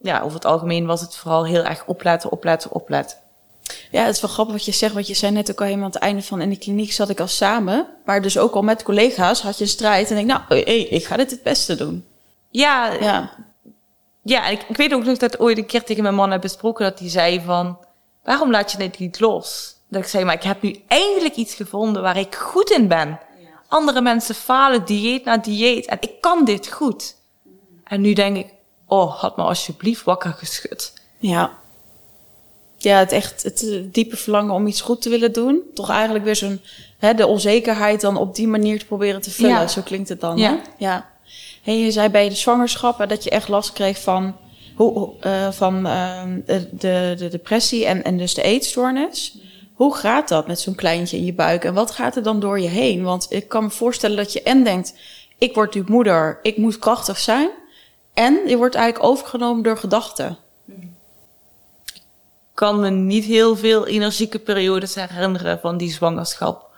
ja, 0.00 0.20
over 0.20 0.34
het 0.34 0.44
algemeen 0.44 0.86
was 0.86 1.00
het 1.00 1.16
vooral 1.16 1.46
heel 1.46 1.64
erg 1.64 1.84
opletten, 1.86 2.30
opletten, 2.30 2.72
opletten. 2.72 3.18
Ja, 3.90 4.04
het 4.04 4.14
is 4.14 4.20
wel 4.20 4.30
grappig 4.30 4.54
wat 4.54 4.64
je 4.64 4.72
zegt. 4.72 4.94
Want 4.94 5.06
je 5.06 5.14
zei 5.14 5.32
net 5.32 5.50
ook 5.50 5.58
al 5.58 5.64
helemaal 5.64 5.86
aan 5.86 5.92
het 5.92 6.02
einde 6.02 6.22
van 6.22 6.40
in 6.40 6.50
de 6.50 6.56
kliniek 6.56 6.92
zat 6.92 7.08
ik 7.08 7.20
al 7.20 7.28
samen. 7.28 7.86
Maar 8.04 8.22
dus 8.22 8.38
ook 8.38 8.54
al 8.54 8.62
met 8.62 8.82
collega's 8.82 9.42
had 9.42 9.58
je 9.58 9.64
een 9.64 9.70
strijd. 9.70 10.10
En 10.10 10.16
ik 10.16 10.26
nou, 10.26 10.40
hey, 10.48 10.80
ik 10.80 11.04
ga 11.04 11.16
dit 11.16 11.30
het 11.30 11.42
beste 11.42 11.74
doen. 11.74 12.04
Ja, 12.50 12.92
Ja, 12.92 13.30
ja 14.22 14.46
ik, 14.46 14.62
ik 14.68 14.76
weet 14.76 14.94
ook 14.94 15.04
nog 15.04 15.18
dat 15.18 15.40
ooit 15.40 15.58
een 15.58 15.66
keer 15.66 15.84
tegen 15.84 16.02
mijn 16.02 16.14
man 16.14 16.30
heb 16.30 16.40
besproken 16.40 16.84
dat 16.90 16.98
hij 16.98 17.08
zei 17.08 17.40
van, 17.40 17.78
waarom 18.24 18.50
laat 18.50 18.72
je 18.72 18.78
dit 18.78 18.98
niet 18.98 19.20
los? 19.20 19.75
Dat 19.88 20.02
ik 20.02 20.08
zei, 20.08 20.24
maar 20.24 20.34
ik 20.34 20.42
heb 20.42 20.62
nu 20.62 20.82
eindelijk 20.88 21.34
iets 21.34 21.54
gevonden 21.54 22.02
waar 22.02 22.16
ik 22.16 22.34
goed 22.34 22.70
in 22.70 22.88
ben. 22.88 23.20
Andere 23.68 24.00
mensen 24.00 24.34
falen 24.34 24.84
dieet 24.84 25.24
na 25.24 25.36
dieet 25.36 25.86
en 25.86 25.96
ik 26.00 26.20
kan 26.20 26.44
dit 26.44 26.68
goed. 26.68 27.16
En 27.84 28.00
nu 28.00 28.12
denk 28.12 28.36
ik, 28.36 28.46
oh, 28.86 29.20
had 29.20 29.36
me 29.36 29.42
alsjeblieft 29.42 30.04
wakker 30.04 30.32
geschud. 30.32 30.92
ja. 31.18 31.64
Ja, 32.78 32.98
het 32.98 33.12
echt 33.12 33.42
het 33.42 33.62
eh, 33.62 33.78
diepe 33.84 34.16
verlangen 34.16 34.54
om 34.54 34.66
iets 34.66 34.80
goed 34.80 35.02
te 35.02 35.08
willen 35.08 35.32
doen. 35.32 35.62
Toch 35.74 35.90
eigenlijk 35.90 36.24
weer 36.24 36.36
zo'n, 36.36 36.60
hè, 36.98 37.14
de 37.14 37.26
onzekerheid 37.26 38.00
dan 38.00 38.16
op 38.16 38.34
die 38.34 38.48
manier 38.48 38.78
te 38.78 38.86
proberen 38.86 39.20
te 39.20 39.30
vullen. 39.30 39.50
Ja. 39.50 39.68
Zo 39.68 39.82
klinkt 39.82 40.08
het 40.08 40.20
dan. 40.20 40.36
Ja. 40.36 40.50
Hè? 40.50 40.58
ja. 40.78 41.10
En 41.64 41.78
je 41.78 41.90
zei 41.90 42.08
bij 42.08 42.28
de 42.28 42.34
zwangerschap 42.34 43.08
dat 43.08 43.24
je 43.24 43.30
echt 43.30 43.48
last 43.48 43.72
kreeg 43.72 44.00
van, 44.00 44.36
hoe, 44.74 45.12
eh, 45.20 45.50
van 45.50 45.86
eh, 45.86 46.22
de, 46.46 46.68
de, 46.72 47.14
de 47.18 47.28
depressie 47.28 47.86
en, 47.86 48.04
en 48.04 48.16
dus 48.16 48.34
de 48.34 48.42
eetstoornis. 48.42 49.38
Hoe 49.76 49.96
gaat 49.96 50.28
dat 50.28 50.46
met 50.46 50.60
zo'n 50.60 50.74
kleintje 50.74 51.16
in 51.16 51.24
je 51.24 51.34
buik? 51.34 51.64
En 51.64 51.74
wat 51.74 51.90
gaat 51.90 52.16
er 52.16 52.22
dan 52.22 52.40
door 52.40 52.60
je 52.60 52.68
heen? 52.68 53.02
Want 53.02 53.26
ik 53.28 53.48
kan 53.48 53.62
me 53.62 53.70
voorstellen 53.70 54.16
dat 54.16 54.32
je 54.32 54.42
en 54.42 54.64
denkt, 54.64 54.94
ik 55.38 55.54
word 55.54 55.74
nu 55.74 55.84
moeder, 55.86 56.38
ik 56.42 56.56
moet 56.56 56.78
krachtig 56.78 57.18
zijn. 57.18 57.50
En 58.14 58.48
je 58.48 58.56
wordt 58.56 58.74
eigenlijk 58.74 59.10
overgenomen 59.10 59.62
door 59.62 59.78
gedachten. 59.78 60.38
kan 62.54 62.80
me 62.80 62.90
niet 62.90 63.24
heel 63.24 63.56
veel 63.56 63.86
energieke 63.86 64.38
periodes 64.38 64.94
herinneren 64.94 65.60
van 65.60 65.76
die 65.76 65.90
zwangerschap. 65.90 66.70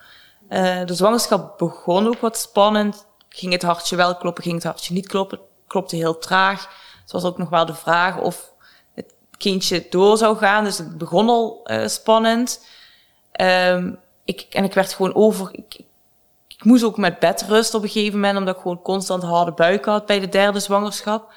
Uh, 0.50 0.84
de 0.84 0.94
zwangerschap 0.94 1.58
begon 1.58 2.06
ook 2.06 2.20
wat 2.20 2.38
spannend. 2.38 3.06
Ging 3.28 3.52
het 3.52 3.62
hartje 3.62 3.96
wel 3.96 4.16
kloppen, 4.16 4.42
ging 4.42 4.54
het 4.54 4.64
hartje 4.64 4.94
niet 4.94 5.08
kloppen. 5.08 5.40
Klopte 5.66 5.96
heel 5.96 6.18
traag. 6.18 6.68
Het 7.02 7.12
was 7.12 7.24
ook 7.24 7.38
nog 7.38 7.48
wel 7.48 7.66
de 7.66 7.74
vraag 7.74 8.20
of 8.20 8.52
het 8.94 9.14
kindje 9.36 9.86
door 9.90 10.16
zou 10.16 10.36
gaan. 10.36 10.64
Dus 10.64 10.78
het 10.78 10.98
begon 10.98 11.28
al 11.28 11.60
uh, 11.64 11.86
spannend. 11.86 12.60
Um, 13.40 13.98
ik, 14.24 14.46
en 14.50 14.64
ik 14.64 14.74
werd 14.74 14.92
gewoon 14.92 15.14
over... 15.14 15.48
Ik, 15.52 15.80
ik 16.48 16.64
moest 16.64 16.84
ook 16.84 16.96
met 16.96 17.18
bedrust 17.18 17.74
op 17.74 17.82
een 17.82 17.88
gegeven 17.88 18.14
moment, 18.20 18.38
omdat 18.38 18.54
ik 18.56 18.60
gewoon 18.62 18.82
constant 18.82 19.22
harde 19.22 19.52
buik 19.52 19.84
had 19.84 20.06
bij 20.06 20.20
de 20.20 20.28
derde 20.28 20.60
zwangerschap. 20.60 21.32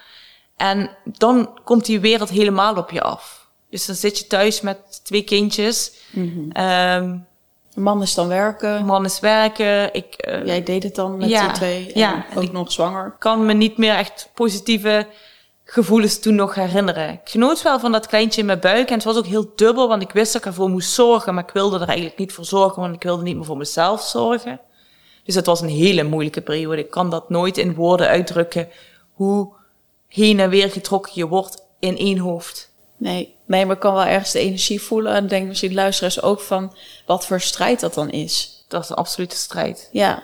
En 0.57 0.89
dan 1.05 1.59
komt 1.63 1.85
die 1.85 1.99
wereld 1.99 2.29
helemaal 2.29 2.75
op 2.75 2.91
je 2.91 3.01
af. 3.01 3.47
Dus 3.69 3.85
dan 3.85 3.95
zit 3.95 4.17
je 4.19 4.27
thuis 4.27 4.61
met 4.61 4.99
twee 5.03 5.23
kindjes. 5.23 5.91
Um, 6.15 7.25
De 7.73 7.79
man 7.81 8.01
is 8.01 8.13
dan 8.13 8.27
werken. 8.27 8.85
man 8.85 9.05
is 9.05 9.19
werken. 9.19 9.93
Ik 9.93 10.27
uh, 10.27 10.45
Jij 10.45 10.63
deed 10.63 10.83
het 10.83 10.95
dan 10.95 11.17
met 11.17 11.29
Ja, 11.29 11.47
de 11.47 11.53
twee. 11.53 11.91
En 11.93 11.99
ja. 11.99 12.25
ook 12.35 12.43
Ik- 12.43 12.51
nog 12.51 12.71
zwanger. 12.71 13.15
kan 13.19 13.45
me 13.45 13.53
niet 13.53 13.77
meer 13.77 13.93
echt 13.95 14.29
positieve 14.33 15.07
gevoelens 15.71 16.19
toen 16.19 16.36
nog 16.36 16.55
herinneren. 16.55 17.10
Ik 17.10 17.19
genoot 17.23 17.62
wel 17.62 17.79
van 17.79 17.91
dat 17.91 18.07
kleintje 18.07 18.39
in 18.39 18.45
mijn 18.45 18.60
buik. 18.60 18.88
En 18.88 18.93
het 18.93 19.03
was 19.03 19.17
ook 19.17 19.25
heel 19.25 19.51
dubbel, 19.55 19.88
want 19.88 20.01
ik 20.01 20.12
wist 20.12 20.34
dat 20.34 20.41
ik 20.41 20.47
ervoor 20.47 20.69
moest 20.69 20.91
zorgen. 20.91 21.34
Maar 21.34 21.43
ik 21.43 21.53
wilde 21.53 21.79
er 21.79 21.88
eigenlijk 21.88 22.17
niet 22.17 22.34
voor 22.34 22.45
zorgen, 22.45 22.81
want 22.81 22.95
ik 22.95 23.03
wilde 23.03 23.23
niet 23.23 23.36
meer 23.36 23.45
voor 23.45 23.57
mezelf 23.57 24.01
zorgen. 24.01 24.60
Dus 25.23 25.36
het 25.36 25.45
was 25.45 25.62
een 25.62 25.69
hele 25.69 26.03
moeilijke 26.03 26.41
periode. 26.41 26.81
Ik 26.81 26.89
kan 26.89 27.10
dat 27.10 27.29
nooit 27.29 27.57
in 27.57 27.75
woorden 27.75 28.07
uitdrukken. 28.07 28.67
Hoe 29.13 29.49
heen 30.07 30.39
en 30.39 30.49
weer 30.49 30.71
getrokken 30.71 31.12
je 31.15 31.27
wordt 31.27 31.63
in 31.79 31.97
één 31.97 32.17
hoofd. 32.17 32.71
Nee, 32.97 33.36
nee, 33.45 33.65
maar 33.65 33.75
ik 33.75 33.81
kan 33.81 33.93
wel 33.93 34.05
ergens 34.05 34.31
de 34.31 34.39
energie 34.39 34.81
voelen. 34.81 35.13
En 35.13 35.27
denk 35.27 35.47
misschien 35.47 35.73
luisteraars 35.73 36.21
ook 36.21 36.39
van 36.39 36.73
wat 37.05 37.25
voor 37.25 37.41
strijd 37.41 37.79
dat 37.79 37.93
dan 37.93 38.10
is. 38.10 38.65
Dat 38.67 38.84
is 38.84 38.89
een 38.89 38.95
absolute 38.95 39.36
strijd. 39.36 39.89
Ja. 39.91 40.23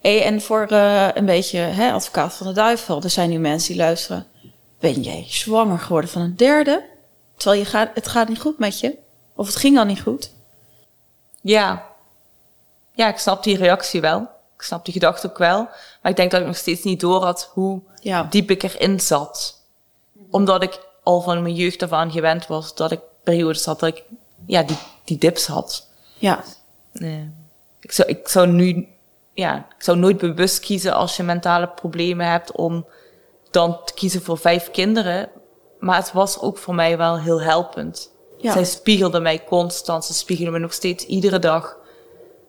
Hey, 0.00 0.22
en 0.22 0.40
voor 0.40 0.66
eh, 0.66 1.08
een 1.14 1.26
beetje 1.26 1.58
hè, 1.58 1.92
advocaat 1.92 2.34
van 2.34 2.46
de 2.46 2.52
duivel. 2.52 3.02
Er 3.02 3.10
zijn 3.10 3.30
nu 3.30 3.38
mensen 3.38 3.72
die 3.72 3.82
luisteren. 3.82 4.26
Ben 4.80 5.02
jij 5.02 5.24
zwanger 5.28 5.78
geworden 5.78 6.10
van 6.10 6.22
een 6.22 6.36
derde? 6.36 6.84
Terwijl 7.36 7.60
je 7.60 7.66
gaat, 7.68 7.90
het 7.94 8.08
gaat 8.08 8.28
niet 8.28 8.40
goed 8.40 8.58
met 8.58 8.80
je. 8.80 8.94
Of 9.34 9.46
het 9.46 9.56
ging 9.56 9.78
al 9.78 9.84
niet 9.84 10.00
goed. 10.00 10.32
Ja. 11.40 11.86
Ja, 12.94 13.08
ik 13.08 13.18
snap 13.18 13.42
die 13.42 13.56
reactie 13.56 14.00
wel. 14.00 14.20
Ik 14.56 14.62
snap 14.62 14.84
die 14.84 14.94
gedachte 14.94 15.28
ook 15.28 15.38
wel. 15.38 15.68
Maar 16.02 16.10
ik 16.10 16.16
denk 16.16 16.30
dat 16.30 16.40
ik 16.40 16.46
nog 16.46 16.56
steeds 16.56 16.82
niet 16.82 17.00
door 17.00 17.22
had 17.24 17.50
hoe 17.52 17.80
Ja. 18.00 18.22
diep 18.30 18.50
ik 18.50 18.62
erin 18.62 19.00
zat. 19.00 19.62
Omdat 20.30 20.62
ik 20.62 20.80
al 21.02 21.20
van 21.20 21.42
mijn 21.42 21.54
jeugd 21.54 21.82
af 21.82 21.92
aan 21.92 22.10
gewend 22.12 22.46
was 22.46 22.74
dat 22.74 22.90
ik 22.92 23.00
periodes 23.22 23.64
had 23.64 23.80
dat 23.80 23.88
ik 23.96 24.04
ja, 24.46 24.62
die, 24.62 24.76
die 25.04 25.18
dips 25.18 25.46
had. 25.46 25.88
Ja. 26.18 26.44
Nee. 26.92 27.30
Ik, 27.80 27.92
zou, 27.92 28.08
ik 28.08 28.28
zou 28.28 28.46
nu, 28.46 28.88
ja, 29.32 29.56
ik 29.76 29.82
zou 29.82 29.98
nooit 29.98 30.18
bewust 30.18 30.60
kiezen 30.60 30.92
als 30.94 31.16
je 31.16 31.22
mentale 31.22 31.68
problemen 31.68 32.30
hebt 32.30 32.52
om 32.52 32.86
dan 33.50 33.78
te 33.84 33.94
kiezen 33.94 34.22
voor 34.22 34.38
vijf 34.38 34.70
kinderen. 34.70 35.28
Maar 35.78 35.96
het 35.96 36.12
was 36.12 36.40
ook 36.40 36.58
voor 36.58 36.74
mij 36.74 36.96
wel 36.96 37.18
heel 37.18 37.40
helpend. 37.40 38.10
Ja. 38.38 38.52
Zij 38.52 38.64
spiegelden 38.64 39.22
mij 39.22 39.44
constant. 39.44 40.04
Ze 40.04 40.14
spiegelden 40.14 40.52
me 40.52 40.58
nog 40.58 40.72
steeds 40.72 41.06
iedere 41.06 41.38
dag. 41.38 41.76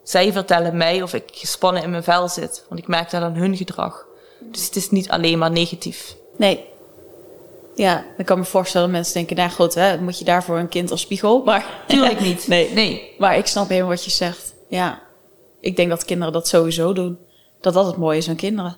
Zij 0.04 0.32
vertellen 0.32 0.78
mij 0.78 1.02
of 1.02 1.14
ik 1.14 1.24
gespannen 1.32 1.84
in 1.84 1.90
mijn 1.90 2.04
vel 2.04 2.28
zit. 2.28 2.66
Want 2.70 2.82
ik 2.82 2.88
merk 2.88 3.10
dat 3.10 3.22
aan 3.22 3.36
hun 3.36 3.58
gedrag. 3.58 4.06
Dus 4.40 4.66
het 4.66 4.76
is 4.76 4.90
niet 4.90 5.10
alleen 5.10 5.38
maar 5.38 5.52
negatief. 5.52 6.16
Nee. 6.38 6.66
Ja, 7.76 8.06
dan 8.16 8.26
kan 8.26 8.38
ik 8.38 8.44
me 8.44 8.50
voorstellen 8.50 8.88
dat 8.88 8.96
mensen 8.96 9.14
denken, 9.14 9.36
nou 9.36 9.50
goed, 9.50 9.74
hè, 9.74 10.02
moet 10.02 10.20
je 10.20 10.26
daarvoor 10.26 10.58
een 10.58 10.70
kind 10.70 10.92
als 10.92 11.02
spiegel? 11.02 11.44
Maar 11.44 11.84
Tuurlijk 11.88 12.20
niet. 12.20 12.48
nee. 12.54 12.74
Nee. 12.74 13.16
Maar 13.18 13.38
ik 13.38 13.48
snap 13.48 13.70
helemaal 13.70 13.90
wat 13.90 14.04
je 14.04 14.12
zegt. 14.12 14.54
Ja, 14.68 15.02
ik 15.60 15.76
denk 15.76 15.90
dat 15.90 16.06
kinderen 16.06 16.34
dat 16.34 16.48
sowieso 16.48 16.94
doen. 16.94 17.18
Dat 17.62 17.74
dat 17.74 17.86
het 17.86 17.98
mooie 17.98 18.18
is 18.18 18.30
aan 18.30 18.36
kinderen. 18.36 18.78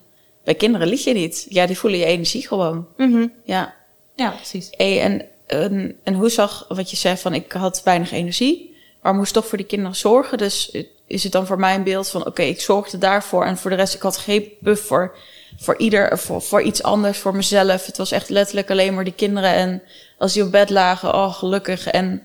Bij 0.50 0.58
kinderen 0.58 0.88
lieg 0.88 1.04
je 1.04 1.14
niet. 1.14 1.46
Ja, 1.50 1.66
die 1.66 1.78
voelen 1.78 2.00
je 2.00 2.06
energie 2.06 2.48
gewoon. 2.48 2.88
Mhm. 2.98 3.28
Ja. 3.44 3.74
Ja, 4.16 4.30
precies. 4.30 4.68
Hey, 4.72 5.02
en, 5.02 5.26
en, 5.48 5.96
en 6.04 6.14
hoe 6.14 6.30
zag 6.30 6.66
wat 6.68 6.90
je 6.90 6.96
zei 6.98 7.18
van 7.18 7.34
ik 7.34 7.52
had 7.52 7.84
weinig 7.84 8.12
energie, 8.12 8.76
maar 9.02 9.14
moest 9.14 9.34
toch 9.34 9.48
voor 9.48 9.58
die 9.58 9.68
kinderen 9.68 9.96
zorgen. 9.96 10.38
Dus 10.38 10.76
is 11.08 11.24
het 11.24 11.32
dan 11.32 11.46
voor 11.46 11.60
mij 11.60 11.76
een 11.76 11.84
beeld 11.84 12.10
van 12.10 12.26
oké, 12.26 12.42
ik 12.42 12.62
zorgde 12.62 12.98
daarvoor 12.98 13.46
en 13.46 13.58
voor 13.58 13.70
de 13.70 13.76
rest 13.76 13.94
ik 13.94 14.02
had 14.02 14.18
geen 14.18 14.52
buffer 14.60 15.12
voor 15.58 15.78
ieder, 15.78 16.20
voor, 16.20 16.42
voor 16.42 16.62
iets 16.62 16.84
anders, 16.84 17.18
voor 17.18 17.36
mezelf. 17.36 17.86
Het 17.86 17.98
was 17.98 18.12
echt 18.12 18.30
letterlijk 18.30 18.70
alleen 18.72 18.94
maar 18.94 19.04
die 19.04 19.14
kinderen 19.14 19.54
en 19.54 19.82
als 20.18 20.34
die 20.34 20.44
op 20.44 20.52
bed 20.52 20.70
lagen, 20.70 21.14
oh 21.14 21.34
gelukkig 21.34 21.88
en 21.88 22.22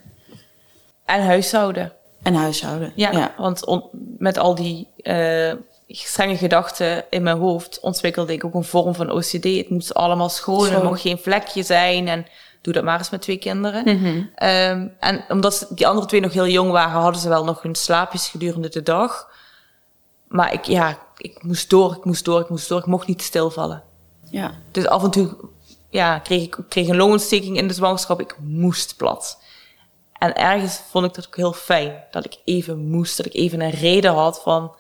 En 1.05 1.23
huishouden. 1.25 1.93
en 2.23 2.35
huishouden. 2.35 2.93
Ja, 2.97 3.11
ja. 3.13 3.35
want 3.39 3.65
on- 3.67 3.85
met 4.19 4.39
al 4.39 4.55
die 4.55 4.87
eh, 4.97 5.53
strenge 5.87 6.37
gedachten 6.37 7.05
in 7.11 7.23
mijn 7.23 7.39
hoofd 7.39 7.81
ontwikkelde 7.81 8.33
ik 8.33 8.45
ook 8.45 8.55
een 8.55 8.65
vorm 8.65 8.95
van 8.95 9.11
OCD. 9.11 9.45
Het 9.45 9.71
moest 9.71 9.95
allemaal 9.95 10.29
schoon, 10.29 10.71
er 10.71 10.85
mocht 10.85 11.01
geen 11.01 11.19
vlekje 11.19 11.63
zijn. 11.63 12.09
En 12.09 12.27
doe 12.61 12.73
dat 12.73 12.85
maar 12.85 12.99
eens 12.99 13.11
met 13.11 13.23
twee 13.23 13.37
kinderen. 13.37 13.85
Mhm. 13.85 14.23
Ehm, 14.35 14.89
en 15.01 15.25
omdat 15.29 15.67
die 15.71 15.87
andere 15.87 16.07
twee 16.07 16.21
nog 16.21 16.33
heel 16.33 16.49
jong 16.49 16.71
waren, 16.71 17.01
hadden 17.01 17.21
ze 17.21 17.29
wel 17.29 17.45
nog 17.45 17.63
hun 17.63 17.75
slaapjes 17.75 18.29
gedurende 18.29 18.69
de 18.69 18.83
dag. 18.83 19.29
Maar 20.29 20.53
ik, 20.53 20.65
ja, 20.65 20.99
ik 21.17 21.43
moest 21.43 21.71
door, 21.71 21.97
ik 21.97 22.05
moest 22.05 22.25
door, 22.25 22.41
ik 22.41 22.49
moest 22.49 22.69
door. 22.69 22.79
Ik 22.79 22.87
mocht 22.87 23.07
niet 23.07 23.23
stilvallen. 23.23 23.83
ja. 24.31 24.55
Dus 24.71 24.87
af 24.87 25.03
en 25.03 25.11
toe 25.11 25.37
ja, 25.91 26.19
kreeg 26.19 26.43
ik 26.43 26.59
kreeg 26.69 26.89
een 26.89 26.97
longontsteking 26.97 27.57
in 27.57 27.69
de 27.69 27.75
zwangerschap. 27.75 28.21
Ik 28.21 28.37
moest 28.41 28.97
plat. 28.97 29.43
En 30.13 30.35
ergens 30.35 30.81
vond 30.91 31.07
ik 31.07 31.15
dat 31.15 31.27
ook 31.27 31.37
heel 31.37 31.53
fijn. 31.53 32.05
Dat 32.11 32.25
ik 32.25 32.39
even 32.45 32.87
moest. 32.89 33.17
Dat 33.17 33.27
ik 33.27 33.35
even 33.35 33.61
een 33.61 33.71
reden 33.71 34.13
had 34.13 34.43
van... 34.43 34.75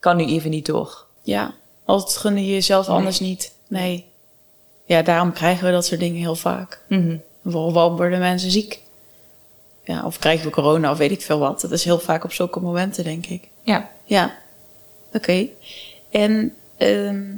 Kan 0.00 0.16
nu 0.16 0.24
even 0.24 0.50
niet 0.50 0.66
door. 0.66 1.04
Ja, 1.22 1.54
altijd 1.84 2.16
gun 2.16 2.36
je 2.44 2.52
jezelf 2.52 2.86
Nee. 2.86 2.96
anders 2.96 3.20
niet. 3.20 3.54
Nee. 3.68 4.06
Ja, 4.84 5.02
daarom 5.02 5.32
krijgen 5.32 5.64
we 5.66 5.72
dat 5.72 5.86
soort 5.86 6.00
dingen 6.00 6.20
heel 6.20 6.34
vaak. 6.36 6.80
Mhm. 6.88 7.16
Waarom 7.42 7.72
waarom 7.72 7.96
worden 7.96 8.18
mensen 8.18 8.50
ziek? 8.50 8.80
Ja, 9.84 10.04
of 10.04 10.18
krijgen 10.18 10.46
we 10.46 10.52
corona 10.52 10.90
of 10.90 10.98
weet 10.98 11.10
ik 11.10 11.22
veel 11.22 11.38
wat. 11.38 11.60
Dat 11.60 11.70
is 11.70 11.84
heel 11.84 11.98
vaak 11.98 12.24
op 12.24 12.32
zulke 12.32 12.60
momenten, 12.60 13.04
denk 13.04 13.26
ik. 13.26 13.48
Ja. 13.62 13.90
Ja, 14.04 14.38
oké. 15.12 15.46
En 16.10 16.54
ehm, 16.76 17.28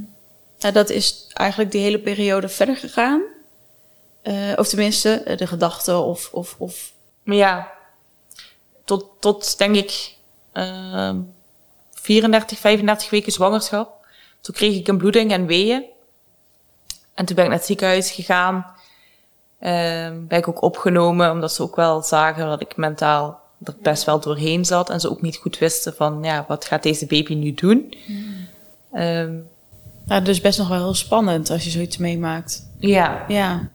nou, 0.59 0.73
dat 0.75 0.91
is 0.91 1.27
eigenlijk 1.33 1.71
die 1.71 1.81
hele 1.81 1.99
periode 1.99 2.49
verder 2.49 2.77
gegaan. 2.77 3.23
Eh, 4.23 4.53
of 4.57 4.69
tenminste, 4.69 5.11
eh, 5.11 5.37
de 5.37 5.47
gedachten 5.47 6.03
of, 6.05 6.29
of, 6.33 6.55
of... 6.59 6.93
Maar 7.23 7.37
ja, 7.37 7.73
tot, 8.85 9.07
tot 9.19 9.59
denk 9.59 9.77
ik 9.77 10.15
ehm 10.53 11.17
34, 12.03 12.59
35 12.59 13.11
weken 13.11 13.33
zwangerschap. 13.33 14.07
Toen 14.41 14.55
kreeg 14.55 14.77
ik 14.77 14.89
een 14.89 14.99
bloeding 14.99 15.33
en 15.33 15.47
weeën. 15.47 15.83
En 17.15 17.25
toen 17.25 17.35
ben 17.37 17.45
ik 17.45 17.51
naar 17.51 17.59
het 17.59 17.67
ziekenhuis 17.67 18.11
gegaan. 18.11 18.67
Ehm 19.61 20.27
ben 20.27 20.39
ik 20.39 20.49
ook 20.49 20.63
opgenomen, 20.63 21.31
omdat 21.31 21.53
ze 21.53 21.63
ook 21.63 21.77
wel 21.77 22.03
zagen 22.03 22.47
dat 22.47 22.61
ik 22.61 22.77
mentaal 22.77 23.41
er 23.65 23.75
best 23.83 24.05
wel 24.05 24.21
doorheen 24.21 24.65
zat. 24.65 24.91
En 24.91 25.01
ze 25.01 25.11
ook 25.11 25.23
niet 25.23 25.37
goed 25.37 25.59
wisten 25.59 25.95
van, 25.95 26.19
ja, 26.23 26.45
wat 26.49 26.65
gaat 26.65 26.83
deze 26.83 27.07
baby 27.07 27.35
nu 27.35 27.55
doen? 27.55 27.95
Ehm, 28.93 29.35
Nou, 30.05 30.23
dus 30.25 30.41
best 30.41 30.59
nog 30.59 30.69
wel 30.69 30.79
heel 30.79 30.95
spannend 30.95 31.51
als 31.51 31.65
je 31.65 31.71
zoiets 31.71 31.97
meemaakt. 31.97 32.69
ja, 32.79 33.25
Ja. 33.29 33.69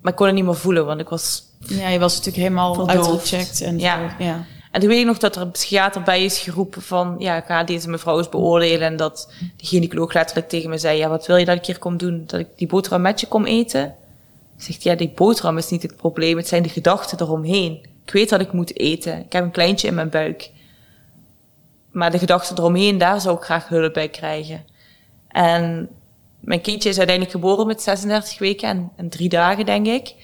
maar 0.00 0.12
ik 0.12 0.18
kon 0.18 0.26
het 0.26 0.34
niet 0.34 0.44
meer 0.44 0.54
voelen, 0.56 0.86
want 0.86 1.00
ik 1.00 1.08
was 1.08 1.42
ja, 1.58 1.88
je 1.88 1.98
was 1.98 2.12
natuurlijk 2.16 2.42
helemaal 2.42 2.88
uitgecheckt. 2.88 3.60
En 3.60 3.78
Ja. 3.78 4.08
zo, 4.18 4.24
ja. 4.24 4.44
En 4.74 4.80
toen 4.80 4.88
weet 4.88 5.00
ik 5.00 5.06
nog 5.06 5.18
dat 5.18 5.36
er 5.36 5.42
een 5.42 5.50
psychiater 5.50 6.02
bij 6.02 6.24
is 6.24 6.38
geroepen 6.38 6.82
van, 6.82 7.16
ja, 7.18 7.36
ik 7.36 7.44
ga 7.44 7.64
deze 7.64 7.88
mevrouw 7.88 8.18
eens 8.18 8.28
beoordelen. 8.28 8.86
En 8.86 8.96
dat 8.96 9.32
de 9.56 9.66
gynaecoloog 9.66 10.12
letterlijk 10.12 10.48
tegen 10.48 10.70
me 10.70 10.78
zei, 10.78 10.98
ja, 10.98 11.08
wat 11.08 11.26
wil 11.26 11.36
je 11.36 11.44
dat 11.44 11.56
ik 11.56 11.66
hier 11.66 11.78
kom 11.78 11.96
doen? 11.96 12.24
Dat 12.26 12.40
ik 12.40 12.48
die 12.56 12.66
boterham 12.66 13.00
met 13.00 13.20
je 13.20 13.26
kom 13.26 13.44
eten? 13.44 13.94
Ik 14.56 14.62
zeg, 14.62 14.82
ja, 14.82 14.94
die 14.94 15.12
boterham 15.14 15.58
is 15.58 15.70
niet 15.70 15.82
het 15.82 15.96
probleem, 15.96 16.36
het 16.36 16.48
zijn 16.48 16.62
de 16.62 16.68
gedachten 16.68 17.20
eromheen. 17.20 17.86
Ik 18.04 18.12
weet 18.12 18.28
dat 18.28 18.40
ik 18.40 18.52
moet 18.52 18.78
eten, 18.78 19.18
ik 19.18 19.32
heb 19.32 19.44
een 19.44 19.50
kleintje 19.50 19.88
in 19.88 19.94
mijn 19.94 20.10
buik. 20.10 20.50
Maar 21.90 22.10
de 22.10 22.18
gedachten 22.18 22.58
eromheen, 22.58 22.98
daar 22.98 23.20
zou 23.20 23.36
ik 23.36 23.42
graag 23.42 23.68
hulp 23.68 23.92
bij 23.92 24.08
krijgen. 24.08 24.64
En 25.28 25.88
mijn 26.40 26.60
kindje 26.60 26.88
is 26.88 26.98
uiteindelijk 26.98 27.36
geboren 27.36 27.66
met 27.66 27.82
36 27.82 28.38
weken 28.38 28.68
en, 28.68 28.90
en 28.96 29.08
drie 29.08 29.28
dagen, 29.28 29.66
denk 29.66 29.86
ik. 29.86 30.14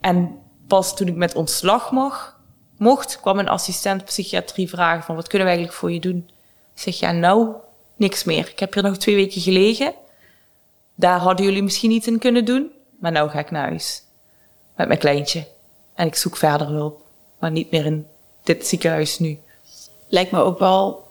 En 0.00 0.38
pas 0.66 0.96
toen 0.96 1.08
ik 1.08 1.16
met 1.16 1.34
ontslag 1.34 1.90
mag, 1.90 2.39
mocht, 2.80 3.20
kwam 3.20 3.38
een 3.38 3.48
assistent 3.48 4.04
psychiatrie 4.04 4.68
vragen 4.68 5.02
van 5.02 5.14
wat 5.14 5.28
kunnen 5.28 5.46
we 5.46 5.52
eigenlijk 5.52 5.82
voor 5.82 5.92
je 5.92 6.00
doen? 6.00 6.30
Ik 6.74 6.82
zeg, 6.82 6.98
ja, 6.98 7.12
nou, 7.12 7.48
niks 7.96 8.24
meer. 8.24 8.48
Ik 8.48 8.58
heb 8.58 8.74
hier 8.74 8.82
nog 8.82 8.96
twee 8.96 9.14
weken 9.14 9.40
gelegen. 9.40 9.94
Daar 10.94 11.18
hadden 11.18 11.46
jullie 11.46 11.62
misschien 11.62 11.90
iets 11.90 12.06
in 12.06 12.18
kunnen 12.18 12.44
doen, 12.44 12.70
maar 13.00 13.12
nou 13.12 13.30
ga 13.30 13.38
ik 13.38 13.50
naar 13.50 13.68
huis. 13.68 14.02
Met 14.76 14.86
mijn 14.86 14.98
kleintje. 14.98 15.46
En 15.94 16.06
ik 16.06 16.14
zoek 16.14 16.36
verder 16.36 16.66
hulp, 16.66 17.02
maar 17.38 17.50
niet 17.50 17.70
meer 17.70 17.86
in 17.86 18.06
dit 18.42 18.66
ziekenhuis 18.66 19.18
nu. 19.18 19.38
lijkt 20.08 20.30
me 20.30 20.40
ook 20.40 20.58
wel, 20.58 21.08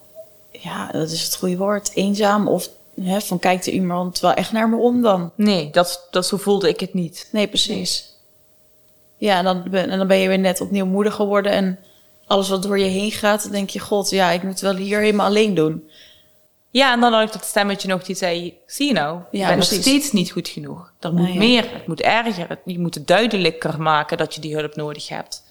ja, 0.52 0.92
dat 0.92 1.12
is 1.12 1.24
het 1.24 1.36
goede 1.36 1.58
woord, 1.58 1.92
eenzaam. 1.94 2.48
Of 2.48 2.70
hè, 3.02 3.22
van 3.22 3.40
kijkt 3.40 3.66
er 3.66 3.74
iemand 3.74 4.20
wel 4.20 4.34
echt 4.34 4.52
naar 4.52 4.70
me 4.70 4.78
om 4.78 5.02
dan? 5.02 5.32
Nee, 5.36 5.70
dat, 5.72 6.08
dat, 6.12 6.26
zo 6.26 6.38
voelde 6.38 6.70
ik 6.70 6.80
het 6.80 6.94
niet. 6.94 7.30
Nee, 7.32 7.48
precies. 7.48 8.09
Ja, 9.20 9.38
en 9.38 9.44
dan, 9.44 9.64
ben, 9.70 9.90
en 9.90 9.98
dan 9.98 10.08
ben 10.08 10.18
je 10.18 10.28
weer 10.28 10.40
net 10.40 10.62
opnieuw 10.62 10.86
moeder 10.86 11.12
geworden. 11.14 11.52
En 11.52 11.80
alles 12.28 12.50
wat 12.50 12.64
door 12.64 12.80
je 12.80 12.86
heen 12.86 13.12
gaat, 13.12 13.44
dan 13.44 13.52
denk 13.52 13.70
je, 13.70 13.80
god, 13.80 14.10
ja, 14.10 14.32
ik 14.32 14.44
moet 14.44 14.60
wel 14.60 14.76
hier 14.76 15.00
helemaal 15.00 15.26
alleen 15.26 15.54
doen. 15.54 15.90
Ja, 16.72 16.94
en 16.94 17.00
dan 17.00 17.14
had 17.14 17.24
ik 17.28 17.32
dat 17.34 17.44
stemmetje 17.46 17.88
nog 17.88 18.04
die 18.04 18.16
zei, 18.16 18.58
zie 18.66 18.88
je 18.88 18.94
nou, 18.94 19.20
je 19.32 19.38
Ja, 19.38 19.46
bent 19.48 19.60
nog 19.60 19.82
steeds 19.82 20.12
niet 20.12 20.32
goed 20.32 20.48
genoeg. 20.48 20.94
Er 21.00 21.14
moet 21.14 21.28
Ah, 21.28 21.34
ja. 21.34 21.40
meer, 21.40 21.64
het 21.74 21.88
moet 21.88 22.02
erger, 22.02 22.50
het, 22.50 22.60
je 22.66 22.80
moet 22.80 22.96
het 22.96 23.08
duidelijker 23.08 23.82
maken 23.82 24.18
dat 24.18 24.36
je 24.36 24.42
die 24.42 24.56
hulp 24.56 24.76
nodig 24.76 25.08
hebt. 25.08 25.44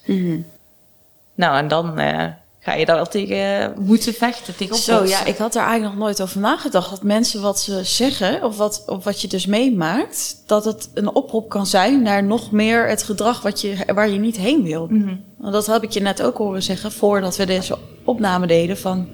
Nou, 1.34 1.56
en 1.56 1.68
dan 1.68 1.98
eh, 1.98 2.26
ga 2.60 2.74
je 2.74 2.84
daar 2.84 2.96
wel 2.96 3.06
tegen 3.06 3.74
moeten 3.78 4.14
vechten, 4.14 4.56
tegen 4.56 4.76
Zo, 4.76 5.04
ja, 5.04 5.24
ik 5.24 5.36
had 5.36 5.54
er 5.54 5.62
eigenlijk 5.62 5.94
nog 5.94 6.02
nooit 6.04 6.22
over 6.22 6.40
nagedacht. 6.40 6.90
Dat 6.90 7.02
mensen 7.02 7.40
wat 7.40 7.60
ze 7.60 7.84
zeggen, 7.84 8.44
of 8.44 8.56
wat, 8.56 8.82
of 8.86 9.04
wat 9.04 9.20
je 9.20 9.28
dus 9.28 9.46
meemaakt, 9.46 10.42
dat 10.46 10.64
het 10.64 10.90
een 10.94 11.14
oproep 11.14 11.48
kan 11.48 11.66
zijn 11.66 12.02
naar 12.02 12.24
nog 12.24 12.50
meer 12.50 12.88
het 12.88 13.02
gedrag 13.02 13.42
wat 13.42 13.60
je, 13.60 13.76
waar 13.94 14.08
je 14.08 14.18
niet 14.18 14.36
heen 14.36 14.62
wil. 14.62 14.86
Mhm. 14.90 15.16
Dat 15.38 15.66
heb 15.66 15.82
ik 15.82 15.90
je 15.90 16.00
net 16.00 16.22
ook 16.22 16.36
horen 16.36 16.62
zeggen 16.62 16.92
voordat 16.92 17.36
we 17.36 17.46
deze 17.46 17.78
opname 18.04 18.46
deden. 18.46 18.78
Van, 18.78 19.08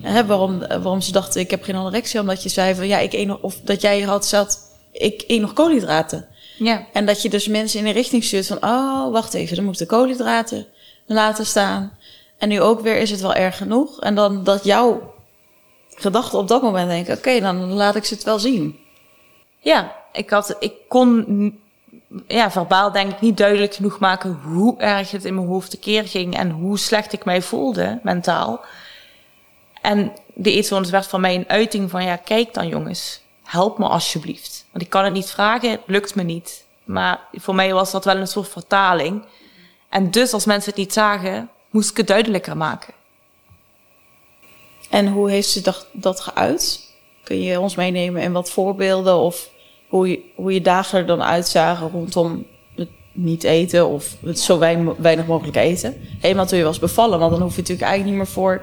hè, 0.00 0.26
waarom, 0.26 0.58
waarom 0.58 1.00
ze 1.00 1.12
dachten, 1.12 1.40
ik 1.40 1.50
heb 1.50 1.62
geen 1.62 1.76
anorexia. 1.76 2.20
Omdat 2.20 2.42
je 2.42 2.48
zei 2.48 2.74
van, 2.74 2.86
ja, 2.86 2.98
ik 2.98 3.12
eet 3.12 3.26
nog, 3.26 3.40
of 3.40 3.60
dat 3.64 3.80
jij 3.80 4.00
had 4.00 4.26
zat, 4.26 4.58
ik 4.92 5.24
eet 5.26 5.40
nog 5.40 5.52
koolhydraten. 5.52 6.26
Ja. 6.58 6.86
En 6.92 7.06
dat 7.06 7.22
je 7.22 7.28
dus 7.28 7.48
mensen 7.48 7.80
in 7.80 7.86
een 7.86 7.92
richting 7.92 8.24
stuurt 8.24 8.46
van, 8.46 8.64
oh, 8.64 9.12
wacht 9.12 9.34
even, 9.34 9.56
dan 9.56 9.64
moet 9.64 9.80
ik 9.80 9.88
de 9.88 9.94
koolhydraten 9.96 10.66
laten 11.06 11.46
staan. 11.46 11.92
En 12.42 12.48
nu 12.48 12.60
ook 12.60 12.80
weer 12.80 12.96
is 12.96 13.10
het 13.10 13.20
wel 13.20 13.34
erg 13.34 13.56
genoeg. 13.56 14.00
En 14.00 14.14
dan 14.14 14.44
dat 14.44 14.64
jouw 14.64 15.14
gedachten 15.94 16.38
op 16.38 16.48
dat 16.48 16.62
moment 16.62 16.88
denken, 16.88 17.16
oké, 17.16 17.40
dan 17.40 17.72
laat 17.72 17.96
ik 17.96 18.04
ze 18.04 18.14
het 18.14 18.22
wel 18.22 18.38
zien. 18.38 18.78
Ja, 19.58 19.96
ik, 20.12 20.30
had, 20.30 20.56
ik 20.58 20.72
kon 20.88 21.60
ja, 22.26 22.50
verbaal 22.50 22.92
denk 22.92 23.12
ik 23.12 23.20
niet 23.20 23.36
duidelijk 23.36 23.74
genoeg 23.74 23.98
maken 23.98 24.40
hoe 24.44 24.78
erg 24.78 25.10
het 25.10 25.24
in 25.24 25.34
mijn 25.34 25.46
hoofd 25.46 25.70
tekeer 25.70 26.08
ging 26.08 26.36
en 26.36 26.50
hoe 26.50 26.78
slecht 26.78 27.12
ik 27.12 27.24
mij 27.24 27.42
voelde 27.42 28.00
mentaal. 28.02 28.60
En 29.80 30.12
de 30.34 30.52
eetstoornis 30.52 30.90
werd 30.90 31.06
van 31.06 31.20
mij 31.20 31.34
een 31.34 31.48
uiting 31.48 31.90
van, 31.90 32.04
ja, 32.04 32.16
kijk 32.16 32.54
dan 32.54 32.68
jongens, 32.68 33.20
help 33.42 33.78
me 33.78 33.86
alsjeblieft. 33.86 34.66
Want 34.72 34.84
ik 34.84 34.90
kan 34.90 35.04
het 35.04 35.12
niet 35.12 35.30
vragen, 35.30 35.80
lukt 35.86 36.14
me 36.14 36.22
niet. 36.22 36.64
Maar 36.84 37.20
voor 37.32 37.54
mij 37.54 37.72
was 37.72 37.90
dat 37.90 38.04
wel 38.04 38.16
een 38.16 38.26
soort 38.26 38.48
vertaling. 38.48 39.24
En 39.88 40.10
dus 40.10 40.32
als 40.32 40.44
mensen 40.44 40.70
het 40.70 40.78
niet 40.78 40.92
zagen, 40.92 41.50
moest 41.72 41.90
ik 41.90 41.96
het 41.96 42.06
duidelijker 42.06 42.56
maken. 42.56 42.94
En 44.90 45.08
hoe 45.08 45.30
heeft 45.30 45.48
ze 45.48 45.60
dat, 45.60 45.86
dat 45.92 46.20
geuit? 46.20 46.90
Kun 47.24 47.42
je 47.42 47.60
ons 47.60 47.74
meenemen 47.74 48.22
in 48.22 48.32
wat 48.32 48.50
voorbeelden 48.50 49.16
of 49.16 49.48
hoe 49.88 50.08
je, 50.08 50.20
hoe 50.34 50.52
je 50.52 50.60
dagen 50.60 50.98
er 50.98 51.06
dan 51.06 51.22
uitzagen 51.22 51.90
rondom 51.90 52.46
het 52.74 52.88
niet 53.12 53.44
eten 53.44 53.88
of 53.88 54.16
het 54.24 54.40
zo 54.40 54.58
weinig, 54.58 54.96
weinig 54.96 55.26
mogelijk 55.26 55.56
eten? 55.56 55.94
Helemaal 56.20 56.46
toen 56.46 56.58
je 56.58 56.64
was 56.64 56.78
bevallen, 56.78 57.18
want 57.18 57.30
dan 57.30 57.40
hoef 57.42 57.54
je 57.54 57.60
natuurlijk 57.60 57.88
eigenlijk 57.88 58.18
niet 58.18 58.26
meer 58.26 58.34
voor 58.34 58.62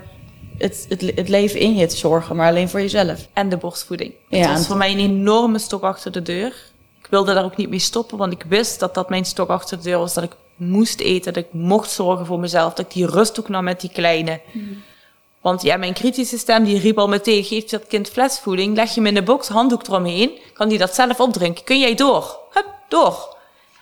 het, 0.58 0.86
het, 0.90 1.02
het 1.16 1.30
leven 1.30 1.60
in 1.60 1.76
je 1.76 1.86
te 1.86 1.98
zorgen, 1.98 2.36
maar 2.36 2.50
alleen 2.50 2.70
voor 2.70 2.82
jezelf. 2.82 3.28
En 3.34 3.50
de 3.50 3.58
borstvoeding. 3.58 4.14
Ja, 4.28 4.38
het 4.38 4.58
was 4.58 4.68
voor 4.68 4.78
mij 4.78 4.92
een 4.92 5.00
enorme 5.00 5.60
stok 5.60 5.84
achter 5.84 6.12
de 6.12 6.22
deur. 6.22 6.54
Ik 7.00 7.08
wilde 7.10 7.34
daar 7.34 7.44
ook 7.44 7.58
niet 7.58 7.70
mee 7.70 7.80
stoppen, 7.80 8.18
want 8.18 8.34
ik 8.34 8.44
wist 8.48 8.80
dat 8.80 8.94
dat 8.94 9.10
mijn 9.10 9.26
stok 9.26 9.50
achter 9.50 9.78
de 9.78 9.84
deur 9.84 9.98
was. 9.98 10.14
Dat 10.14 10.24
ik 10.24 10.36
moest 10.60 11.00
eten, 11.00 11.34
dat 11.34 11.44
ik 11.44 11.54
mocht 11.54 11.92
zorgen 11.92 12.26
voor 12.26 12.40
mezelf. 12.40 12.74
Dat 12.74 12.86
ik 12.86 12.92
die 12.94 13.06
rust 13.06 13.40
ook 13.40 13.50
nam 13.50 13.64
met 13.64 13.82
die 13.82 13.90
kleine. 13.90 14.42
Want 15.42 15.62
ja, 15.62 15.78
mijn 15.78 15.94
kritische 15.94 16.38
stem 16.38 16.64
die 16.64 16.80
riep 16.80 16.98
al 16.98 17.08
meteen, 17.08 17.44
geef 17.44 17.64
dat 17.64 17.88
kind 17.88 18.10
flesvoeding, 18.10 18.76
leg 18.76 18.90
je 18.90 18.96
hem 18.96 19.06
in 19.06 19.14
de 19.14 19.24
box, 19.24 19.48
handdoek 19.48 19.88
eromheen, 19.88 20.40
kan 20.54 20.70
die 20.70 20.78
dat 20.78 20.96
zelf 20.96 21.20
opdrinken. 21.20 21.64
Kun 21.64 21.80
jij 21.80 21.96
door? 21.96 22.40
Hup, 22.52 22.68
door. 22.88 23.38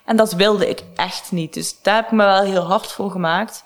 En 0.05 0.15
dat 0.15 0.33
wilde 0.33 0.69
ik 0.69 0.83
echt 0.95 1.31
niet. 1.31 1.53
Dus 1.53 1.81
daar 1.81 1.95
heb 1.95 2.05
ik 2.05 2.11
me 2.11 2.23
wel 2.23 2.41
heel 2.41 2.61
hard 2.61 2.91
voor 2.91 3.11
gemaakt. 3.11 3.63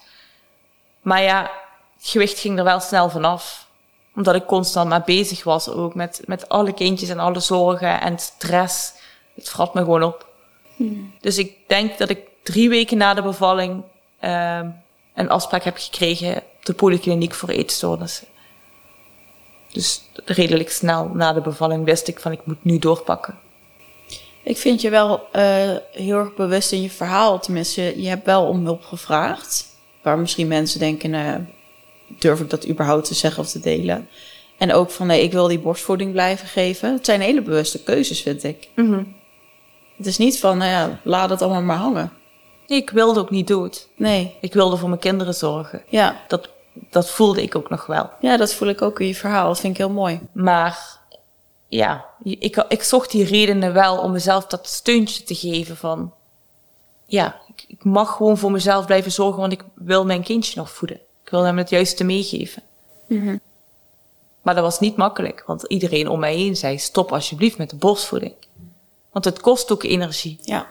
Maar 1.01 1.21
ja, 1.21 1.51
het 1.97 2.07
gewicht 2.07 2.39
ging 2.39 2.57
er 2.57 2.63
wel 2.63 2.79
snel 2.79 3.09
vanaf. 3.09 3.67
Omdat 4.15 4.35
ik 4.35 4.45
constant 4.45 4.89
maar 4.89 5.03
bezig 5.05 5.43
was 5.43 5.69
ook 5.69 5.95
met, 5.95 6.21
met 6.25 6.49
alle 6.49 6.73
kindjes 6.73 7.09
en 7.09 7.19
alle 7.19 7.39
zorgen 7.39 8.01
en 8.01 8.19
stress. 8.19 8.93
Het 9.35 9.49
vrat 9.49 9.73
me 9.73 9.79
gewoon 9.79 10.03
op. 10.03 10.27
Hmm. 10.75 11.13
Dus 11.19 11.37
ik 11.37 11.55
denk 11.67 11.97
dat 11.97 12.09
ik 12.09 12.19
drie 12.43 12.69
weken 12.69 12.97
na 12.97 13.13
de 13.13 13.21
bevalling 13.21 13.83
uh, 14.23 14.59
een 15.15 15.29
afspraak 15.29 15.63
heb 15.63 15.77
gekregen 15.77 16.35
op 16.37 16.65
de 16.65 16.73
polykliniek 16.73 17.33
voor 17.33 17.49
eetstoornissen. 17.49 18.27
Dus 19.71 20.01
redelijk 20.25 20.71
snel 20.71 21.09
na 21.13 21.33
de 21.33 21.41
bevalling 21.41 21.85
wist 21.85 22.07
ik 22.07 22.19
van 22.19 22.31
ik 22.31 22.45
moet 22.45 22.63
nu 22.63 22.79
doorpakken. 22.79 23.39
Ik 24.43 24.57
vind 24.57 24.81
je 24.81 24.89
wel 24.89 25.27
uh, 25.35 25.75
heel 25.91 26.17
erg 26.17 26.33
bewust 26.35 26.71
in 26.71 26.81
je 26.81 26.89
verhaal. 26.89 27.39
Tenminste, 27.39 28.01
je 28.01 28.07
hebt 28.07 28.25
wel 28.25 28.47
om 28.47 28.65
hulp 28.65 28.83
gevraagd. 28.83 29.65
Waar 30.01 30.19
misschien 30.19 30.47
mensen 30.47 30.79
denken, 30.79 31.13
uh, 31.13 31.35
durf 32.07 32.39
ik 32.39 32.49
dat 32.49 32.67
überhaupt 32.67 33.05
te 33.05 33.13
zeggen 33.13 33.43
of 33.43 33.49
te 33.49 33.59
delen? 33.59 34.09
En 34.57 34.73
ook 34.73 34.89
van, 34.89 35.07
nee, 35.07 35.23
ik 35.23 35.31
wil 35.31 35.47
die 35.47 35.59
borstvoeding 35.59 36.11
blijven 36.11 36.47
geven. 36.47 36.93
Het 36.93 37.05
zijn 37.05 37.21
hele 37.21 37.41
bewuste 37.41 37.83
keuzes, 37.83 38.21
vind 38.21 38.43
ik. 38.43 38.67
Mm 38.75 39.15
Het 39.97 40.05
is 40.05 40.17
niet 40.17 40.39
van, 40.39 40.57
nou 40.57 40.71
ja, 40.71 40.99
laat 41.03 41.29
het 41.29 41.41
allemaal 41.41 41.61
maar 41.61 41.77
hangen. 41.77 42.11
Nee, 42.71 42.81
ik 42.81 42.89
wilde 42.89 43.19
ook 43.19 43.29
niet 43.29 43.47
dood. 43.47 43.87
Nee. 43.95 44.37
Ik 44.41 44.53
wilde 44.53 44.77
voor 44.77 44.89
mijn 44.89 45.01
kinderen 45.01 45.33
zorgen. 45.33 45.83
Ja. 45.89 46.21
Dat, 46.27 46.49
dat 46.73 47.09
voelde 47.09 47.41
ik 47.41 47.55
ook 47.55 47.69
nog 47.69 47.85
wel. 47.85 48.09
Ja, 48.19 48.37
dat 48.37 48.53
voel 48.53 48.67
ik 48.67 48.81
ook 48.81 48.99
in 48.99 49.07
je 49.07 49.15
verhaal. 49.15 49.47
Dat 49.47 49.59
vind 49.59 49.73
ik 49.73 49.79
heel 49.79 49.89
mooi. 49.89 50.21
Maar 50.31 50.99
ja, 51.67 52.05
ik, 52.23 52.65
ik 52.67 52.83
zocht 52.83 53.11
die 53.11 53.25
redenen 53.25 53.73
wel 53.73 53.97
om 53.97 54.11
mezelf 54.11 54.45
dat 54.45 54.67
steuntje 54.67 55.23
te 55.23 55.35
geven 55.35 55.77
van... 55.77 56.13
Ja, 57.05 57.41
ik, 57.47 57.65
ik 57.67 57.83
mag 57.83 58.15
gewoon 58.15 58.37
voor 58.37 58.51
mezelf 58.51 58.85
blijven 58.85 59.11
zorgen, 59.11 59.39
want 59.39 59.53
ik 59.53 59.63
wil 59.75 60.05
mijn 60.05 60.23
kindje 60.23 60.59
nog 60.59 60.71
voeden. 60.71 60.97
Ik 61.23 61.29
wil 61.29 61.43
hem 61.43 61.57
het 61.57 61.69
juiste 61.69 62.03
meegeven. 62.03 62.63
Mm 63.07 63.39
Maar 64.41 64.55
dat 64.55 64.63
was 64.63 64.79
niet 64.79 64.95
makkelijk, 64.95 65.43
want 65.45 65.63
iedereen 65.63 66.07
om 66.07 66.19
mij 66.19 66.35
heen 66.35 66.55
zei: 66.55 66.79
stop 66.79 67.11
alsjeblieft 67.11 67.57
met 67.57 67.69
de 67.69 67.75
borstvoeding. 67.75 68.33
Want 69.11 69.25
het 69.25 69.41
kost 69.41 69.71
ook 69.71 69.83
energie. 69.83 70.39
Ja. 70.41 70.67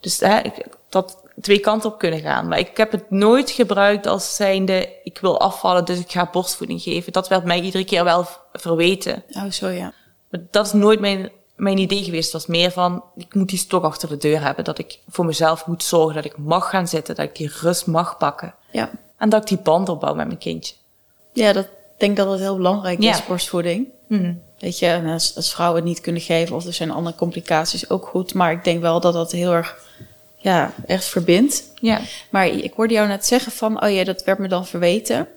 Dus 0.00 0.20
hè, 0.20 0.38
ik, 0.40 0.66
dat 0.96 1.22
twee 1.40 1.58
kanten 1.58 1.90
op 1.90 1.98
kunnen 1.98 2.20
gaan. 2.20 2.48
Maar 2.48 2.58
ik 2.58 2.76
heb 2.76 2.92
het 2.92 3.10
nooit 3.10 3.50
gebruikt 3.50 4.06
als 4.06 4.34
zijnde, 4.34 4.88
ik 5.04 5.18
wil 5.18 5.40
afvallen, 5.40 5.84
dus 5.84 5.98
ik 5.98 6.10
ga 6.10 6.28
borstvoeding 6.32 6.82
geven. 6.82 7.12
Dat 7.12 7.28
werd 7.28 7.44
mij 7.44 7.60
iedere 7.60 7.84
keer 7.84 8.04
wel 8.04 8.26
verweten. 8.52 9.22
Oh, 9.30 9.50
zo 9.50 9.68
ja. 9.68 9.92
Maar 10.30 10.40
dat 10.50 10.66
is 10.66 10.72
nooit 10.72 11.00
mijn, 11.00 11.30
mijn 11.56 11.78
idee 11.78 12.04
geweest. 12.04 12.32
Het 12.32 12.32
was 12.32 12.46
meer 12.46 12.70
van, 12.70 13.04
ik 13.16 13.34
moet 13.34 13.48
die 13.48 13.58
stok 13.58 13.84
achter 13.84 14.08
de 14.08 14.16
deur 14.16 14.40
hebben. 14.40 14.64
Dat 14.64 14.78
ik 14.78 14.98
voor 15.08 15.24
mezelf 15.24 15.66
moet 15.66 15.82
zorgen, 15.82 16.14
dat 16.14 16.24
ik 16.24 16.38
mag 16.38 16.70
gaan 16.70 16.88
zitten, 16.88 17.14
dat 17.14 17.24
ik 17.24 17.36
die 17.36 17.52
rust 17.60 17.86
mag 17.86 18.16
pakken. 18.18 18.54
Ja. 18.70 18.90
En 19.18 19.28
dat 19.28 19.42
ik 19.42 19.48
die 19.48 19.58
band 19.58 19.88
opbouw 19.88 20.14
met 20.14 20.26
mijn 20.26 20.38
kindje. 20.38 20.74
Ja, 21.32 21.52
dat 21.52 21.68
denk 21.98 22.16
dat 22.16 22.30
het 22.30 22.40
heel 22.40 22.56
belangrijk 22.56 22.98
is, 22.98 23.26
borstvoeding. 23.26 23.88
Mm 24.08 24.44
Weet 24.58 24.78
je, 24.78 25.02
als, 25.06 25.36
als 25.36 25.54
vrouwen 25.54 25.80
het 25.80 25.88
niet 25.88 26.00
kunnen 26.00 26.22
geven 26.22 26.56
of 26.56 26.66
er 26.66 26.72
zijn 26.72 26.90
andere 26.90 27.16
complicaties 27.16 27.90
ook 27.90 28.06
goed. 28.06 28.34
Maar 28.34 28.52
ik 28.52 28.64
denk 28.64 28.80
wel 28.80 29.00
dat 29.00 29.12
dat 29.12 29.32
heel 29.32 29.52
erg 29.52 29.78
ja, 30.46 30.72
echt 30.86 31.04
verbindt. 31.04 31.64
Ja. 31.74 32.00
Maar 32.30 32.46
ik 32.46 32.72
hoorde 32.72 32.94
jou 32.94 33.08
net 33.08 33.26
zeggen 33.26 33.52
van, 33.52 33.82
oh 33.82 33.90
ja, 33.90 34.04
dat 34.04 34.24
werd 34.24 34.38
me 34.38 34.48
dan 34.48 34.66
verweten 34.66 35.28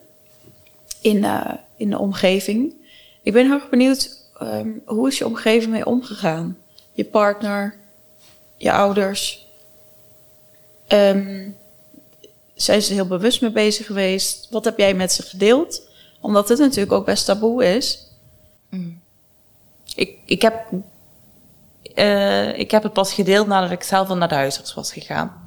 in, 1.02 1.18
uh, 1.18 1.54
in 1.78 1.90
de 1.90 2.00
omgeving. 2.00 2.74
Ik 3.24 3.34
ben 3.34 3.46
heel 3.46 3.54
erg 3.54 3.70
benieuwd, 3.70 4.26
um, 4.42 4.82
hoe 4.86 5.08
is 5.08 5.18
je 5.18 5.26
omgeving 5.26 5.72
mee 5.72 5.86
omgegaan? 5.86 6.58
Je 6.92 7.06
partner, 7.06 7.76
je 8.58 8.72
ouders. 8.72 9.48
Um, 10.88 11.58
zijn 12.56 12.82
ze 12.82 12.94
heel 12.94 13.08
bewust 13.08 13.42
mee 13.42 13.52
bezig 13.52 13.86
geweest? 13.86 14.48
Wat 14.50 14.66
heb 14.66 14.78
jij 14.78 14.94
met 14.94 15.12
ze 15.12 15.24
gedeeld? 15.24 15.82
Omdat 16.20 16.50
het 16.50 16.60
natuurlijk 16.60 16.92
ook 16.92 17.06
best 17.06 17.26
taboe 17.26 17.76
is. 17.76 18.08
Mm. 18.70 19.02
Ik, 19.96 20.18
ik 20.26 20.42
heb 20.42 20.72
uh, 21.96 22.58
ik 22.58 22.72
heb 22.72 22.84
het 22.84 22.94
pas 22.94 23.14
gedeeld 23.14 23.48
nadat 23.48 23.72
ik 23.72 23.84
zelf 23.84 24.10
al 24.10 24.18
naar 24.18 24.28
de 24.28 24.36
huisarts 24.36 24.74
was 24.74 24.94
gegaan. 24.94 25.44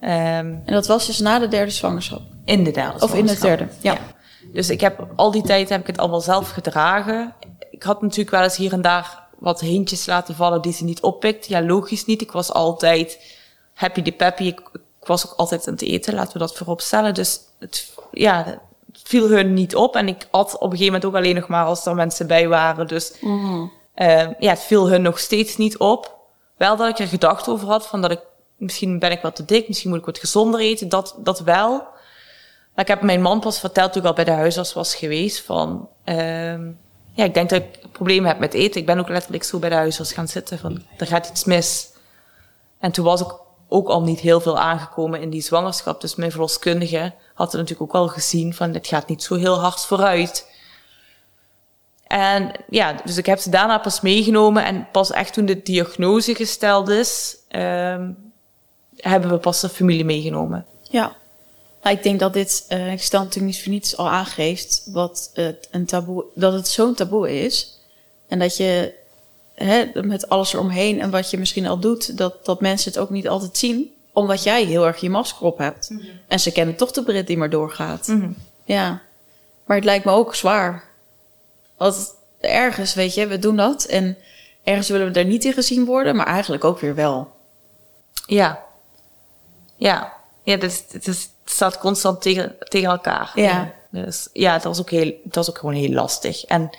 Um, 0.00 0.10
en 0.10 0.62
dat 0.64 0.86
was 0.86 1.06
dus 1.06 1.18
na 1.18 1.38
de 1.38 1.48
derde 1.48 1.70
zwangerschap? 1.70 2.22
In 2.44 2.64
de 2.64 2.70
derde 2.70 3.00
Of 3.00 3.14
in 3.14 3.26
de 3.26 3.38
derde, 3.38 3.68
ja. 3.80 3.98
Dus 4.52 4.70
ik 4.70 4.80
heb 4.80 5.06
al 5.16 5.30
die 5.30 5.42
tijd 5.42 5.68
heb 5.68 5.80
ik 5.80 5.86
het 5.86 5.98
allemaal 5.98 6.20
zelf 6.20 6.50
gedragen. 6.50 7.34
Ik 7.70 7.82
had 7.82 8.02
natuurlijk 8.02 8.30
wel 8.30 8.42
eens 8.42 8.56
hier 8.56 8.72
en 8.72 8.82
daar 8.82 9.22
wat 9.38 9.60
hintjes 9.60 10.06
laten 10.06 10.34
vallen 10.34 10.62
die 10.62 10.72
ze 10.72 10.84
niet 10.84 11.02
oppikt. 11.02 11.46
Ja, 11.46 11.62
logisch 11.62 12.04
niet. 12.04 12.20
Ik 12.20 12.32
was 12.32 12.52
altijd 12.52 13.36
happy 13.74 14.02
de 14.02 14.12
peppy. 14.12 14.44
Ik, 14.44 14.60
ik, 14.72 15.06
was 15.06 15.26
ook 15.26 15.32
altijd 15.36 15.66
aan 15.66 15.72
het 15.72 15.82
eten, 15.82 16.14
laten 16.14 16.32
we 16.32 16.38
dat 16.38 16.56
voorop 16.56 16.80
stellen. 16.80 17.14
Dus 17.14 17.40
het, 17.58 17.92
ja, 18.12 18.44
het 18.44 18.60
viel 19.04 19.28
hun 19.28 19.54
niet 19.54 19.76
op. 19.76 19.96
En 19.96 20.08
ik 20.08 20.28
at 20.30 20.54
op 20.54 20.62
een 20.62 20.70
gegeven 20.70 20.84
moment 20.84 21.04
ook 21.04 21.14
alleen 21.14 21.34
nog 21.34 21.48
maar 21.48 21.64
als 21.64 21.86
er 21.86 21.94
mensen 21.94 22.26
bij 22.26 22.48
waren. 22.48 22.86
Dus 22.86 23.12
mm 23.20 23.62
uh, 23.62 23.75
ja, 24.38 24.50
het 24.50 24.60
viel 24.60 24.88
hun 24.88 25.02
nog 25.02 25.18
steeds 25.18 25.56
niet 25.56 25.78
op. 25.78 26.18
Wel 26.56 26.76
dat 26.76 26.88
ik 26.88 26.98
er 26.98 27.06
gedacht 27.06 27.48
over 27.48 27.68
had, 27.68 27.86
van 27.86 28.02
dat 28.02 28.10
ik, 28.10 28.20
misschien 28.56 28.98
ben 28.98 29.10
ik 29.10 29.22
wat 29.22 29.36
te 29.36 29.44
dik, 29.44 29.68
misschien 29.68 29.90
moet 29.90 29.98
ik 29.98 30.04
wat 30.04 30.18
gezonder 30.18 30.60
eten, 30.60 30.88
dat, 30.88 31.14
dat 31.18 31.40
wel. 31.40 31.70
Maar 32.74 32.84
ik 32.84 32.90
heb 32.90 33.02
mijn 33.02 33.22
man 33.22 33.40
pas 33.40 33.60
verteld 33.60 33.92
toen 33.92 34.02
ik 34.02 34.08
al 34.08 34.14
bij 34.14 34.24
de 34.24 34.30
huisarts 34.30 34.72
was 34.72 34.94
geweest, 34.94 35.44
van, 35.44 35.88
uh, 36.04 36.58
ja, 37.12 37.24
ik 37.24 37.34
denk 37.34 37.50
dat 37.50 37.62
ik 37.62 37.92
problemen 37.92 38.28
heb 38.28 38.38
met 38.38 38.54
eten. 38.54 38.80
Ik 38.80 38.86
ben 38.86 38.98
ook 38.98 39.08
letterlijk 39.08 39.44
zo 39.44 39.58
bij 39.58 39.68
de 39.68 39.74
huisarts 39.74 40.12
gaan 40.12 40.28
zitten, 40.28 40.58
van, 40.58 40.82
er 40.96 41.06
gaat 41.06 41.28
iets 41.28 41.44
mis. 41.44 41.88
En 42.78 42.92
toen 42.92 43.04
was 43.04 43.20
ik 43.20 43.34
ook 43.68 43.88
al 43.88 44.02
niet 44.02 44.20
heel 44.20 44.40
veel 44.40 44.58
aangekomen 44.58 45.20
in 45.20 45.30
die 45.30 45.42
zwangerschap. 45.42 46.00
Dus 46.00 46.14
mijn 46.14 46.30
verloskundige 46.30 47.14
had 47.34 47.52
het 47.52 47.60
natuurlijk 47.60 47.94
ook 47.94 48.02
al 48.02 48.08
gezien 48.08 48.54
van, 48.54 48.72
dit 48.72 48.86
gaat 48.86 49.08
niet 49.08 49.22
zo 49.22 49.34
heel 49.34 49.60
hard 49.60 49.80
vooruit. 49.80 50.54
En 52.06 52.52
ja, 52.68 52.92
dus 53.04 53.16
ik 53.16 53.26
heb 53.26 53.38
ze 53.38 53.50
daarna 53.50 53.78
pas 53.78 54.00
meegenomen. 54.00 54.64
En 54.64 54.88
pas 54.92 55.10
echt 55.10 55.32
toen 55.32 55.46
de 55.46 55.62
diagnose 55.62 56.34
gesteld 56.34 56.88
is, 56.88 57.36
um, 57.50 58.32
hebben 58.96 59.30
we 59.30 59.38
pas 59.38 59.60
de 59.60 59.68
familie 59.68 60.04
meegenomen. 60.04 60.66
Ja. 60.82 61.16
Nou, 61.82 61.96
ik 61.96 62.02
denk 62.02 62.20
dat 62.20 62.32
dit, 62.32 62.64
uh, 62.68 62.92
ik 62.92 63.02
stel 63.02 63.20
natuurlijk 63.20 63.52
niet 63.52 63.62
voor 63.62 63.72
niets 63.72 63.96
al 63.96 64.08
aangeeft, 64.08 64.82
wat 64.92 65.30
het 65.34 65.68
een 65.70 65.86
taboe, 65.86 66.24
dat 66.34 66.52
het 66.52 66.68
zo'n 66.68 66.94
taboe 66.94 67.44
is. 67.44 67.80
En 68.28 68.38
dat 68.38 68.56
je 68.56 68.94
hè, 69.54 69.84
met 69.94 70.28
alles 70.28 70.52
eromheen 70.52 71.00
en 71.00 71.10
wat 71.10 71.30
je 71.30 71.38
misschien 71.38 71.66
al 71.66 71.78
doet, 71.78 72.18
dat, 72.18 72.44
dat 72.44 72.60
mensen 72.60 72.92
het 72.92 73.00
ook 73.00 73.10
niet 73.10 73.28
altijd 73.28 73.58
zien. 73.58 73.94
Omdat 74.12 74.42
jij 74.42 74.64
heel 74.64 74.86
erg 74.86 75.00
je 75.00 75.10
masker 75.10 75.46
op 75.46 75.58
hebt. 75.58 75.90
Mm 75.90 75.98
-hmm. 75.98 76.08
En 76.28 76.40
ze 76.40 76.52
kennen 76.52 76.76
toch 76.76 76.90
de 76.90 77.02
Brit 77.02 77.26
die 77.26 77.36
maar 77.36 77.50
doorgaat. 77.50 78.06
Mm 78.06 78.20
-hmm. 78.20 78.36
Ja. 78.64 79.02
Maar 79.64 79.76
het 79.76 79.84
lijkt 79.84 80.04
me 80.04 80.10
ook 80.10 80.34
zwaar 80.34 80.84
want 81.76 82.14
ergens, 82.40 82.94
weet 82.94 83.14
je, 83.14 83.26
we 83.26 83.38
doen 83.38 83.56
dat. 83.56 83.84
En 83.84 84.16
ergens 84.64 84.88
willen 84.88 85.12
we 85.12 85.18
er 85.18 85.24
niet 85.24 85.44
in 85.44 85.52
gezien 85.52 85.84
worden, 85.84 86.16
maar 86.16 86.26
eigenlijk 86.26 86.64
ook 86.64 86.78
weer 86.78 86.94
wel. 86.94 87.30
Ja. 88.26 88.64
Ja. 89.76 90.12
Ja, 90.42 90.56
dus, 90.56 90.84
het, 90.90 91.06
is, 91.06 91.22
het 91.22 91.52
staat 91.52 91.78
constant 91.78 92.22
tegen, 92.22 92.56
tegen 92.58 92.90
elkaar. 92.90 93.32
Ja. 93.34 93.72
Dus 93.90 94.28
ja, 94.32 94.52
dat 94.52 94.62
was 94.62 94.80
ook 94.80 94.90
heel, 94.90 95.12
dat 95.24 95.34
was 95.34 95.50
ook 95.50 95.58
gewoon 95.58 95.74
heel 95.74 95.92
lastig. 95.92 96.44
En 96.44 96.70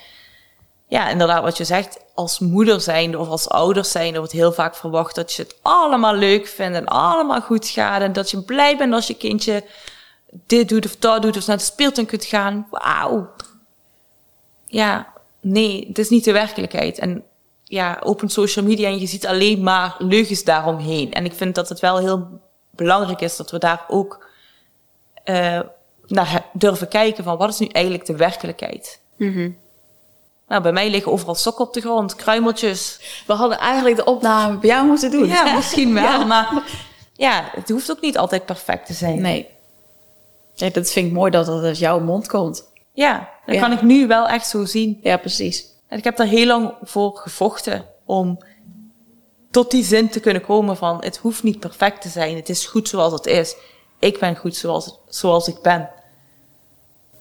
ja, 0.88 1.08
inderdaad, 1.08 1.42
wat 1.42 1.56
je 1.56 1.64
zegt, 1.64 1.98
als 2.14 2.38
moeder 2.38 2.80
zijnde 2.80 3.18
of 3.18 3.28
als 3.28 3.48
ouders 3.48 3.90
zijnde 3.90 4.18
wordt 4.18 4.32
heel 4.32 4.52
vaak 4.52 4.76
verwacht 4.76 5.14
dat 5.14 5.32
je 5.32 5.42
het 5.42 5.54
allemaal 5.62 6.14
leuk 6.14 6.46
vindt 6.46 6.76
en 6.76 6.86
allemaal 6.86 7.40
goed 7.40 7.68
gaat. 7.68 8.02
En 8.02 8.12
dat 8.12 8.30
je 8.30 8.42
blij 8.42 8.76
bent 8.76 8.92
als 8.92 9.06
je 9.06 9.14
kindje 9.14 9.64
dit 10.46 10.68
doet 10.68 10.86
of 10.86 10.96
dat 10.96 11.22
doet 11.22 11.36
of 11.36 11.46
naar 11.46 11.56
de 11.56 11.62
speeltuin 11.62 12.06
kunt 12.06 12.24
gaan. 12.24 12.66
Wauw, 12.70 13.30
ja, 14.68 15.12
nee, 15.40 15.84
het 15.88 15.98
is 15.98 16.08
niet 16.08 16.24
de 16.24 16.32
werkelijkheid. 16.32 16.98
En 16.98 17.24
ja, 17.64 18.00
open 18.02 18.28
social 18.28 18.64
media 18.64 18.88
en 18.88 18.98
je 18.98 19.06
ziet 19.06 19.26
alleen 19.26 19.62
maar 19.62 19.94
leugens 19.98 20.44
daaromheen. 20.44 21.12
En 21.12 21.24
ik 21.24 21.32
vind 21.32 21.54
dat 21.54 21.68
het 21.68 21.80
wel 21.80 21.98
heel 21.98 22.40
belangrijk 22.70 23.20
is 23.20 23.36
dat 23.36 23.50
we 23.50 23.58
daar 23.58 23.84
ook 23.88 24.26
uh, 25.24 25.60
naar 26.06 26.46
durven 26.52 26.88
kijken 26.88 27.24
van 27.24 27.36
wat 27.36 27.48
is 27.48 27.58
nu 27.58 27.66
eigenlijk 27.66 28.06
de 28.06 28.16
werkelijkheid. 28.16 29.00
Mm 29.16 29.56
Nou, 30.48 30.62
bij 30.62 30.72
mij 30.72 30.90
liggen 30.90 31.12
overal 31.12 31.34
sokken 31.34 31.66
op 31.66 31.74
de 31.74 31.80
grond, 31.80 32.16
kruimeltjes. 32.16 33.00
We 33.26 33.32
hadden 33.32 33.58
eigenlijk 33.58 33.96
de 33.96 34.04
opname 34.04 34.58
bij 34.58 34.70
jou 34.70 34.86
moeten 34.86 35.10
doen. 35.10 35.26
Ja, 35.26 35.54
misschien 35.56 35.94
wel, 35.94 36.02
ja. 36.02 36.24
maar 36.24 36.62
ja, 37.12 37.48
het 37.52 37.68
hoeft 37.68 37.90
ook 37.90 38.00
niet 38.00 38.18
altijd 38.18 38.46
perfect 38.46 38.86
te 38.86 38.92
zijn. 38.92 39.20
Nee. 39.20 39.48
Ja, 40.54 40.70
dat 40.70 40.90
vind 40.90 41.06
ik 41.06 41.12
mooi 41.12 41.30
dat 41.30 41.46
het 41.46 41.64
uit 41.64 41.78
jouw 41.78 42.00
mond 42.00 42.28
komt. 42.28 42.67
Ja, 42.98 43.28
dat 43.46 43.54
ja. 43.54 43.60
kan 43.60 43.72
ik 43.72 43.82
nu 43.82 44.06
wel 44.06 44.28
echt 44.28 44.48
zo 44.48 44.64
zien. 44.64 44.98
Ja, 45.02 45.16
precies. 45.16 45.66
En 45.88 45.98
ik 45.98 46.04
heb 46.04 46.16
daar 46.16 46.26
heel 46.26 46.46
lang 46.46 46.74
voor 46.82 47.16
gevochten 47.16 47.84
om 48.04 48.38
tot 49.50 49.70
die 49.70 49.84
zin 49.84 50.08
te 50.08 50.20
kunnen 50.20 50.42
komen 50.42 50.76
van 50.76 50.96
het 51.04 51.16
hoeft 51.16 51.42
niet 51.42 51.60
perfect 51.60 52.02
te 52.02 52.08
zijn. 52.08 52.36
Het 52.36 52.48
is 52.48 52.66
goed 52.66 52.88
zoals 52.88 53.12
het 53.12 53.26
is. 53.26 53.56
Ik 53.98 54.18
ben 54.18 54.36
goed 54.36 54.56
zoals, 54.56 54.98
zoals 55.08 55.48
ik 55.48 55.62
ben. 55.62 55.90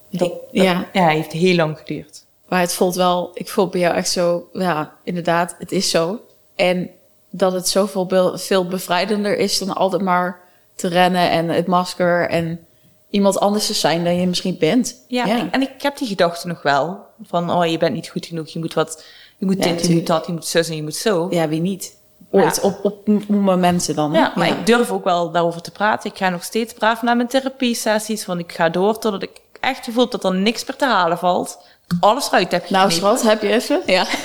Dat, 0.09 0.33
ja. 0.51 0.89
ja, 0.93 1.07
heeft 1.07 1.31
heel 1.31 1.55
lang 1.55 1.77
geduurd. 1.77 2.25
Maar 2.47 2.59
het 2.59 2.73
voelt 2.73 2.95
wel, 2.95 3.31
ik 3.33 3.49
voel 3.49 3.67
bij 3.67 3.79
jou 3.79 3.95
echt 3.95 4.09
zo, 4.09 4.49
ja, 4.53 4.95
inderdaad, 5.03 5.55
het 5.59 5.71
is 5.71 5.89
zo. 5.89 6.19
En 6.55 6.89
dat 7.29 7.53
het 7.53 7.67
zoveel 7.67 8.37
veel 8.37 8.67
bevrijdender 8.67 9.37
is 9.37 9.59
dan 9.59 9.75
altijd 9.75 10.01
maar 10.01 10.39
te 10.75 10.87
rennen 10.87 11.29
en 11.29 11.49
het 11.49 11.67
masker 11.67 12.29
en 12.29 12.66
iemand 13.09 13.39
anders 13.39 13.65
te 13.67 13.73
zijn 13.73 14.03
dan 14.03 14.15
je 14.19 14.27
misschien 14.27 14.57
bent. 14.59 14.95
Ja, 15.07 15.27
En, 15.27 15.51
en 15.51 15.61
ik 15.61 15.81
heb 15.81 15.97
die 15.97 16.07
gedachte 16.07 16.47
nog 16.47 16.61
wel. 16.61 17.05
Van, 17.27 17.51
oh, 17.51 17.65
je 17.65 17.77
bent 17.77 17.93
niet 17.93 18.07
goed 18.09 18.25
genoeg. 18.25 18.47
Je 18.49 18.59
moet 18.59 18.73
wat, 18.73 19.03
je 19.37 19.45
moet 19.45 19.63
Ja, 19.63 19.71
dit, 19.71 19.87
je 19.87 19.93
moet 19.93 20.07
dat, 20.07 20.25
je 20.25 20.31
moet 20.33 20.45
zus 20.45 20.69
en 20.69 20.75
je 20.75 20.83
moet 20.83 20.95
zo. 20.95 21.27
Ja, 21.29 21.47
wie 21.47 21.61
niet? 21.61 21.95
Ooit, 22.31 22.55
Ja. 22.55 22.61
op, 22.61 22.79
op 22.85 23.07
m- 23.07 23.23
momenten 23.33 23.95
dan. 23.95 24.11
Ja, 24.13 24.33
maar 24.35 24.47
ik 24.47 24.65
durf 24.65 24.91
ook 24.91 25.03
wel 25.03 25.31
daarover 25.31 25.61
te 25.61 25.71
praten. 25.71 26.09
Ik 26.11 26.17
ga 26.17 26.29
nog 26.29 26.43
steeds 26.43 26.73
braaf 26.73 27.01
naar 27.01 27.15
mijn 27.15 27.27
therapie-sessies. 27.27 28.25
Want 28.25 28.39
ik 28.39 28.51
ga 28.51 28.69
door 28.69 28.99
totdat 28.99 29.23
ik 29.23 29.31
echt 29.59 29.83
gevoel 29.85 30.09
dat 30.09 30.23
er 30.23 30.35
niks 30.35 30.65
meer 30.65 30.75
te 30.77 30.85
halen 30.85 31.17
valt. 31.17 31.57
Alles 31.99 32.27
eruit 32.27 32.51
heb 32.51 32.69
Nou, 32.69 32.91
geknipt. 32.91 33.19
schat, 33.19 33.31
heb 33.31 33.41
je 33.41 33.51
even? 33.53 33.81
Ja. 33.85 34.05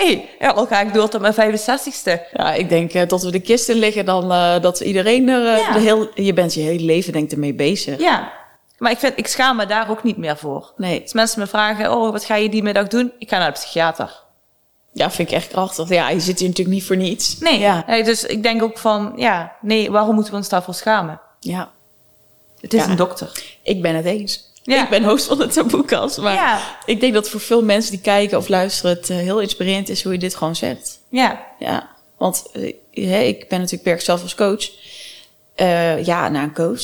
Nee, 0.00 0.28
ja, 0.38 0.52
dan 0.52 0.66
ga 0.66 0.80
ik 0.80 0.92
door 0.94 1.08
tot 1.08 1.20
mijn 1.20 1.34
65ste. 1.34 2.20
Ja, 2.32 2.52
ik 2.54 2.68
denk 2.68 2.92
eh, 2.92 3.02
tot 3.02 3.22
we 3.22 3.30
de 3.30 3.40
kist 3.40 3.68
in 3.68 3.76
liggen, 3.76 4.04
dan 4.04 4.32
eh, 4.32 4.60
dat 4.60 4.80
iedereen 4.80 5.28
er 5.28 5.46
eh, 5.46 5.58
Ja. 5.58 5.72
de 5.72 5.78
heel, 5.80 6.08
je 6.14 6.32
bent 6.32 6.54
je 6.54 6.60
hele 6.60 6.84
leven 6.84 7.12
denk 7.12 7.24
ik 7.24 7.32
ermee 7.32 7.54
bezig. 7.54 8.00
Ja, 8.00 8.32
maar 8.78 8.90
ik, 8.92 8.98
vind, 8.98 9.12
ik 9.18 9.26
schaam 9.26 9.56
me 9.56 9.66
daar 9.66 9.90
ook 9.90 10.02
niet 10.02 10.16
meer 10.16 10.36
voor. 10.36 10.72
Nee, 10.76 11.02
Als 11.02 11.12
mensen 11.12 11.40
me 11.40 11.46
vragen, 11.46 11.92
oh, 11.96 12.10
wat 12.12 12.24
ga 12.24 12.34
je 12.34 12.48
die 12.48 12.62
middag 12.62 12.88
doen? 12.88 13.12
Ik 13.18 13.28
ga 13.28 13.38
naar 13.38 13.52
de 13.52 13.58
psychiater. 13.60 14.20
ja, 14.92 15.10
vind 15.10 15.28
ik 15.28 15.34
echt 15.34 15.48
krachtig. 15.48 15.88
Ja, 15.88 16.08
je 16.10 16.20
zit 16.20 16.38
hier 16.38 16.48
natuurlijk 16.48 16.76
niet 16.76 16.86
voor 16.86 16.96
niets. 16.96 17.38
Nee, 17.38 17.58
Ja. 17.58 17.84
Nee, 17.86 18.04
dus 18.04 18.24
ik 18.24 18.42
denk 18.42 18.62
ook 18.62 18.78
van, 18.78 19.12
ja, 19.16 19.52
nee, 19.60 19.90
waarom 19.90 20.14
moeten 20.14 20.32
we 20.32 20.38
ons 20.38 20.48
daarvoor 20.48 20.74
schamen? 20.74 21.20
ja, 21.40 21.70
Het 22.60 22.74
is 22.74 22.84
Ja. 22.84 22.90
een 22.90 22.96
dokter. 22.96 23.32
ik 23.62 23.82
ben 23.82 23.94
het 23.96 24.04
eens. 24.04 24.51
Ja. 24.62 24.82
Ik 24.82 24.88
ben 24.90 25.04
host 25.04 25.26
van 25.26 25.38
de 25.38 25.46
taboekast, 25.46 26.18
maar 26.18 26.34
Ja. 26.34 26.60
ik 26.84 27.00
denk 27.00 27.14
dat 27.14 27.28
voor 27.28 27.40
veel 27.40 27.62
mensen 27.62 27.90
die 27.90 28.00
kijken 28.00 28.38
of 28.38 28.48
luisteren 28.48 28.96
het 28.96 29.10
eh, 29.10 29.16
heel 29.16 29.40
inspirerend 29.40 29.88
is 29.88 30.02
hoe 30.02 30.12
je 30.12 30.18
dit 30.18 30.34
gewoon 30.34 30.56
zegt. 30.56 31.00
Ja, 31.08 31.46
Ja, 31.58 31.88
want 32.16 32.46
eh, 32.92 33.26
ik 33.28 33.48
ben 33.48 33.58
natuurlijk 33.58 33.84
werk 33.84 34.00
zelf 34.00 34.22
als 34.22 34.34
coach. 34.34 34.70
Eh, 35.54 36.04
ja, 36.04 36.28
naar 36.28 36.42
een 36.42 36.54
coach, 36.54 36.82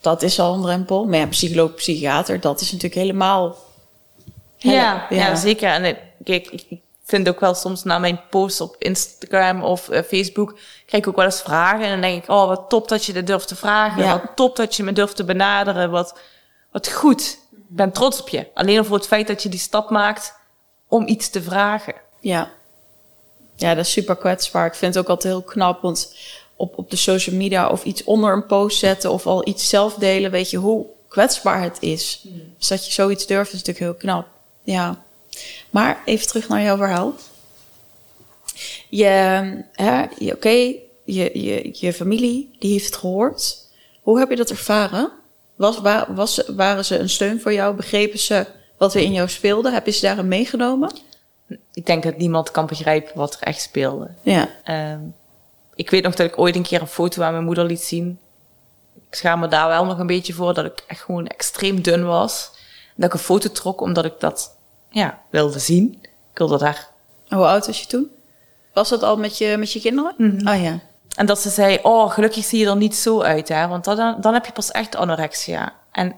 dat 0.00 0.22
is 0.22 0.38
al 0.40 0.54
een 0.54 0.62
drempel. 0.62 1.04
Maar 1.04 1.18
ja, 1.18 1.26
psycholoog, 1.26 1.74
psychiater, 1.74 2.40
dat 2.40 2.60
is 2.60 2.66
natuurlijk 2.72 3.00
helemaal... 3.00 3.56
ja, 4.56 4.72
ja. 4.72 5.06
Ja. 5.16 5.34
zeker. 5.34 5.68
En 5.70 5.84
ik- 5.84 5.98
ik 6.24 6.64
ik 7.06 7.12
vind 7.14 7.28
ook 7.28 7.40
wel 7.40 7.54
soms 7.54 7.82
na 7.82 7.98
mijn 7.98 8.20
posts 8.30 8.60
op 8.60 8.76
Instagram 8.78 9.62
of 9.62 9.88
Facebook, 10.08 10.58
krijg 10.86 11.02
ik 11.02 11.08
ook 11.08 11.16
wel 11.16 11.24
eens 11.24 11.40
vragen. 11.42 11.84
En 11.84 11.90
dan 11.90 12.00
denk 12.00 12.22
ik, 12.22 12.30
oh, 12.30 12.46
wat 12.46 12.64
top 12.68 12.88
dat 12.88 13.04
je 13.04 13.12
dit 13.12 13.26
durft 13.26 13.48
te 13.48 13.56
vragen. 13.56 14.02
Ja. 14.02 14.12
Wat 14.12 14.36
top 14.36 14.56
dat 14.56 14.74
je 14.76 14.82
me 14.82 14.92
durft 14.92 15.16
te 15.16 15.24
benaderen. 15.24 15.90
Wat, 15.90 16.18
wat 16.70 16.92
goed. 16.92 17.38
Ik 17.50 17.76
ben 17.76 17.92
trots 17.92 18.20
op 18.20 18.28
je. 18.28 18.46
Alleen 18.54 18.78
al 18.78 18.84
voor 18.84 18.96
het 18.96 19.06
feit 19.06 19.26
dat 19.26 19.42
je 19.42 19.48
die 19.48 19.60
stap 19.60 19.90
maakt 19.90 20.34
om 20.88 21.08
iets 21.08 21.30
te 21.30 21.42
vragen. 21.42 21.94
Ja. 22.20 22.50
Ja, 23.54 23.74
dat 23.74 23.84
is 23.84 23.92
super 23.92 24.16
kwetsbaar. 24.16 24.66
Ik 24.66 24.74
vind 24.74 24.94
het 24.94 25.04
ook 25.04 25.10
altijd 25.10 25.32
heel 25.34 25.42
knap, 25.42 25.82
want 25.82 26.14
op, 26.56 26.78
op 26.78 26.90
de 26.90 26.96
social 26.96 27.36
media 27.36 27.68
of 27.68 27.84
iets 27.84 28.04
onder 28.04 28.32
een 28.32 28.46
post 28.46 28.78
zetten 28.78 29.10
of 29.10 29.26
al 29.26 29.48
iets 29.48 29.68
zelf 29.68 29.94
delen, 29.94 30.30
weet 30.30 30.50
je 30.50 30.56
hoe 30.56 30.86
kwetsbaar 31.08 31.62
het 31.62 31.76
is. 31.80 32.26
Dus 32.58 32.68
dat 32.68 32.86
je 32.86 32.92
zoiets 32.92 33.26
durft 33.26 33.52
is 33.52 33.62
natuurlijk 33.62 33.84
heel 33.84 33.94
knap. 33.94 34.26
Ja. 34.62 35.04
Maar 35.70 36.02
even 36.04 36.26
terug 36.26 36.48
naar 36.48 36.62
jouw 36.62 36.76
verhaal. 36.76 37.14
Je, 38.88 39.04
hè, 39.72 40.04
je, 40.18 40.34
oké, 40.34 40.74
je, 41.04 41.30
je, 41.42 41.68
je 41.72 41.92
familie, 41.92 42.56
die 42.58 42.72
heeft 42.72 42.86
het 42.86 42.96
gehoord. 42.96 43.56
Hoe 44.02 44.18
heb 44.18 44.30
je 44.30 44.36
dat 44.36 44.50
ervaren? 44.50 45.10
Was, 45.56 45.78
wa- 45.80 46.06
was, 46.14 46.42
waren 46.46 46.84
ze 46.84 46.98
een 46.98 47.08
steun 47.08 47.40
voor 47.40 47.52
jou? 47.52 47.74
Begrepen 47.76 48.18
ze 48.18 48.46
wat 48.78 48.94
er 48.94 49.00
in 49.00 49.12
jou 49.12 49.28
speelde? 49.28 49.70
Heb 49.72 49.86
je 49.86 49.92
ze 49.92 50.00
daarin 50.00 50.28
meegenomen? 50.28 50.90
Ik 51.72 51.86
denk 51.86 52.02
dat 52.02 52.16
niemand 52.16 52.50
kan 52.50 52.66
begrijpen 52.66 53.12
wat 53.16 53.34
er 53.34 53.40
echt 53.40 53.60
speelde. 53.60 54.10
Ja. 54.22 54.48
Ehm, 54.64 55.00
ik 55.74 55.90
weet 55.90 56.02
nog 56.02 56.14
dat 56.14 56.26
ik 56.26 56.38
ooit 56.38 56.56
een 56.56 56.62
keer 56.62 56.80
een 56.80 56.86
foto 56.86 57.22
aan 57.22 57.32
mijn 57.32 57.44
moeder 57.44 57.64
liet 57.64 57.82
zien. 57.82 58.18
Ik 59.10 59.14
schaam 59.14 59.40
me 59.40 59.48
daar 59.48 59.68
wel 59.68 59.84
nog 59.84 59.98
een 59.98 60.06
beetje 60.06 60.32
voor 60.32 60.54
dat 60.54 60.64
ik 60.64 60.84
echt 60.86 61.00
gewoon 61.00 61.26
extreem 61.26 61.82
dun 61.82 62.06
was. 62.06 62.50
Dat 62.96 63.06
ik 63.06 63.12
een 63.12 63.18
foto 63.18 63.48
trok 63.50 63.80
omdat 63.80 64.04
ik 64.04 64.14
dat 64.18 64.56
ja, 64.90 65.22
wilde 65.30 65.58
zien. 65.58 65.98
Ik 66.32 66.38
wilde 66.38 66.58
daar. 66.58 66.88
Hoe 67.28 67.46
oud 67.46 67.66
was 67.66 67.80
je 67.80 67.86
toen? 67.86 68.10
Was 68.72 68.88
dat 68.88 69.02
al 69.02 69.16
met 69.16 69.38
je, 69.38 69.56
met 69.56 69.72
je 69.72 69.80
kinderen? 69.80 70.14
Oh 70.48 70.62
ja. 70.62 70.80
En 71.14 71.26
dat 71.26 71.38
ze 71.38 71.50
zei, 71.50 71.78
oh, 71.82 72.10
gelukkig 72.10 72.44
zie 72.44 72.58
je 72.58 72.66
er 72.66 72.76
niet 72.76 72.96
zo 72.96 73.20
uit, 73.20 73.48
hè. 73.48 73.68
Want 73.68 73.84
dan, 73.84 74.16
dan 74.20 74.34
heb 74.34 74.46
je 74.46 74.52
pas 74.52 74.70
echt 74.70 74.96
anorexia. 74.96 75.74
En 75.92 76.14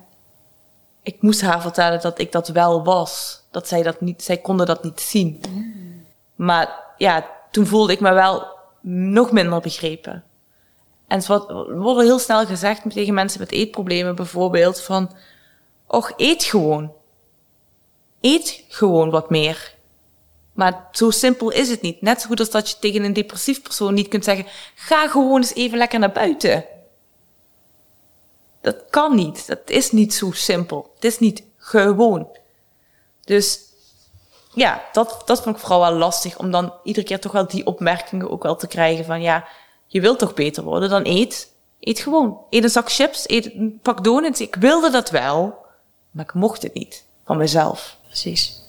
ik 1.03 1.23
moest 1.23 1.41
haar 1.41 1.61
vertellen 1.61 2.01
dat 2.01 2.19
ik 2.19 2.33
dat 2.33 2.49
wel 2.49 2.85
was. 2.85 3.43
Dat 3.51 3.69
zij 3.69 3.83
dat 3.83 4.01
niet, 4.01 4.23
zij 4.23 4.37
konden 4.37 4.67
dat 4.67 4.85
niet 4.85 5.01
zien. 5.01 5.41
Maar 6.35 6.85
ja, 6.97 7.27
toen 7.51 7.67
voelde 7.67 7.93
ik 7.93 8.01
me 8.01 8.13
wel 8.13 8.47
nog 8.81 9.33
minder 9.33 9.61
begrepen. 9.61 10.25
En 11.07 11.19
het 11.19 11.27
wordt, 11.27 11.51
wordt 11.69 12.01
heel 12.01 12.19
snel 12.19 12.47
gezegd 12.47 12.91
tegen 12.91 13.15
mensen 13.15 13.41
met 13.41 13.53
eetproblemen 13.53 14.15
bijvoorbeeld 14.15 14.81
van, 14.81 15.17
och, 15.87 16.13
eet 16.17 16.45
gewoon. 16.45 16.93
Eet 18.21 18.65
gewoon 18.69 19.11
wat 19.11 19.31
meer. 19.31 19.75
Maar 20.59 20.89
zo 20.93 21.11
simpel 21.11 21.51
is 21.51 21.71
het 21.71 21.81
niet. 21.81 22.03
Net 22.03 22.21
zo 22.21 22.27
goed 22.27 22.41
als 22.41 22.51
dat 22.51 22.71
je 22.71 22.77
tegen 22.79 23.05
een 23.05 23.13
depressief 23.13 23.63
persoon 23.63 23.95
niet 23.95 24.09
kunt 24.09 24.25
zeggen: 24.25 24.47
ga 24.75 25.09
gewoon 25.09 25.37
eens 25.37 25.55
even 25.55 25.79
lekker 25.79 25.99
naar 25.99 26.13
buiten. 26.13 26.65
Dat 28.61 28.85
kan 28.91 29.17
niet. 29.17 29.47
Dat 29.47 29.59
is 29.67 29.93
niet 29.93 30.15
zo 30.15 30.31
simpel. 30.33 30.91
Het 30.95 31.05
is 31.05 31.19
niet 31.19 31.43
gewoon. 31.57 32.29
Dus 33.25 33.61
ja, 34.55 34.85
dat, 34.93 35.23
dat 35.25 35.43
vond 35.43 35.57
ik 35.57 35.61
vooral 35.61 35.81
wel 35.81 35.93
lastig. 35.93 36.39
Om 36.39 36.51
dan 36.51 36.73
iedere 36.85 37.07
keer 37.07 37.21
toch 37.21 37.33
wel 37.33 37.47
die 37.47 37.67
opmerkingen 37.67 38.31
ook 38.31 38.43
wel 38.43 38.57
te 38.57 38.67
krijgen 38.67 39.05
van 39.05 39.21
ja, 39.21 39.49
je 39.87 40.01
wilt 40.01 40.19
toch 40.19 40.35
beter 40.35 40.63
worden, 40.63 40.89
dan 40.89 41.07
eet. 41.07 41.53
Eet 41.81 42.01
gewoon. 42.01 42.41
Eet 42.51 42.63
een 42.63 42.71
zak 42.71 42.93
chips, 42.93 43.29
eet 43.29 43.55
een 43.55 43.79
pak 43.83 44.05
donuts. 44.05 44.41
Ik 44.41 44.55
wilde 44.55 44.91
dat 44.91 45.11
wel, 45.11 45.57
maar 46.11 46.25
ik 46.25 46.35
mocht 46.35 46.63
het 46.63 46.75
niet 46.75 47.05
van 47.25 47.37
mezelf. 47.37 47.97
Precies. 48.07 48.67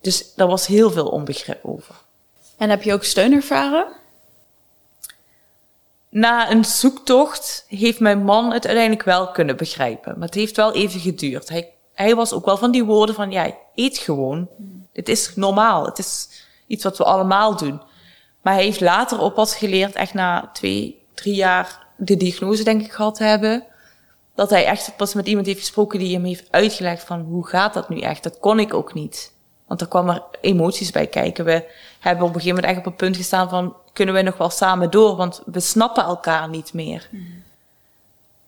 Dus 0.00 0.34
daar 0.34 0.46
was 0.46 0.66
heel 0.66 0.90
veel 0.90 1.08
onbegrip 1.08 1.64
over. 1.64 1.94
En 2.56 2.70
heb 2.70 2.82
je 2.82 2.92
ook 2.92 3.04
steun 3.04 3.32
ervaren? 3.32 3.86
Na 6.08 6.50
een 6.50 6.64
zoektocht 6.64 7.64
heeft 7.68 8.00
mijn 8.00 8.24
man 8.24 8.44
het 8.52 8.66
uiteindelijk 8.66 9.04
wel 9.04 9.30
kunnen 9.30 9.56
begrijpen. 9.56 10.12
Maar 10.18 10.26
het 10.26 10.36
heeft 10.36 10.56
wel 10.56 10.74
even 10.74 11.00
geduurd. 11.00 11.48
Hij, 11.48 11.72
hij 11.92 12.14
was 12.14 12.32
ook 12.32 12.44
wel 12.44 12.56
van 12.56 12.70
die 12.70 12.84
woorden 12.84 13.14
van, 13.14 13.30
ja, 13.30 13.54
eet 13.74 13.98
gewoon. 13.98 14.48
Het 14.92 15.08
is 15.08 15.36
normaal. 15.36 15.84
Het 15.84 15.98
is 15.98 16.28
iets 16.66 16.84
wat 16.84 16.98
we 16.98 17.04
allemaal 17.04 17.56
doen. 17.56 17.80
Maar 18.42 18.54
hij 18.54 18.64
heeft 18.64 18.80
later 18.80 19.20
ook 19.20 19.34
pas 19.34 19.56
geleerd, 19.56 19.94
echt 19.94 20.14
na 20.14 20.50
twee, 20.52 21.02
drie 21.14 21.34
jaar 21.34 21.86
de 21.96 22.16
diagnose 22.16 22.64
denk 22.64 22.82
ik 22.82 22.92
gehad 22.92 23.14
te 23.14 23.24
hebben, 23.24 23.64
dat 24.34 24.50
hij 24.50 24.64
echt 24.64 24.96
pas 24.96 25.14
met 25.14 25.26
iemand 25.26 25.46
heeft 25.46 25.58
gesproken 25.58 25.98
die 25.98 26.14
hem 26.14 26.24
heeft 26.24 26.46
uitgelegd 26.50 27.04
van, 27.04 27.20
hoe 27.20 27.46
gaat 27.46 27.74
dat 27.74 27.88
nu 27.88 28.00
echt? 28.00 28.22
Dat 28.22 28.38
kon 28.38 28.58
ik 28.58 28.74
ook 28.74 28.94
niet. 28.94 29.32
Want 29.68 29.80
er 29.80 29.88
kwamen 29.88 30.14
er 30.14 30.22
emoties 30.40 30.90
bij 30.90 31.06
kijken. 31.06 31.44
We 31.44 31.64
hebben 32.00 32.24
op 32.24 32.34
een 32.34 32.40
gegeven 32.40 32.60
moment 32.60 32.76
echt 32.76 32.86
op 32.86 32.92
een 32.92 32.98
punt 32.98 33.16
gestaan 33.16 33.48
van, 33.48 33.74
kunnen 33.92 34.14
we 34.14 34.22
nog 34.22 34.36
wel 34.36 34.50
samen 34.50 34.90
door? 34.90 35.16
Want 35.16 35.42
we 35.46 35.60
snappen 35.60 36.04
elkaar 36.04 36.48
niet 36.48 36.72
meer. 36.72 37.08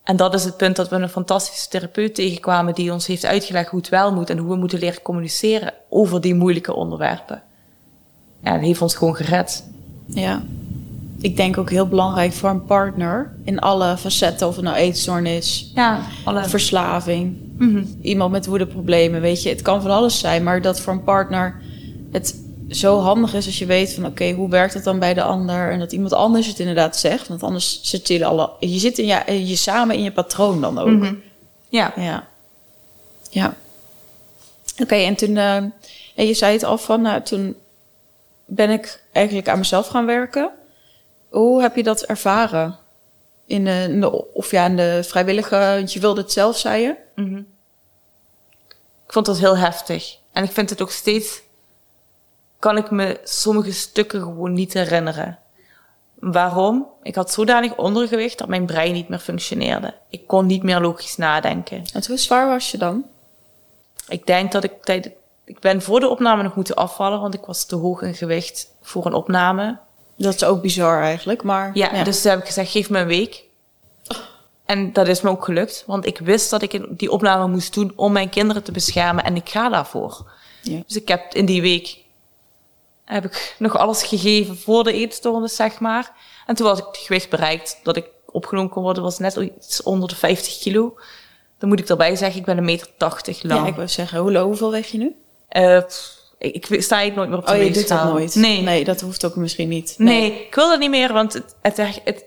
En 0.03 0.17
dat 0.17 0.35
is 0.35 0.45
het 0.45 0.57
punt 0.57 0.77
dat 0.77 0.89
we 0.89 0.97
een 0.97 1.09
fantastische 1.09 1.69
therapeut 1.69 2.15
tegenkwamen 2.15 2.75
die 2.75 2.93
ons 2.93 3.07
heeft 3.07 3.25
uitgelegd 3.25 3.71
hoe 3.71 3.81
het 3.81 3.89
wel 3.89 4.13
moet 4.13 4.31
en 4.31 4.39
hoe 4.39 4.51
we 4.51 4.57
moeten 4.57 4.79
leren 4.79 5.03
communiceren 5.03 5.73
over 5.89 6.21
die 6.21 6.35
moeilijke 6.35 6.75
onderwerpen. 6.75 7.43
Ja, 8.43 8.53
dat 8.53 8.61
heeft 8.61 8.83
ons 8.83 8.95
gewoon 8.95 9.17
gered. 9.17 9.65
Ja. 10.07 10.43
Ik 11.21 11.37
denk 11.37 11.59
ook 11.59 11.71
heel 11.71 11.87
belangrijk 11.89 12.33
voor 12.33 12.51
een 12.51 12.65
partner 12.65 13.33
in 13.45 13.59
alle 13.59 13.97
facetten, 13.97 14.47
of 14.49 14.55
het 14.57 14.65
nou 14.65 14.77
eetstoornis, 14.77 15.71
Ja, 15.75 16.01
alle... 16.25 16.45
verslaving, 16.45 17.37
Mhm. 17.59 17.85
iemand 18.03 18.33
met 18.33 18.47
woedeproblemen, 18.47 19.21
weet 19.21 19.43
je. 19.43 19.49
Het 19.49 19.63
kan 19.63 19.83
van 19.83 19.91
alles 19.91 20.19
zijn, 20.19 20.43
maar 20.43 20.63
dat 20.63 20.81
voor 20.81 20.93
een 20.93 21.05
partner 21.05 21.61
het 22.13 22.41
zo 22.69 22.99
handig 23.01 23.35
is 23.35 23.47
als 23.47 23.59
je 23.59 23.67
weet 23.67 23.93
van 23.95 24.07
oké, 24.07 24.31
hoe 24.33 24.49
werkt 24.51 24.75
het 24.75 24.85
dan 24.85 24.99
bij 24.99 25.15
de 25.15 25.23
ander? 25.23 25.71
En 25.71 25.79
dat 25.79 25.93
iemand 25.93 26.13
anders 26.13 26.47
het 26.47 26.59
inderdaad 26.59 26.97
zegt, 26.97 27.29
want 27.29 27.43
anders 27.43 27.81
zit 27.83 28.09
je 28.09 28.25
alle, 28.25 28.51
je 28.61 28.79
zit 28.79 28.99
in 28.99 29.07
je, 29.07 29.47
je 29.49 29.57
samen 29.57 29.97
in 29.97 30.03
je 30.03 30.13
patroon 30.13 30.61
dan 30.61 30.79
ook. 30.79 30.89
Mhm. 30.89 31.15
Ja. 31.69 31.93
Ja. 31.97 32.27
Ja. 33.31 33.55
Oké, 34.83 34.95
en 34.95 35.15
toen, 35.15 35.37
eh, 35.37 35.55
en 36.15 36.27
je 36.27 36.35
zei 36.35 36.53
het 36.53 36.65
al 36.65 36.79
van, 36.79 37.01
nou, 37.03 37.23
toen 37.23 37.55
ben 38.45 38.71
ik 38.71 39.03
eigenlijk 39.13 39.49
aan 39.49 39.59
mezelf 39.59 39.87
gaan 39.87 40.07
werken. 40.07 40.51
Hoe 41.31 41.61
heb 41.61 41.77
je 41.77 41.83
dat 41.83 42.03
ervaren? 42.03 42.79
In 43.47 43.65
de, 43.65 43.87
in 43.89 44.01
de- 44.01 44.33
of 44.35 44.51
ja, 44.51 44.65
in 44.67 44.77
de 44.77 45.01
vrijwillige, 45.05 45.57
want 45.57 45.93
je 45.93 46.01
wilde 46.01 46.21
het 46.21 46.33
zelf, 46.33 46.57
zei 46.57 46.83
je? 46.83 46.95
Mhm. 47.15 47.37
Ik 49.07 49.13
vond 49.17 49.27
dat 49.27 49.39
heel 49.39 49.57
heftig. 49.57 50.17
En 50.33 50.45
ik 50.45 50.51
vind 50.51 50.71
het 50.71 50.83
ook 50.83 50.91
steeds... 50.91 51.43
Kan 52.59 52.77
ik 52.77 52.91
me 52.91 53.21
sommige 53.25 53.73
stukken 53.73 54.21
gewoon 54.21 54.53
niet 54.53 54.73
herinneren. 54.73 55.39
Waarom? 56.15 56.87
Ik 57.03 57.15
had 57.15 57.33
zodanig 57.33 57.77
ondergewicht 57.77 58.39
dat 58.39 58.49
mijn 58.49 58.67
brein 58.67 58.93
niet 58.93 59.09
meer 59.09 59.19
functioneerde. 59.19 59.95
Ik 60.09 60.27
kon 60.27 60.47
niet 60.47 60.63
meer 60.63 60.81
logisch 60.81 61.17
nadenken. 61.17 61.85
En 61.93 62.03
hoe 62.07 62.17
zwaar 62.17 62.49
was 62.49 62.71
je 62.71 62.79
dan? 62.79 63.05
Ik 64.09 64.27
denk 64.27 64.53
dat 64.53 64.65
ik 64.65 64.83
tijd... 64.83 65.11
Ik 65.45 65.59
ben 65.59 65.83
voor 65.83 66.01
de 66.01 66.09
opname 66.09 66.43
nog 66.43 66.55
moeten 66.55 66.75
afvallen, 66.75 67.21
want 67.21 67.35
ik 67.35 67.45
was 67.45 67.65
te 67.65 67.77
hoog 67.77 68.03
in 68.03 68.15
gewicht 68.15 68.75
voor 68.83 69.07
een 69.07 69.15
opname. 69.15 69.79
Dat 70.23 70.35
is 70.35 70.45
ook 70.45 70.63
bizar 70.63 71.03
eigenlijk, 71.03 71.43
maar... 71.43 71.71
Ja, 71.75 72.05
dus 72.05 72.23
toen 72.23 72.31
heb 72.31 72.41
ik 72.41 72.47
gezegd, 72.47 72.71
geef 72.71 72.91
me 72.91 72.99
een 72.99 73.07
week. 73.07 73.45
En 74.65 74.93
dat 74.93 75.09
is 75.09 75.21
me 75.21 75.31
ook 75.31 75.45
gelukt, 75.45 75.85
want 75.87 76.07
ik 76.07 76.19
wist 76.19 76.51
dat 76.51 76.63
ik 76.63 76.99
die 76.99 77.11
opname 77.11 77.47
moest 77.47 77.75
doen 77.75 77.93
om 77.97 78.13
mijn 78.13 78.29
kinderen 78.29 78.63
te 78.63 78.73
beschermen 78.73 79.25
en 79.25 79.37
ik 79.37 79.49
ga 79.49 79.69
daarvoor. 79.69 80.31
Ja. 80.63 80.83
Dus 80.87 80.97
ik 80.97 81.09
heb 81.09 81.35
in 81.35 81.45
die 81.45 81.63
week 81.63 81.99
heb 83.05 83.25
ik 83.25 83.55
nog 83.59 83.77
alles 83.77 84.03
gegeven 84.03 84.59
voor 84.59 84.85
de 84.85 84.93
eetstoornis, 84.93 85.57
zeg 85.57 85.81
maar. 85.81 86.13
En 86.47 86.55
toen 86.55 86.67
was 86.67 86.79
ik 86.79 86.85
het 86.87 86.97
gewicht 86.97 87.31
bereikt 87.31 87.81
dat 87.83 87.97
ik 87.97 88.07
opgenomen 88.27 88.71
kon 88.71 88.83
worden, 88.83 89.03
was 89.03 89.19
net 89.19 89.37
iets 89.37 89.83
onder 89.83 90.09
de 90.09 90.17
50 90.17 90.59
kilo. 90.59 90.99
Dan 91.59 91.69
moet 91.69 91.81
ik 91.81 91.89
erbij 91.89 92.17
zeggen, 92.17 92.41
ik 92.41 92.47
ben 92.47 92.59
een 92.59 92.65
meter 92.65 92.89
80 92.97 93.43
lang. 93.43 93.61
Ja, 93.61 93.67
ik 93.67 93.75
wil 93.75 93.89
zeggen, 93.89 94.19
hoe, 94.19 94.39
hoeveel 94.39 94.71
weeg 94.71 94.91
je 94.91 94.99
nu? 94.99 95.15
Uh, 95.51 95.83
ik, 96.41 96.69
ik 96.69 96.83
sta 96.83 97.01
ik 97.01 97.15
nooit 97.15 97.29
meer 97.29 97.39
op 97.39 97.47
de 97.47 97.53
Oh, 97.53 97.63
je 97.63 97.71
doet 97.71 97.89
dat 97.89 98.05
nooit? 98.05 98.35
Nee. 98.35 98.63
Nee, 98.63 98.85
dat 98.85 99.01
hoeft 99.01 99.25
ook 99.25 99.37
misschien 99.37 99.69
niet. 99.69 99.95
Nee, 99.99 100.21
nee 100.21 100.47
ik 100.47 100.55
wil 100.55 100.69
dat 100.69 100.79
niet 100.79 100.91
meer, 100.91 101.13
want 101.13 101.33
het, 101.33 101.55
het, 101.63 101.77
het, 101.77 102.01
het, 102.05 102.25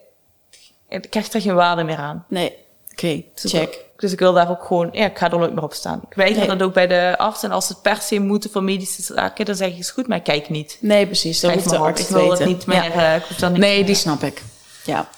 het 0.87 1.09
krijgt 1.09 1.33
er 1.33 1.41
geen 1.41 1.55
waarde 1.55 1.83
meer 1.83 1.97
aan. 1.97 2.25
Nee, 2.27 2.55
oké, 2.91 3.23
dus 3.41 3.51
check. 3.51 3.85
dus 3.97 4.11
ik 4.11 4.19
wil 4.19 4.33
daar 4.33 4.49
ook 4.49 4.63
gewoon, 4.63 4.89
ja, 4.91 5.05
ik 5.05 5.17
ga 5.17 5.31
er 5.31 5.37
nooit 5.37 5.53
meer 5.53 5.63
op 5.63 5.73
staan. 5.73 6.01
Ik 6.09 6.15
nee. 6.15 6.47
dat 6.47 6.61
ook 6.61 6.73
bij 6.73 6.87
de 6.87 7.13
arts. 7.17 7.43
En 7.43 7.51
als 7.51 7.69
het 7.69 7.81
per 7.81 7.97
se 8.01 8.19
moeten 8.19 8.49
voor 8.49 8.63
medische 8.63 9.01
zaken, 9.01 9.45
dan 9.45 9.55
zeg 9.55 9.71
je, 9.71 9.77
is 9.77 9.89
goed, 9.89 10.07
maar 10.07 10.21
kijk 10.21 10.49
niet. 10.49 10.77
Nee, 10.79 11.05
precies. 11.05 11.39
Dat 11.39 11.53
hoeft 11.53 11.75
hard. 11.75 11.99
Ik 11.99 12.07
wil 12.07 12.31
het 12.31 12.45
niet 12.45 12.65
meer, 12.65 12.83
ja. 12.83 13.15
uh, 13.15 13.21
ik 13.29 13.49
niet 13.49 13.57
Nee, 13.57 13.83
die 13.83 13.95
snap 13.95 14.23
ik. 14.23 14.43
Ja. 14.85 15.09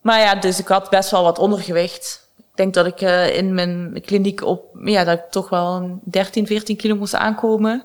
Maar 0.00 0.20
ja, 0.20 0.34
dus 0.34 0.58
ik 0.58 0.68
had 0.68 0.90
best 0.90 1.10
wel 1.10 1.22
wat 1.22 1.38
ondergewicht. 1.38 2.26
Ik 2.38 2.44
denk 2.54 2.74
dat 2.74 2.86
ik 2.86 3.00
uh, 3.00 3.36
in 3.36 3.54
mijn 3.54 4.02
kliniek 4.04 4.44
op, 4.44 4.64
ja, 4.84 5.04
dat 5.04 5.18
ik 5.18 5.24
toch 5.30 5.48
wel 5.48 5.98
13, 6.04 6.46
14 6.46 6.76
kilo 6.76 6.96
moest 6.96 7.14
aankomen. 7.14 7.84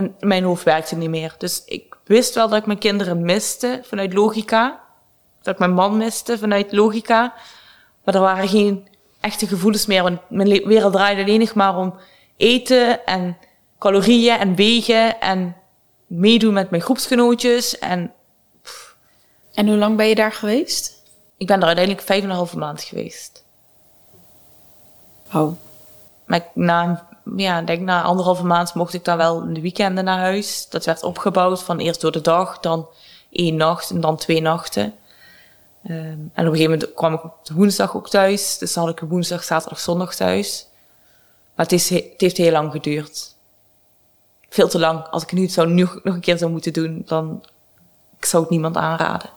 En 0.00 0.14
mijn 0.20 0.44
hoofd 0.44 0.62
werkte 0.62 0.96
niet 0.96 1.10
meer. 1.10 1.34
Dus 1.38 1.62
ik 1.64 1.96
wist 2.04 2.34
wel 2.34 2.48
dat 2.48 2.58
ik 2.58 2.66
mijn 2.66 2.78
kinderen 2.78 3.22
miste 3.22 3.80
vanuit 3.84 4.12
logica. 4.12 4.80
Dat 5.42 5.54
ik 5.54 5.60
mijn 5.60 5.72
man 5.72 5.96
miste 5.96 6.38
vanuit 6.38 6.72
logica. 6.72 7.34
Maar 8.04 8.14
er 8.14 8.20
waren 8.20 8.48
geen 8.48 8.88
echte 9.20 9.46
gevoelens 9.46 9.86
meer. 9.86 10.02
Want 10.02 10.20
mijn 10.28 10.48
wereld 10.48 10.92
draaide 10.92 11.22
alleen 11.22 11.38
nog 11.38 11.54
maar 11.54 11.76
om 11.76 11.94
eten 12.36 13.06
en 13.06 13.36
calorieën 13.78 14.38
en 14.38 14.54
wegen 14.54 15.20
en 15.20 15.56
meedoen 16.06 16.54
met 16.54 16.70
mijn 16.70 16.82
groepsgenootjes. 16.82 17.78
En, 17.78 18.12
en 19.54 19.68
hoe 19.68 19.76
lang 19.76 19.96
ben 19.96 20.06
je 20.06 20.14
daar 20.14 20.32
geweest? 20.32 21.02
Ik 21.36 21.46
ben 21.46 21.60
er 21.60 21.66
uiteindelijk 21.66 22.06
vijf 22.06 22.22
en 22.22 22.30
een 22.30 22.36
halve 22.36 22.58
maand 22.58 22.82
geweest. 22.82 23.44
Oh. 25.32 25.52
Maar 26.26 26.48
na, 26.54 27.08
ja, 27.36 27.62
denk 27.62 27.80
na 27.80 28.02
anderhalve 28.02 28.44
maand 28.44 28.74
mocht 28.74 28.94
ik 28.94 29.04
dan 29.04 29.16
wel 29.16 29.42
in 29.42 29.54
de 29.54 29.60
weekenden 29.60 30.04
naar 30.04 30.18
huis. 30.18 30.68
Dat 30.68 30.84
werd 30.84 31.02
opgebouwd 31.02 31.62
van 31.62 31.78
eerst 31.78 32.00
door 32.00 32.12
de 32.12 32.20
dag, 32.20 32.60
dan 32.60 32.88
één 33.30 33.56
nacht 33.56 33.90
en 33.90 34.00
dan 34.00 34.16
twee 34.16 34.40
nachten. 34.40 34.94
Um, 35.84 35.92
en 35.92 36.26
op 36.26 36.36
een 36.36 36.44
gegeven 36.44 36.70
moment 36.70 36.94
kwam 36.94 37.14
ik 37.14 37.24
op 37.24 37.34
de 37.42 37.54
woensdag 37.54 37.96
ook 37.96 38.08
thuis. 38.08 38.58
Dus 38.58 38.72
dan 38.72 38.84
had 38.84 39.02
ik 39.02 39.08
woensdag, 39.08 39.44
zaterdag, 39.44 39.80
zondag 39.80 40.14
thuis. 40.14 40.66
Maar 41.54 41.66
het, 41.66 41.74
is, 41.74 41.88
het 41.88 42.14
heeft 42.16 42.36
heel 42.36 42.52
lang 42.52 42.72
geduurd. 42.72 43.34
Veel 44.48 44.68
te 44.68 44.78
lang. 44.78 45.06
Als 45.06 45.22
ik 45.22 45.32
nu 45.32 45.42
het 45.42 45.56
nog, 45.56 46.00
nog 46.02 46.14
een 46.14 46.20
keer 46.20 46.38
zou 46.38 46.50
moeten 46.50 46.72
doen, 46.72 47.02
dan 47.06 47.44
ik 48.18 48.24
zou 48.24 48.42
het 48.42 48.52
niemand 48.52 48.76
aanraden. 48.76 49.30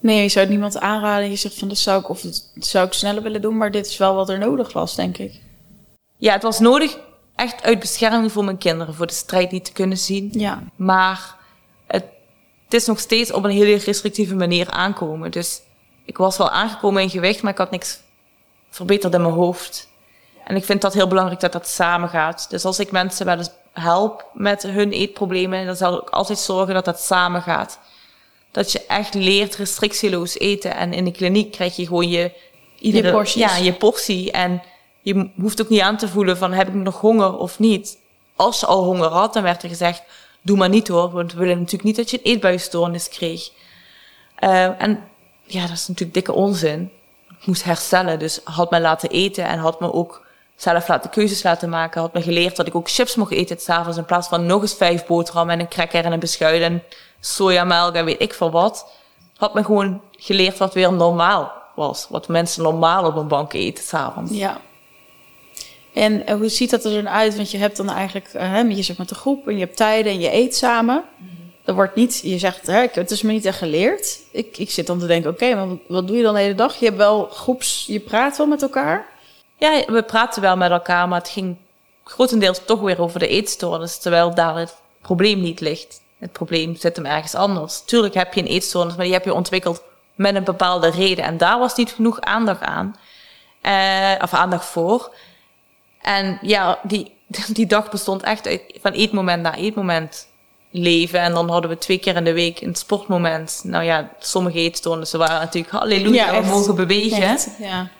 Nee, 0.00 0.22
je 0.22 0.28
zou 0.28 0.44
het 0.44 0.54
niemand 0.54 0.78
aanraden. 0.78 1.30
Je 1.30 1.36
zegt 1.36 1.58
van 1.58 1.68
dat 1.68 1.78
zou 1.78 2.00
ik 2.00 2.08
of 2.08 2.20
dat 2.20 2.44
zou 2.54 2.86
ik 2.86 2.92
sneller 2.92 3.22
willen 3.22 3.42
doen, 3.42 3.56
maar 3.56 3.70
dit 3.70 3.86
is 3.86 3.96
wel 3.96 4.14
wat 4.14 4.28
er 4.28 4.38
nodig 4.38 4.72
was, 4.72 4.94
denk 4.94 5.18
ik. 5.18 5.40
Ja, 6.18 6.32
het 6.32 6.42
was 6.42 6.58
nodig 6.58 6.98
echt 7.34 7.62
uit 7.62 7.78
bescherming 7.78 8.32
voor 8.32 8.44
mijn 8.44 8.58
kinderen, 8.58 8.94
voor 8.94 9.06
de 9.06 9.12
strijd 9.12 9.50
niet 9.50 9.64
te 9.64 9.72
kunnen 9.72 9.98
zien. 9.98 10.30
Ja. 10.32 10.62
Maar 10.76 11.36
het, 11.86 12.04
het 12.64 12.74
is 12.74 12.86
nog 12.86 12.98
steeds 12.98 13.32
op 13.32 13.44
een 13.44 13.50
hele 13.50 13.76
restrictieve 13.76 14.34
manier 14.34 14.70
aankomen. 14.70 15.30
Dus 15.30 15.60
ik 16.04 16.16
was 16.16 16.36
wel 16.36 16.50
aangekomen 16.50 17.02
in 17.02 17.10
gewicht, 17.10 17.42
maar 17.42 17.52
ik 17.52 17.58
had 17.58 17.70
niks 17.70 18.00
verbeterd 18.70 19.14
in 19.14 19.22
mijn 19.22 19.34
hoofd. 19.34 19.88
En 20.44 20.56
ik 20.56 20.64
vind 20.64 20.80
dat 20.80 20.94
heel 20.94 21.08
belangrijk 21.08 21.40
dat 21.40 21.52
dat 21.52 21.68
samen 21.68 22.08
gaat. 22.08 22.46
Dus 22.50 22.64
als 22.64 22.78
ik 22.78 22.90
mensen 22.90 23.26
wel 23.26 23.36
eens 23.36 23.50
help 23.72 24.26
met 24.34 24.62
hun 24.62 24.92
eetproblemen, 24.92 25.66
dan 25.66 25.76
zal 25.76 26.02
ik 26.02 26.08
altijd 26.08 26.38
zorgen 26.38 26.74
dat 26.74 26.84
dat 26.84 27.00
samen 27.00 27.42
gaat 27.42 27.78
dat 28.50 28.72
je 28.72 28.86
echt 28.86 29.14
leert 29.14 29.56
restrictieloos 29.56 30.38
eten. 30.38 30.74
En 30.74 30.92
in 30.92 31.04
de 31.04 31.10
kliniek 31.10 31.52
krijg 31.52 31.76
je 31.76 31.86
gewoon 31.86 32.08
je, 32.08 32.32
iedere, 32.78 33.06
je 33.06 33.12
porties. 33.12 33.42
Ja, 33.42 33.56
je 33.56 33.72
portie. 33.72 34.32
En 34.32 34.62
je 35.02 35.30
hoeft 35.40 35.62
ook 35.62 35.68
niet 35.68 35.80
aan 35.80 35.96
te 35.96 36.08
voelen 36.08 36.36
van 36.36 36.52
heb 36.52 36.68
ik 36.68 36.74
nog 36.74 37.00
honger 37.00 37.36
of 37.36 37.58
niet. 37.58 37.98
Als 38.36 38.60
je 38.60 38.66
al 38.66 38.84
honger 38.84 39.08
had, 39.08 39.32
dan 39.32 39.42
werd 39.42 39.62
er 39.62 39.68
gezegd, 39.68 40.02
doe 40.42 40.56
maar 40.56 40.68
niet 40.68 40.88
hoor. 40.88 41.10
Want 41.10 41.32
we 41.32 41.38
willen 41.38 41.56
natuurlijk 41.56 41.84
niet 41.84 41.96
dat 41.96 42.10
je 42.10 42.18
een 42.18 42.32
eetbuisstoornis 42.32 43.08
kreeg. 43.08 43.50
Uh, 44.40 44.82
en 44.82 45.04
ja, 45.42 45.60
dat 45.60 45.76
is 45.76 45.88
natuurlijk 45.88 46.14
dikke 46.14 46.32
onzin. 46.32 46.90
Ik 47.40 47.46
moest 47.46 47.64
herstellen, 47.64 48.18
dus 48.18 48.40
had 48.44 48.70
me 48.70 48.80
laten 48.80 49.10
eten 49.10 49.44
en 49.44 49.58
had 49.58 49.80
me 49.80 49.92
ook 49.92 50.26
zelf 50.56 50.88
laten 50.88 51.10
keuzes 51.10 51.42
laten 51.42 51.68
maken. 51.68 52.00
Had 52.00 52.12
me 52.12 52.22
geleerd 52.22 52.56
dat 52.56 52.66
ik 52.66 52.74
ook 52.74 52.90
chips 52.90 53.14
mocht 53.14 53.32
eten 53.32 53.60
s'avonds 53.60 53.98
in 53.98 54.04
plaats 54.04 54.28
van 54.28 54.46
nog 54.46 54.62
eens 54.62 54.74
vijf 54.74 55.06
boterhammen 55.06 55.54
en 55.54 55.60
een 55.60 55.68
cracker 55.68 56.04
en 56.04 56.12
een 56.12 56.18
beschuit 56.18 56.62
en 56.62 56.82
sojamelk 57.20 57.94
en 57.94 58.04
weet 58.04 58.22
ik 58.22 58.34
veel 58.34 58.50
wat. 58.50 58.86
Had 59.36 59.54
me 59.54 59.64
gewoon 59.64 60.00
geleerd 60.12 60.58
wat 60.58 60.74
weer 60.74 60.92
normaal 60.92 61.52
was. 61.74 62.06
Wat 62.10 62.28
mensen 62.28 62.62
normaal 62.62 63.04
op 63.04 63.16
een 63.16 63.28
bank 63.28 63.52
eten 63.52 63.84
s'avonds. 63.84 64.32
Ja. 64.32 64.60
En 65.98 66.22
uh, 66.30 66.36
hoe 66.36 66.48
ziet 66.48 66.70
dat 66.70 66.84
er 66.84 66.92
dan 66.92 67.08
uit? 67.08 67.36
Want 67.36 67.50
je 67.50 67.58
hebt 67.58 67.76
dan 67.76 67.90
eigenlijk, 67.90 68.34
uh, 68.34 68.70
je 68.70 68.82
zit 68.82 68.98
met 68.98 69.08
de 69.08 69.14
groep 69.14 69.48
en 69.48 69.54
je 69.54 69.64
hebt 69.64 69.76
tijden 69.76 70.12
en 70.12 70.20
je 70.20 70.32
eet 70.32 70.56
samen. 70.56 71.04
Er 71.64 71.74
wordt 71.74 71.94
niet, 71.94 72.20
je 72.22 72.38
zegt, 72.38 72.66
hè, 72.66 72.86
het 72.92 73.10
is 73.10 73.22
me 73.22 73.32
niet 73.32 73.44
echt 73.44 73.58
geleerd. 73.58 74.20
Ik, 74.30 74.58
ik 74.58 74.70
zit 74.70 74.86
dan 74.86 74.98
te 74.98 75.06
denken, 75.06 75.30
oké, 75.30 75.54
maar 75.54 75.66
wat 75.88 76.06
doe 76.06 76.16
je 76.16 76.22
dan 76.22 76.34
de 76.34 76.40
hele 76.40 76.54
dag? 76.54 76.76
Je 76.76 76.84
hebt 76.84 76.96
wel 76.96 77.24
groeps, 77.24 77.84
je 77.86 78.00
praat 78.00 78.36
wel 78.36 78.46
met 78.46 78.62
elkaar? 78.62 79.06
Ja, 79.58 79.84
we 79.86 80.02
praten 80.02 80.42
wel 80.42 80.56
met 80.56 80.70
elkaar, 80.70 81.08
maar 81.08 81.18
het 81.18 81.28
ging 81.28 81.56
grotendeels 82.04 82.60
toch 82.64 82.80
weer 82.80 83.00
over 83.00 83.18
de 83.18 83.28
eetstoornis, 83.28 83.98
terwijl 83.98 84.34
daar 84.34 84.56
het 84.56 84.76
probleem 85.02 85.40
niet 85.40 85.60
ligt. 85.60 86.00
Het 86.18 86.32
probleem 86.32 86.76
zit 86.76 86.96
hem 86.96 87.06
ergens 87.06 87.34
anders. 87.34 87.82
Tuurlijk 87.84 88.14
heb 88.14 88.34
je 88.34 88.40
een 88.40 88.46
eetstoornis, 88.46 88.96
maar 88.96 89.04
die 89.04 89.14
heb 89.14 89.24
je 89.24 89.34
ontwikkeld 89.34 89.82
met 90.14 90.34
een 90.34 90.44
bepaalde 90.44 90.90
reden. 90.90 91.24
En 91.24 91.36
daar 91.36 91.58
was 91.58 91.76
niet 91.76 91.92
genoeg 91.92 92.20
aandacht 92.20 92.60
aan. 92.60 92.96
Uh, 93.62 94.22
of 94.22 94.34
aandacht 94.34 94.64
voor. 94.64 95.10
En 96.08 96.38
ja, 96.42 96.78
die, 96.82 97.12
die 97.52 97.66
dag 97.66 97.90
bestond 97.90 98.22
echt 98.22 98.46
uit 98.46 98.62
van 98.80 98.92
eetmoment 98.92 99.42
naar 99.42 99.54
eetmoment 99.54 100.28
leven. 100.70 101.20
En 101.20 101.32
dan 101.32 101.50
hadden 101.50 101.70
we 101.70 101.78
twee 101.78 101.98
keer 101.98 102.16
in 102.16 102.24
de 102.24 102.32
week 102.32 102.60
een 102.60 102.74
sportmoment. 102.74 103.60
Nou 103.64 103.84
ja, 103.84 104.10
sommige 104.18 104.58
eetstoornissen 104.58 105.18
waren 105.18 105.40
natuurlijk 105.40 105.72
halleluja, 105.72 106.32
ja, 106.32 106.40
we 106.40 106.46
mogen 106.46 106.74
bewegen. 106.74 107.22
Echt, 107.22 107.48
ja. 107.58 107.90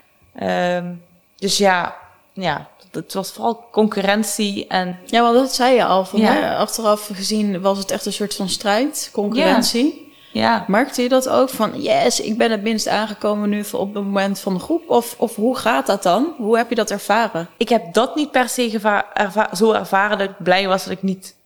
Um, 0.76 1.02
dus 1.36 1.58
ja, 1.58 1.96
ja, 2.32 2.68
het 2.90 3.14
was 3.14 3.32
vooral 3.32 3.68
concurrentie 3.72 4.66
en... 4.66 4.98
Ja, 5.06 5.22
want 5.22 5.34
dat 5.34 5.54
zei 5.54 5.74
je 5.74 5.84
al. 5.84 6.04
Van, 6.04 6.26
achteraf 6.56 7.10
gezien 7.12 7.60
was 7.60 7.78
het 7.78 7.90
echt 7.90 8.06
een 8.06 8.12
soort 8.12 8.34
van 8.34 8.48
strijd, 8.48 9.10
concurrentie. 9.12 10.07
Ja. 10.32 10.64
Merkte 10.66 11.02
je 11.02 11.08
dat 11.08 11.28
ook? 11.28 11.48
Van, 11.48 11.82
yes, 11.82 12.20
ik 12.20 12.38
ben 12.38 12.50
het 12.50 12.62
minst 12.62 12.88
aangekomen 12.88 13.48
nu 13.48 13.64
op 13.72 13.94
het 13.94 14.04
moment 14.04 14.40
van 14.40 14.54
de 14.54 14.60
groep. 14.60 14.90
Of, 14.90 15.14
of 15.18 15.34
hoe 15.34 15.56
gaat 15.56 15.86
dat 15.86 16.02
dan? 16.02 16.34
Hoe 16.36 16.56
heb 16.56 16.68
je 16.68 16.74
dat 16.74 16.90
ervaren? 16.90 17.48
Ik 17.56 17.68
heb 17.68 17.94
dat 17.94 18.14
niet 18.14 18.30
per 18.30 18.48
se 18.48 18.80
erva 19.14 19.50
zo 19.52 19.72
ervaren 19.72 20.18
dat 20.18 20.28
ik 20.28 20.34
blij 20.38 20.68
was 20.68 20.84
dat 20.84 20.92
ik 20.92 21.02
niet, 21.02 21.36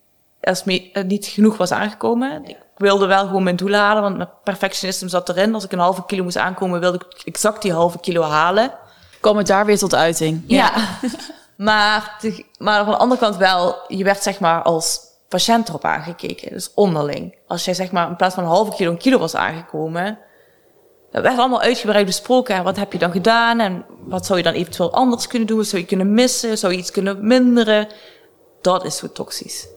als 0.41 0.65
me 0.65 0.91
eh, 0.93 1.05
niet 1.05 1.27
genoeg 1.27 1.57
was 1.57 1.73
aangekomen. 1.73 2.45
Ik 2.45 2.57
wilde 2.77 3.07
wel 3.07 3.27
gewoon 3.27 3.43
mijn 3.43 3.57
doelen 3.57 3.81
halen, 3.81 4.03
want 4.03 4.17
mijn 4.17 4.31
perfectionisme 4.45 5.09
zat 5.09 5.29
erin. 5.29 5.55
Als 5.55 5.65
ik 5.65 5.73
een 5.73 5.79
halve 5.79 6.07
kilo 6.07 6.23
moest 6.23 6.37
aankomen, 6.37 6.81
wilde 6.81 7.01
ik 7.09 7.23
exact 7.25 7.63
die 7.63 7.73
halve 7.73 8.01
kilo 8.01 8.23
halen 8.23 8.73
kwam 9.23 9.37
het 9.37 9.47
daar 9.47 9.67
weer 9.67 9.79
tot 9.79 9.95
uiting. 9.95 10.45
Ja. 10.47 10.73
maar, 11.57 12.19
maar 12.59 12.85
van 12.85 12.93
de 12.93 12.99
andere 12.99 13.21
kant 13.21 13.37
wel, 13.37 13.77
je 13.89 14.05
werd 14.05 14.23
zeg 14.23 14.41
maar 14.41 14.63
als 14.63 15.01
patiënt 15.33 15.69
erop 15.69 15.85
aangekeken. 15.85 16.53
Dus 16.53 16.71
onderling. 16.75 17.35
Als 17.47 17.65
jij 17.65 17.75
zeg 17.75 17.93
maar 17.93 18.09
in 18.09 18.17
plaats 18.17 18.35
van 18.35 18.45
een 18.45 18.51
halve 18.51 18.77
kilo 18.77 18.91
een 18.91 18.97
kilo 18.97 19.19
was 19.19 19.35
aangekomen. 19.35 20.19
Dat 21.11 21.23
werd 21.23 21.39
allemaal 21.39 21.61
uitgebreid 21.61 22.07
besproken. 22.07 22.65
wat 22.65 22.77
heb 22.77 22.93
je 22.93 22.99
dan 22.99 23.13
gedaan? 23.13 23.61
En 23.61 23.85
wat 24.05 24.27
zou 24.27 24.39
je 24.39 24.45
dan 24.45 24.55
eventueel 24.55 24.93
anders 24.93 25.27
kunnen 25.27 25.49
doen? 25.49 25.65
zou 25.65 25.83
je 25.83 25.89
kunnen 25.89 26.15
missen? 26.15 26.59
Zou 26.59 26.73
je 26.73 26.79
iets 26.79 26.91
kunnen 26.91 27.27
minderen? 27.27 27.89
Dat 28.61 28.85
is 28.85 28.97
zo 28.97 29.13
toxisch. 29.13 29.69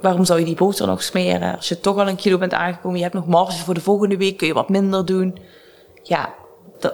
Waarom 0.00 0.24
zou 0.24 0.38
je 0.38 0.44
die 0.44 0.54
boter 0.54 0.86
nog 0.86 1.02
smeren? 1.02 1.56
Als 1.56 1.68
je 1.68 1.80
toch 1.80 1.96
al 1.96 2.08
een 2.08 2.16
kilo 2.16 2.38
bent 2.38 2.52
aangekomen, 2.52 2.96
je 2.96 3.02
hebt 3.02 3.14
nog 3.14 3.26
marge 3.26 3.64
voor 3.64 3.74
de 3.74 3.80
volgende 3.80 4.16
week, 4.16 4.36
kun 4.36 4.46
je 4.46 4.54
wat 4.54 4.68
minder 4.68 5.04
doen 5.04 5.38
ja. 6.02 6.34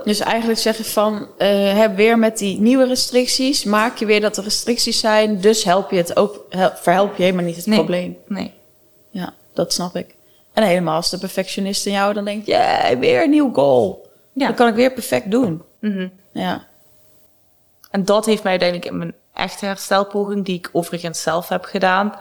Dus 0.04 0.20
eigenlijk 0.20 0.60
zeg 0.60 0.76
je 0.76 0.84
van, 0.84 1.14
uh, 1.38 1.78
heb 1.78 1.96
weer 1.96 2.18
met 2.18 2.38
die 2.38 2.60
nieuwe 2.60 2.86
restricties, 2.86 3.64
maak 3.64 3.96
je 3.96 4.06
weer 4.06 4.20
dat 4.20 4.36
er 4.36 4.42
restricties 4.42 5.00
zijn, 5.00 5.40
dus 5.40 5.64
help 5.64 5.90
je 5.90 5.96
het 5.96 6.16
ook, 6.16 6.44
verhelp 6.74 7.16
je 7.16 7.22
helemaal 7.22 7.44
niet 7.44 7.56
het 7.56 7.74
probleem. 7.74 8.16
Nee. 8.26 8.52
Ja, 9.10 9.34
dat 9.54 9.72
snap 9.72 9.96
ik. 9.96 10.14
En 10.52 10.62
helemaal 10.62 10.96
als 10.96 11.10
de 11.10 11.18
perfectionist 11.18 11.86
in 11.86 11.92
jou 11.92 12.14
dan 12.14 12.24
denkt, 12.24 12.46
ja, 12.46 12.98
weer 12.98 13.22
een 13.22 13.30
nieuw 13.30 13.52
goal. 13.52 14.08
Ja. 14.32 14.46
Dan 14.46 14.54
kan 14.54 14.68
ik 14.68 14.74
weer 14.74 14.92
perfect 14.92 15.30
doen. 15.30 15.62
Mm 15.80 16.10
Ja. 16.32 16.66
En 17.90 18.04
dat 18.04 18.26
heeft 18.26 18.42
mij 18.42 18.50
uiteindelijk 18.50 18.90
in 18.90 18.98
mijn 18.98 19.14
echte 19.34 19.66
herstelpoging, 19.66 20.44
die 20.44 20.58
ik 20.58 20.68
overigens 20.72 21.22
zelf 21.22 21.48
heb 21.48 21.64
gedaan, 21.64 22.18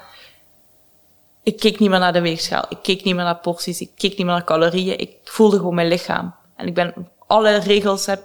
Ik 1.43 1.59
keek 1.59 1.80
niet 1.80 1.89
meer 1.89 1.99
naar 1.99 2.13
de 2.13 2.22
weegschaal. 2.22 2.66
Ik 2.70 2.78
keek 2.82 3.03
niet 3.03 3.16
meer 3.16 3.24
naar 3.24 3.39
porties. 3.39 3.82
Ik 3.82 3.91
keek 3.95 4.18
niet 4.18 4.26
meer 4.26 4.36
naar 4.36 4.43
calorieën. 4.43 4.99
Ik 4.99 5.11
voelde 5.24 5.57
gewoon 5.57 5.76
mijn 5.76 5.88
lichaam. 5.88 6.36
En 6.55 6.68
ik 6.68 6.74
ben 6.74 6.93
alle 7.28 7.56
regels 7.56 8.06
heb 8.06 8.24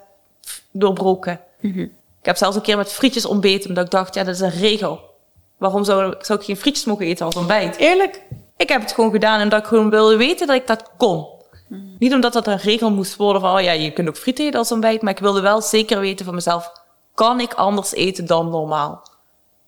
doorbroken. 0.71 1.41
Mhm. 1.61 1.81
Ik 2.21 2.27
heb 2.27 2.37
zelfs 2.37 2.57
een 2.57 2.63
keer 2.63 2.77
met 2.77 2.93
frietjes 2.93 3.25
ontbeten, 3.25 3.69
omdat 3.69 3.85
ik 3.85 3.91
dacht, 3.91 4.15
ja, 4.15 4.25
dat 4.25 4.35
is 4.35 4.41
een 4.41 4.51
regel. 4.51 5.01
Waarom 5.57 5.85
zou, 5.85 6.15
zou 6.21 6.39
ik 6.39 6.45
geen 6.45 6.57
frietjes 6.57 6.85
mogen 6.85 7.07
eten 7.07 7.27
als 7.27 7.37
ontbijt? 7.37 7.77
Eerlijk? 7.77 8.23
Ik 8.57 8.69
heb 8.69 8.81
het 8.81 8.93
gewoon 8.93 9.11
gedaan 9.11 9.43
omdat 9.43 9.61
ik 9.61 9.67
gewoon 9.67 9.91
wilde 9.91 10.17
weten 10.17 10.47
dat 10.47 10.57
ik 10.57 10.67
dat 10.67 10.91
kon. 10.97 11.27
Niet 11.99 12.13
omdat 12.13 12.33
dat 12.33 12.47
een 12.47 12.57
regel 12.59 12.91
moest 12.91 13.17
worden 13.17 13.43
van, 13.43 13.55
oh 13.57 13.61
ja, 13.63 13.73
je 13.73 13.91
kunt 13.93 14.09
ook 14.09 14.17
friet 14.17 14.39
eten 14.39 14.59
als 14.59 14.73
ontbijt, 14.73 15.03
maar 15.03 15.13
ik 15.13 15.19
wilde 15.19 15.41
wel 15.41 15.61
zeker 15.63 16.01
weten 16.01 16.25
van 16.25 16.35
mezelf, 16.35 16.73
kan 17.15 17.41
ik 17.41 17.55
anders 17.55 17.93
eten 17.93 18.27
dan 18.27 18.51
normaal? 18.51 19.03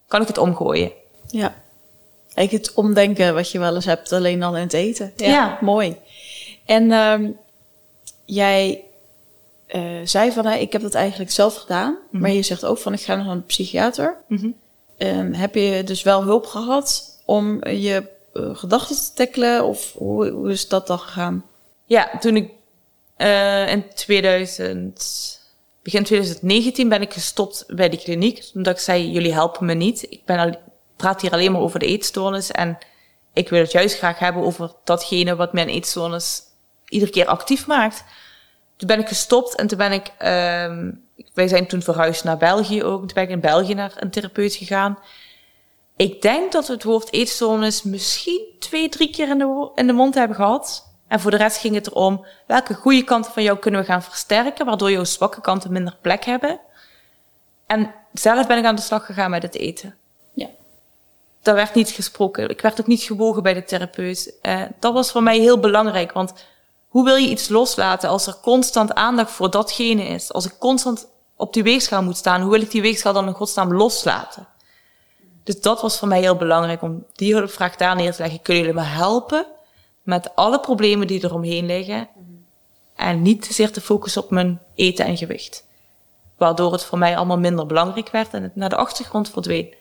Kan 0.09 0.21
ik 0.21 0.27
het 0.27 0.39
omgooien? 0.39 0.93
Ja. 1.27 1.55
Eigenlijk 2.35 2.67
het 2.67 2.75
omdenken 2.77 3.35
wat 3.35 3.51
je 3.51 3.59
wel 3.59 3.75
eens 3.75 3.85
hebt, 3.85 4.13
alleen 4.13 4.41
dan 4.41 4.57
in 4.57 4.63
het 4.63 4.73
eten. 4.73 5.13
Ja, 5.17 5.27
Ja. 5.27 5.59
mooi. 5.61 5.97
En 6.65 6.93
ehm, 6.93 7.31
jij 8.25 8.85
eh, 9.73 10.01
zei 10.05 10.33
van, 10.33 10.47
hè, 10.47 10.57
ik 10.57 10.73
heb 10.73 10.83
dat 10.83 10.95
eigenlijk 10.95 11.31
zelf 11.31 11.57
gedaan. 11.57 11.99
Maar 12.11 12.31
je 12.31 12.43
zegt 12.43 12.65
ook 12.65 12.79
van, 12.79 12.93
ik 12.93 13.01
ga 13.01 13.15
naar 13.15 13.27
een 13.27 13.45
psychiater. 13.45 14.17
Mhm. 14.29 14.51
Ehm, 14.97 15.33
heb 15.33 15.55
je 15.55 15.83
dus 15.85 16.03
wel 16.03 16.23
hulp 16.23 16.47
gehad 16.47 17.19
om 17.27 17.69
je 17.69 18.09
eh, 18.33 18.57
gedachten 18.57 18.97
te 18.97 19.13
tackelen? 19.15 19.65
Of 19.65 19.93
hoe, 19.93 20.31
hoe 20.31 20.51
is 20.51 20.69
dat 20.69 20.87
dan 20.87 20.99
gegaan? 20.99 21.45
Ja, 21.85 22.11
toen 22.21 22.37
ik 22.37 22.51
eh, 23.17 23.69
in 23.69 23.85
2000, 23.95 25.41
begin 25.83 26.05
2019 26.05 26.89
ben 26.89 27.03
ik 27.03 27.13
gestopt 27.13 27.65
bij 27.69 27.89
die 27.89 28.01
kliniek. 28.01 28.51
Omdat 28.55 28.75
ik 28.75 28.83
zei, 28.83 29.11
jullie 29.11 29.33
helpen 29.33 29.67
me 29.67 29.75
niet. 29.75 30.07
Ik 30.09 30.25
ben 30.25 30.39
al, 30.39 30.55
praat 30.97 31.21
hier 31.21 31.33
alleen 31.33 31.53
maar 31.53 31.61
over 31.61 31.79
de 31.79 31.87
eetstoornis. 31.87 32.51
En 32.51 32.79
ik 33.33 33.49
wil 33.49 33.61
het 33.61 33.73
juist 33.73 33.97
graag 33.97 34.19
hebben 34.19 34.43
over 34.43 34.73
datgene 34.85 35.37
wat 35.37 35.53
mijn 35.53 35.69
eetstoornis 35.69 36.43
iedere 36.89 37.11
keer 37.11 37.27
actief 37.27 37.67
maakt. 37.67 38.05
Toen 38.77 38.89
ben 38.89 38.99
ik 38.99 39.09
gestopt 39.09 39.55
en 39.55 39.67
toen 39.67 39.79
ben 39.79 39.93
ik... 39.93 40.13
ehm, 40.19 40.91
wij 41.35 41.49
zijn 41.49 41.67
toen 41.67 41.83
verhuisd 41.83 42.25
naar 42.25 42.37
België 42.37 42.83
ook. 42.83 42.99
Toen 42.99 43.15
ben 43.15 43.23
ik 43.23 43.31
in 43.31 43.41
België 43.41 43.75
naar 43.75 43.93
een 43.97 44.11
therapeut 44.11 44.55
gegaan. 44.55 44.99
Ik 45.97 46.23
denk 46.23 46.53
dat 46.53 46.67
we 46.67 46.73
het 46.73 46.85
woord 46.85 47.13
eetstoornis 47.13 47.83
misschien 47.83 48.47
twee, 48.59 48.89
drie 48.89 49.11
keer 49.11 49.29
in 49.29 49.39
de, 49.39 49.71
in 49.75 49.87
de 49.87 49.93
mond 49.93 50.15
hebben 50.15 50.37
gehad. 50.37 50.91
En 51.09 51.21
voor 51.21 51.31
de 51.31 51.37
rest 51.37 51.57
ging 51.57 51.75
het 51.75 51.87
erom, 51.87 52.27
welke 52.47 52.75
goede 52.75 53.05
kanten 53.05 53.33
van 53.33 53.43
jou 53.43 53.59
kunnen 53.59 53.81
we 53.81 53.87
gaan 53.87 54.03
versterken, 54.03 54.67
waardoor 54.67 54.91
jouw 54.91 55.05
zwakke 55.05 55.41
kanten 55.41 55.73
minder 55.73 55.97
plek 56.01 56.25
hebben. 56.25 56.61
En 57.67 57.95
zelf 58.13 58.47
ben 58.47 58.59
ik 58.59 58.65
aan 58.65 58.75
de 58.75 58.83
slag 58.83 59.07
gegaan 59.07 59.31
met 59.31 59.43
het 59.43 59.55
eten. 59.55 59.95
Ja. 60.35 60.49
Daar 61.43 61.55
werd 61.55 61.75
niet 61.75 61.91
gesproken. 61.91 62.49
Ik 62.49 62.61
werd 62.61 62.81
ook 62.81 62.87
niet 62.87 63.03
gewogen 63.03 63.43
bij 63.43 63.55
de 63.55 63.65
therapeut. 63.65 64.35
Eh, 64.43 64.63
dat 64.79 64.93
was 64.93 65.11
voor 65.11 65.23
mij 65.23 65.39
heel 65.39 65.59
belangrijk, 65.59 66.13
want 66.13 66.35
hoe 66.93 67.05
wil 67.05 67.17
je 67.17 67.29
iets 67.29 67.49
loslaten 67.49 68.09
als 68.09 68.27
er 68.27 68.37
constant 68.43 68.95
aandacht 68.95 69.31
voor 69.31 69.51
datgene 69.51 70.05
is? 70.05 70.33
Als 70.33 70.45
ik 70.45 70.59
constant 70.59 71.09
op 71.37 71.53
die 71.53 71.63
weegschaal 71.63 72.03
moet 72.03 72.17
staan, 72.17 72.41
hoe 72.41 72.51
wil 72.51 72.61
ik 72.61 72.71
die 72.71 72.83
weegschaal 72.83 73.13
dan 73.13 73.27
in 73.27 73.35
godsnaam 73.35 73.75
loslaten? 73.75 74.47
Dus 75.45 75.61
dat 75.61 75.81
was 75.81 75.99
voor 75.99 76.09
mij 76.09 76.21
heel 76.21 76.37
belangrijk 76.37 76.83
om 76.83 77.07
die 77.13 77.35
hulpvraag 77.35 77.77
daar 77.77 77.97
neer 77.97 78.13
te 78.13 78.23
leggen. 78.23 78.43
Kunnen 78.43 78.63
jullie 78.63 78.81
me 78.81 78.87
helpen 78.87 79.47
met 80.03 80.35
alle 80.35 80.61
problemen 80.61 81.07
die 81.07 81.25
eromheen 81.25 81.67
liggen? 81.67 82.09
En 82.97 83.23
niet 83.23 83.43
te 83.43 83.53
zeer 83.53 83.73
te 83.73 83.81
focussen 83.81 84.23
op 84.23 84.31
mijn 84.31 84.61
eten 84.75 85.05
en 85.05 85.17
gewicht. 85.17 85.67
Waardoor 86.37 86.73
het 86.73 86.85
voor 86.85 86.99
mij 86.99 87.17
allemaal 87.17 87.39
minder 87.39 87.67
belangrijk 87.67 88.11
werd 88.11 88.35
en 88.35 88.43
het 88.43 88.57
naar 88.57 88.69
de 88.69 88.77
achtergrond 88.77 89.31
verdween. 89.31 89.75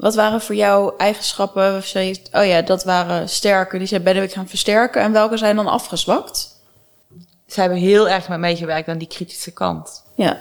Wat 0.00 0.14
waren 0.14 0.40
voor 0.40 0.54
jou 0.54 0.92
eigenschappen? 0.96 1.82
Je, 1.92 2.20
oh 2.32 2.44
ja, 2.44 2.62
dat 2.62 2.84
waren 2.84 3.28
sterke. 3.28 3.78
Die 3.78 3.86
zijn 3.86 4.02
ben 4.02 4.16
ik 4.22 4.32
gaan 4.32 4.48
versterken. 4.48 5.02
En 5.02 5.12
welke 5.12 5.36
zijn 5.36 5.56
dan 5.56 5.66
afgezwakt? 5.66 6.60
Ze 7.46 7.60
hebben 7.60 7.78
heel 7.78 8.08
erg 8.08 8.28
met 8.28 8.38
mij 8.38 8.56
gewerkt 8.56 8.88
aan 8.88 8.98
die 8.98 9.08
kritische 9.08 9.50
kant. 9.50 10.04
Ja. 10.14 10.40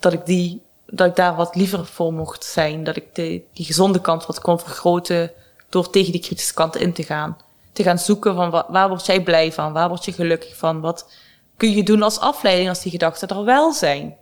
Dat 0.00 0.12
ik, 0.12 0.26
die, 0.26 0.62
dat 0.86 1.06
ik 1.08 1.16
daar 1.16 1.34
wat 1.34 1.54
liever 1.54 1.86
voor 1.86 2.12
mocht 2.12 2.44
zijn. 2.44 2.84
Dat 2.84 2.96
ik 2.96 3.14
de, 3.14 3.42
die 3.52 3.64
gezonde 3.66 4.00
kant 4.00 4.26
wat 4.26 4.40
kon 4.40 4.58
vergroten 4.58 5.30
door 5.68 5.90
tegen 5.90 6.12
die 6.12 6.20
kritische 6.20 6.54
kant 6.54 6.76
in 6.76 6.92
te 6.92 7.02
gaan. 7.02 7.36
Te 7.72 7.82
gaan 7.82 7.98
zoeken 7.98 8.34
van 8.34 8.50
wa- 8.50 8.66
waar 8.68 8.88
word 8.88 9.06
jij 9.06 9.22
blij 9.22 9.52
van? 9.52 9.72
Waar 9.72 9.88
word 9.88 10.04
je 10.04 10.12
gelukkig 10.12 10.56
van? 10.56 10.80
Wat 10.80 11.10
kun 11.56 11.70
je 11.70 11.82
doen 11.82 12.02
als 12.02 12.18
afleiding 12.18 12.68
als 12.68 12.82
die 12.82 12.92
gedachten 12.92 13.28
er 13.28 13.44
wel 13.44 13.72
zijn? 13.72 14.16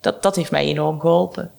Dat, 0.00 0.22
dat 0.22 0.36
heeft 0.36 0.50
mij 0.50 0.64
enorm 0.64 1.00
geholpen. 1.00 1.50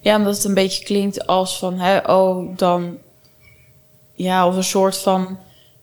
Ja, 0.00 0.16
omdat 0.16 0.36
het 0.36 0.44
een 0.44 0.54
beetje 0.54 0.84
klinkt 0.84 1.26
als 1.26 1.58
van, 1.58 1.78
hè, 1.78 1.98
oh, 1.98 2.56
dan... 2.56 2.98
Ja, 4.12 4.46
of 4.46 4.56
een 4.56 4.64
soort 4.64 4.96
van 4.96 5.38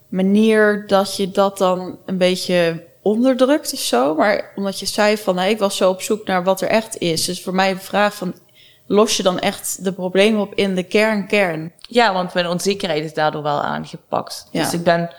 manier 0.07 0.87
dat 0.87 1.15
je 1.15 1.31
dat 1.31 1.57
dan 1.57 1.97
een 2.05 2.17
beetje 2.17 2.85
onderdrukt 3.01 3.73
of 3.73 3.79
zo. 3.79 4.15
Maar 4.15 4.51
omdat 4.55 4.79
je 4.79 4.85
zei 4.85 5.17
van, 5.17 5.39
ik 5.39 5.59
was 5.59 5.77
zo 5.77 5.89
op 5.89 6.01
zoek 6.01 6.27
naar 6.27 6.43
wat 6.43 6.61
er 6.61 6.67
echt 6.67 6.97
is. 6.97 7.25
Dus 7.25 7.43
voor 7.43 7.55
mij 7.55 7.73
de 7.73 7.79
vraag 7.79 8.13
van, 8.15 8.35
los 8.85 9.17
je 9.17 9.23
dan 9.23 9.39
echt 9.39 9.83
de 9.83 9.93
problemen 9.93 10.41
op 10.41 10.53
in 10.53 10.75
de 10.75 10.83
kern-kern? 10.83 11.73
Ja, 11.89 12.13
want 12.13 12.33
mijn 12.33 12.47
onzekerheid 12.47 13.03
is 13.03 13.13
daardoor 13.13 13.43
wel 13.43 13.61
aangepakt. 13.61 14.47
Ja. 14.51 14.63
Dus 14.63 14.73
ik 14.73 14.83
ben, 14.83 15.09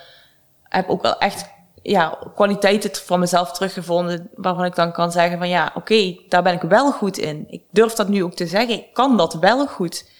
heb 0.63 0.89
ook 0.89 1.03
wel 1.03 1.19
echt 1.19 1.49
ja, 1.89 2.19
kwaliteiten 2.35 2.95
van 2.95 3.21
mezelf 3.21 3.53
teruggevonden 3.53 4.31
waarvan 4.35 4.65
ik 4.65 4.75
dan 4.75 4.93
kan 4.93 5.13
zeggen 5.13 5.39
van 5.39 5.49
ja, 5.49 5.73
oké, 5.75 6.17
daar 6.29 6.43
ben 6.43 6.55
ik 6.55 6.63
wel 6.63 6.93
goed 6.93 7.19
in. 7.19 7.47
Ik 7.49 7.63
durf 7.71 7.93
dat 7.93 8.09
nu 8.09 8.25
ook 8.25 8.35
te 8.35 8.47
zeggen, 8.47 8.75
ik 8.75 8.93
kan 8.93 9.17
dat 9.17 9.35
wel 9.35 9.67
goed. 9.67 10.11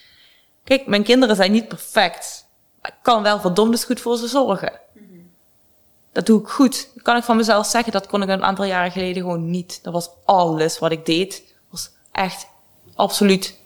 Kijk, 0.63 0.87
mijn 0.87 1.03
kinderen 1.03 1.35
zijn 1.35 1.51
niet 1.51 1.67
perfect, 1.67 2.47
maar 2.81 2.91
ik 2.91 2.97
kan 3.01 3.23
wel 3.23 3.39
verdomd 3.39 3.83
goed 3.83 4.01
voor 4.01 4.17
ze 4.17 4.27
zorgen. 4.27 4.79
Dat 6.11 6.25
doe 6.25 6.41
ik 6.41 6.47
goed. 6.47 6.89
Dat 6.93 7.03
kan 7.03 7.17
ik 7.17 7.23
van 7.23 7.37
mezelf 7.37 7.65
zeggen, 7.65 7.91
dat 7.91 8.07
kon 8.07 8.21
ik 8.21 8.29
een 8.29 8.43
aantal 8.43 8.65
jaren 8.65 8.91
geleden 8.91 9.21
gewoon 9.21 9.49
niet. 9.49 9.83
Dat 9.83 9.93
was 9.93 10.09
alles 10.25 10.79
wat 10.79 10.91
ik 10.91 11.05
deed, 11.05 11.55
was 11.69 11.91
echt 12.11 12.47
absoluut 12.95 13.58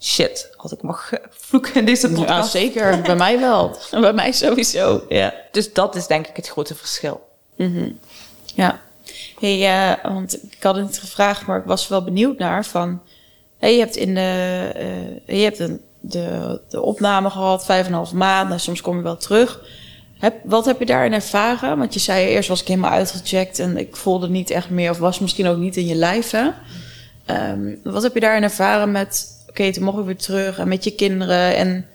shit. 0.00 0.50
Als 0.56 0.72
ik 0.72 0.82
mag 0.82 1.12
eh, 1.12 1.18
vloeken 1.30 1.74
in 1.74 1.84
deze 1.84 2.08
Ja, 2.08 2.14
podcast. 2.14 2.50
zeker. 2.50 3.00
Bij 3.00 3.16
mij 3.16 3.40
wel. 3.40 3.76
Bij 3.90 4.12
mij 4.12 4.32
sowieso. 4.32 5.04
Ja. 5.08 5.34
Dus 5.52 5.72
dat 5.72 5.94
is 5.96 6.06
denk 6.06 6.26
ik 6.26 6.36
het 6.36 6.48
grote 6.48 6.74
verschil. 6.74 7.28
Ja. 8.54 8.80
Hey, 9.40 9.90
eh, 9.92 10.12
want 10.12 10.42
ik 10.52 10.62
had 10.62 10.74
het 10.76 10.84
niet 10.84 10.98
gevraagd, 10.98 11.46
maar 11.46 11.58
ik 11.58 11.64
was 11.64 11.88
wel 11.88 12.04
benieuwd 12.04 12.38
naar 12.38 12.64
van... 12.64 13.00
Hey, 13.58 13.72
je 13.72 13.78
hebt 13.78 13.96
in 13.96 14.14
de, 14.14 14.70
eh, 15.26 15.38
je 15.38 15.44
hebt 15.44 15.58
een, 15.58 15.80
de, 16.00 16.60
de 16.68 16.80
opname 16.80 17.30
gehad, 17.30 17.64
vijf 17.64 17.80
en 17.86 17.88
een 17.88 17.96
half 17.96 18.12
maanden. 18.12 18.60
Soms 18.60 18.80
kom 18.80 18.96
je 18.96 19.02
wel 19.02 19.16
terug. 19.16 19.60
Heb, 20.18 20.34
wat 20.44 20.64
heb 20.64 20.78
je 20.78 20.86
daarin 20.86 21.12
ervaren? 21.12 21.78
Want 21.78 21.94
je 21.94 22.00
zei 22.00 22.26
eerst 22.26 22.48
was 22.48 22.60
ik 22.60 22.68
helemaal 22.68 22.90
uitgecheckt 22.90 23.58
en 23.58 23.76
ik 23.76 23.96
voelde 23.96 24.28
niet 24.28 24.50
echt 24.50 24.70
meer... 24.70 24.90
of 24.90 24.98
was 24.98 25.18
misschien 25.18 25.46
ook 25.46 25.56
niet 25.58 25.76
in 25.76 25.86
je 25.86 25.94
lijf, 25.94 26.30
hè? 26.30 26.48
Ehm, 27.26 27.74
wat 27.82 28.02
heb 28.02 28.14
je 28.14 28.20
daarin 28.20 28.42
ervaren 28.42 28.90
met... 28.90 29.36
Oké, 29.48 29.72
toen 29.72 29.84
mocht 29.84 29.98
ik 29.98 30.04
weer 30.04 30.16
terug 30.16 30.58
en 30.58 30.68
met 30.68 30.84
je 30.84 30.94
kinderen 30.94 31.56
en... 31.56 31.86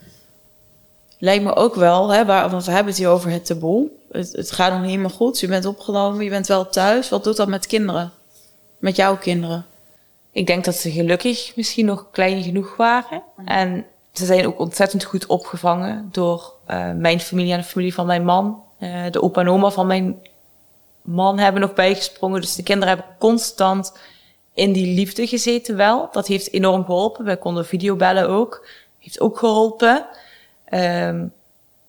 Lijkt 1.17 1.43
me 1.43 1.55
ook 1.55 1.75
wel, 1.75 2.09
hè, 2.09 2.25
waar, 2.25 2.49
want 2.49 2.65
we 2.65 2.71
hebben 2.71 2.91
het 2.91 3.01
hier 3.01 3.09
over 3.09 3.31
het 3.31 3.45
taboe. 3.45 3.89
Het, 4.11 4.31
het 4.31 4.51
gaat 4.51 4.73
nog 4.73 4.85
helemaal 4.85 5.09
goed. 5.09 5.39
Je 5.39 5.47
bent 5.47 5.65
opgenomen, 5.65 6.23
je 6.23 6.29
bent 6.29 6.47
wel 6.47 6.69
thuis. 6.69 7.09
Wat 7.09 7.23
doet 7.23 7.37
dat 7.37 7.47
met 7.47 7.67
kinderen? 7.67 8.11
Met 8.77 8.95
jouw 8.95 9.17
kinderen? 9.17 9.65
Ik 10.31 10.47
denk 10.47 10.65
dat 10.65 10.75
ze 10.75 10.91
gelukkig 10.91 11.55
misschien 11.55 11.85
nog 11.85 12.07
klein 12.11 12.43
genoeg 12.43 12.75
waren. 12.75 13.23
En 13.45 13.85
ze 14.13 14.25
zijn 14.25 14.47
ook 14.47 14.59
ontzettend 14.59 15.03
goed 15.03 15.25
opgevangen 15.25 16.09
door 16.11 16.53
eh, 16.65 16.91
mijn 16.91 17.19
familie 17.19 17.53
en 17.53 17.59
de 17.59 17.65
familie 17.65 17.93
van 17.93 18.05
mijn 18.05 18.25
man. 18.25 18.63
Eh, 18.79 19.03
de 19.11 19.21
opa 19.21 19.41
en 19.41 19.49
oma 19.49 19.69
van 19.69 19.87
mijn 19.87 20.21
man 21.01 21.39
hebben 21.39 21.61
nog 21.61 21.73
bijgesprongen. 21.73 22.41
Dus 22.41 22.55
de 22.55 22.63
kinderen 22.63 22.95
hebben 22.95 23.15
constant 23.19 23.97
in 24.53 24.71
die 24.71 24.95
liefde 24.95 25.27
gezeten 25.27 25.75
wel. 25.75 26.09
Dat 26.11 26.27
heeft 26.27 26.51
enorm 26.51 26.85
geholpen. 26.85 27.25
Wij 27.25 27.37
konden 27.37 27.65
videobellen 27.65 28.29
ook. 28.29 28.67
Heeft 28.99 29.19
ook 29.19 29.37
geholpen. 29.37 30.05
Ehm, 30.65 31.25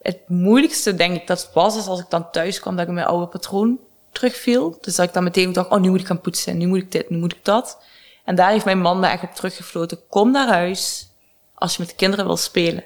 het 0.03 0.29
moeilijkste 0.29 0.95
denk 0.95 1.17
ik 1.17 1.27
dat 1.27 1.51
was, 1.55 1.77
is 1.77 1.87
als 1.87 2.01
ik 2.01 2.11
dan 2.11 2.31
thuis 2.31 2.61
kwam, 2.61 2.77
dat 2.77 2.87
ik 2.87 2.93
mijn 2.93 3.07
oude 3.07 3.27
patroon 3.27 3.79
terugviel. 4.13 4.79
Dus 4.81 4.95
dat 4.95 5.07
ik 5.07 5.13
dan 5.13 5.25
meteen 5.25 5.53
dacht, 5.53 5.71
oh, 5.71 5.81
nu 5.81 5.91
moet 5.91 6.01
ik 6.01 6.07
gaan 6.07 6.21
poetsen, 6.21 6.57
nu 6.57 6.67
moet 6.67 6.79
ik 6.79 6.93
dit, 6.93 7.11
nu 7.11 7.19
moet 7.19 7.33
ik 7.33 7.45
dat. 7.45 7.79
En 8.25 8.35
daar 8.35 8.51
heeft 8.51 8.65
mijn 8.65 8.81
man 8.81 9.01
me 9.01 9.07
echt 9.07 9.23
op 9.23 9.35
teruggefloten. 9.35 10.01
Kom 10.09 10.31
naar 10.31 10.49
huis 10.49 11.09
als 11.55 11.73
je 11.73 11.81
met 11.81 11.91
de 11.91 11.97
kinderen 11.97 12.27
wil 12.27 12.37
spelen. 12.37 12.85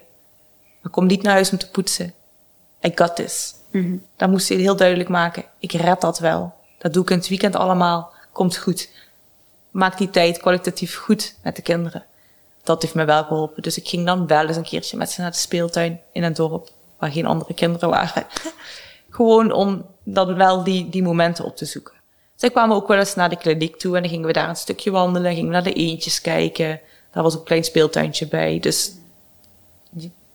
Maar 0.83 0.93
kom 0.93 1.07
niet 1.07 1.23
naar 1.23 1.33
huis 1.33 1.51
om 1.51 1.59
te 1.59 1.71
poetsen. 1.71 2.15
I 2.85 2.93
got 2.95 3.17
this. 3.17 3.55
Dan 4.17 4.31
moest 4.31 4.49
hij 4.49 4.59
heel 4.59 4.77
duidelijk 4.77 5.09
maken, 5.09 5.45
ik 5.59 5.73
red 5.73 6.01
dat 6.01 6.19
wel. 6.19 6.55
Dat 6.79 6.93
doe 6.93 7.03
ik 7.03 7.11
in 7.11 7.17
het 7.17 7.29
weekend 7.29 7.57
allemaal. 7.57 8.13
Komt 8.33 8.57
goed. 8.57 8.91
Maak 9.71 9.99
die 9.99 10.11
tijd 10.11 10.39
kwalitatief 10.39 10.97
goed 10.97 11.35
met 11.43 11.57
de 11.57 11.63
kinderen. 11.63 12.05
Dat 12.63 12.83
heeft 12.83 12.95
me 12.95 13.05
wel 13.05 13.25
geholpen. 13.25 13.63
Dus 13.63 13.79
ik 13.79 13.89
ging 13.89 14.07
dan 14.07 14.27
wel 14.27 14.47
eens 14.47 14.57
een 14.57 14.63
keertje 14.63 14.97
met 14.97 15.11
ze 15.11 15.21
naar 15.21 15.31
de 15.31 15.37
speeltuin 15.37 16.01
in 16.13 16.23
een 16.23 16.35
dorp 16.35 16.71
waar 16.99 17.11
geen 17.11 17.27
andere 17.27 17.55
kinderen 17.55 17.89
waren. 17.89 18.27
Gewoon 19.11 19.53
om 19.53 19.87
dan 20.03 20.35
wel 20.35 20.65
die, 20.65 20.89
die 20.89 21.03
momenten 21.03 21.45
op 21.45 21.57
te 21.57 21.65
zoeken. 21.65 21.95
Zij 22.35 22.51
kwamen 22.51 22.77
ook 22.77 22.89
wel 22.89 22.99
eens 22.99 23.15
naar 23.15 23.29
de 23.29 23.37
kliniek 23.37 23.77
toe 23.77 23.97
en 23.97 24.03
dan 24.03 24.11
gingen 24.11 24.27
we 24.27 24.33
daar 24.33 24.49
een 24.49 24.57
stukje 24.57 24.91
wandelen, 24.91 25.33
gingen 25.33 25.47
we 25.47 25.53
naar 25.53 25.63
de 25.63 25.73
eentjes 25.73 26.21
kijken. 26.21 26.81
Daar 27.11 27.23
was 27.23 27.33
ook 27.33 27.41
een 27.41 27.47
klein 27.47 27.65
speeltuintje 27.65 28.27
bij. 28.27 28.61
Dus 28.61 28.93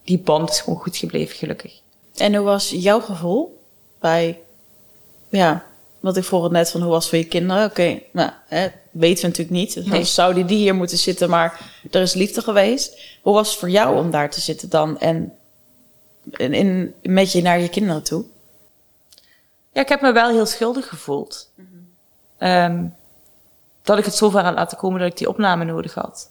die 0.03 0.19
band 0.19 0.49
is 0.49 0.59
gewoon 0.59 0.79
goed 0.79 0.97
gebleven, 0.97 1.36
gelukkig. 1.36 1.81
En 2.15 2.36
hoe 2.36 2.45
was 2.45 2.69
jouw 2.69 2.99
gevoel 2.99 3.63
bij, 3.99 4.41
ja, 5.29 5.65
wat 5.99 6.17
ik 6.17 6.23
vroeg 6.23 6.49
net 6.49 6.71
van 6.71 6.81
hoe 6.81 6.89
was 6.89 7.01
het 7.01 7.09
voor 7.09 7.19
je 7.19 7.27
kinderen? 7.27 7.65
Oké, 7.65 8.01
nou, 8.11 8.29
hè, 8.47 8.67
weten 8.93 9.21
we 9.21 9.27
natuurlijk 9.27 9.57
niet. 9.57 9.73
Dus 9.73 9.85
Nee. 9.85 10.03
zouden 10.03 10.47
die 10.47 10.57
hier 10.57 10.75
moeten 10.75 10.97
zitten, 10.97 11.29
maar 11.29 11.71
er 11.91 12.01
is 12.01 12.13
liefde 12.13 12.41
geweest. 12.41 12.99
Hoe 13.21 13.33
was 13.33 13.49
het 13.49 13.59
voor 13.59 13.69
jou 13.69 13.97
om 13.97 14.11
daar 14.11 14.29
te 14.29 14.41
zitten 14.41 14.69
dan 14.69 14.99
en, 14.99 15.33
en 16.31 16.53
in, 16.53 16.93
met 17.01 17.31
je 17.31 17.41
naar 17.41 17.59
je 17.59 17.69
kinderen 17.69 18.03
toe? 18.03 18.25
Ja, 19.71 19.81
ik 19.81 19.89
heb 19.89 20.01
me 20.01 20.11
wel 20.11 20.29
heel 20.29 20.45
schuldig 20.45 20.87
gevoeld. 20.87 21.49
Ehm, 22.37 22.85
dat 23.81 23.97
ik 23.97 24.05
het 24.05 24.15
zover 24.15 24.43
had 24.43 24.53
laten 24.53 24.77
komen 24.77 24.99
dat 24.99 25.09
ik 25.09 25.17
die 25.17 25.29
opname 25.29 25.65
nodig 25.65 25.93
had. 25.93 26.29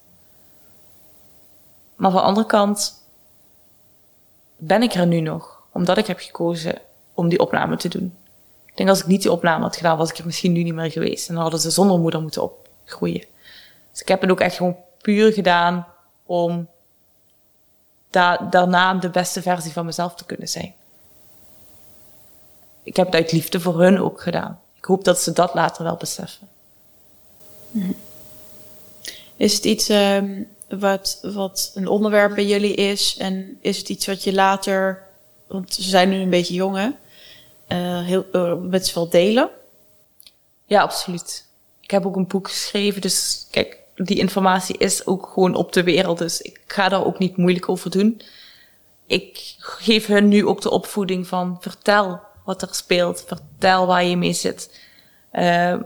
Maar 1.97 2.11
van 2.11 2.21
de 2.21 2.27
andere 2.27 2.47
kant 2.47 3.01
ben 4.57 4.83
ik 4.83 4.95
er 4.95 5.07
nu 5.07 5.21
nog, 5.21 5.63
omdat 5.73 5.99
ik 5.99 6.07
heb 6.07 6.19
gekozen 6.19 6.79
om 7.15 7.29
die 7.29 7.39
opname 7.39 7.77
te 7.77 7.89
doen. 7.89 8.15
Ik 8.73 8.79
denk 8.79 8.89
als 8.89 9.01
ik 9.01 9.07
niet 9.07 9.23
die 9.23 9.33
opname 9.33 9.63
had 9.63 9.77
gedaan, 9.77 9.97
was 9.97 10.11
ik 10.11 10.19
er 10.19 10.27
misschien 10.27 10.53
nu 10.53 10.63
niet 10.63 10.75
meer 10.75 10.91
geweest. 10.91 11.29
En 11.29 11.35
dan 11.35 11.43
hadden 11.43 11.61
ze 11.61 11.71
zonder 11.71 11.99
moeder 11.99 12.23
moeten 12.23 12.43
opgroeien. 12.43 13.25
Dus 13.91 14.01
ik 14.01 14.09
heb 14.09 14.21
het 14.21 14.31
ook 14.31 14.41
echt 14.41 14.57
gewoon 14.57 14.77
puur 15.01 15.33
gedaan 15.33 15.87
om 16.27 16.69
da 18.11 18.37
daarna 18.37 18.95
de 18.95 19.11
beste 19.11 19.43
versie 19.43 19.73
van 19.73 19.85
mezelf 19.85 20.15
te 20.15 20.25
kunnen 20.25 20.49
zijn 20.49 20.75
ik 22.83 22.97
heb 22.97 23.07
het 23.07 23.15
uit 23.15 23.33
liefde 23.33 23.61
voor 23.61 23.81
hun 23.81 24.01
ook 24.01 24.21
gedaan. 24.21 24.61
Ik 24.77 24.85
hoop 24.85 25.05
dat 25.05 25.21
ze 25.21 25.33
dat 25.33 25.55
later 25.55 25.85
wel 25.85 25.97
beseffen. 25.97 26.49
Is 29.37 29.55
het 29.55 29.65
iets 29.65 29.89
ehm, 29.89 30.43
wat, 30.69 31.19
wat 31.23 31.71
een 31.75 31.89
onderwerp 31.89 32.35
bij 32.35 32.47
jullie 32.47 32.75
is? 32.75 33.17
En 33.19 33.59
is 33.61 33.79
het 33.79 33.89
iets 33.89 34.07
wat 34.07 34.25
je 34.25 34.33
later, 34.33 35.03
want 35.47 35.75
ze 35.75 35.83
zijn 35.83 36.09
nu 36.09 36.21
een 36.21 36.31
beetje 36.31 36.55
jong 36.55 36.77
hè, 36.77 36.91
heel, 37.77 38.27
eh, 38.33 38.55
met 38.55 38.87
z'n 38.87 38.95
wel 38.95 39.09
delen? 39.09 39.51
Ja, 40.67 40.83
absoluut. 40.83 41.47
Ik 41.81 41.91
heb 41.91 42.07
ook 42.07 42.17
een 42.17 42.27
boek 42.27 42.49
geschreven, 42.49 43.01
dus 43.01 43.47
kijk, 43.51 43.79
die 43.95 44.19
informatie 44.19 44.79
is 44.79 45.07
ook 45.07 45.31
gewoon 45.33 45.55
op 45.55 45.73
de 45.73 45.83
wereld. 45.83 46.19
Dus 46.19 46.41
ik 46.41 46.61
ga 46.67 46.89
daar 46.89 47.05
ook 47.05 47.19
niet 47.19 47.37
moeilijk 47.37 47.69
over 47.69 47.91
doen. 47.91 48.21
Ik 49.07 49.55
geef 49.59 50.07
hun 50.07 50.29
nu 50.29 50.47
ook 50.47 50.61
de 50.61 50.71
opvoeding 50.71 51.27
van 51.27 51.57
vertel 51.61 52.21
wat 52.45 52.63
er 52.63 52.69
speelt, 52.71 53.25
vertel 53.27 53.87
waar 53.87 54.05
je 54.05 54.17
mee 54.17 54.33
zit. 54.33 54.81
Eh, 55.31 55.77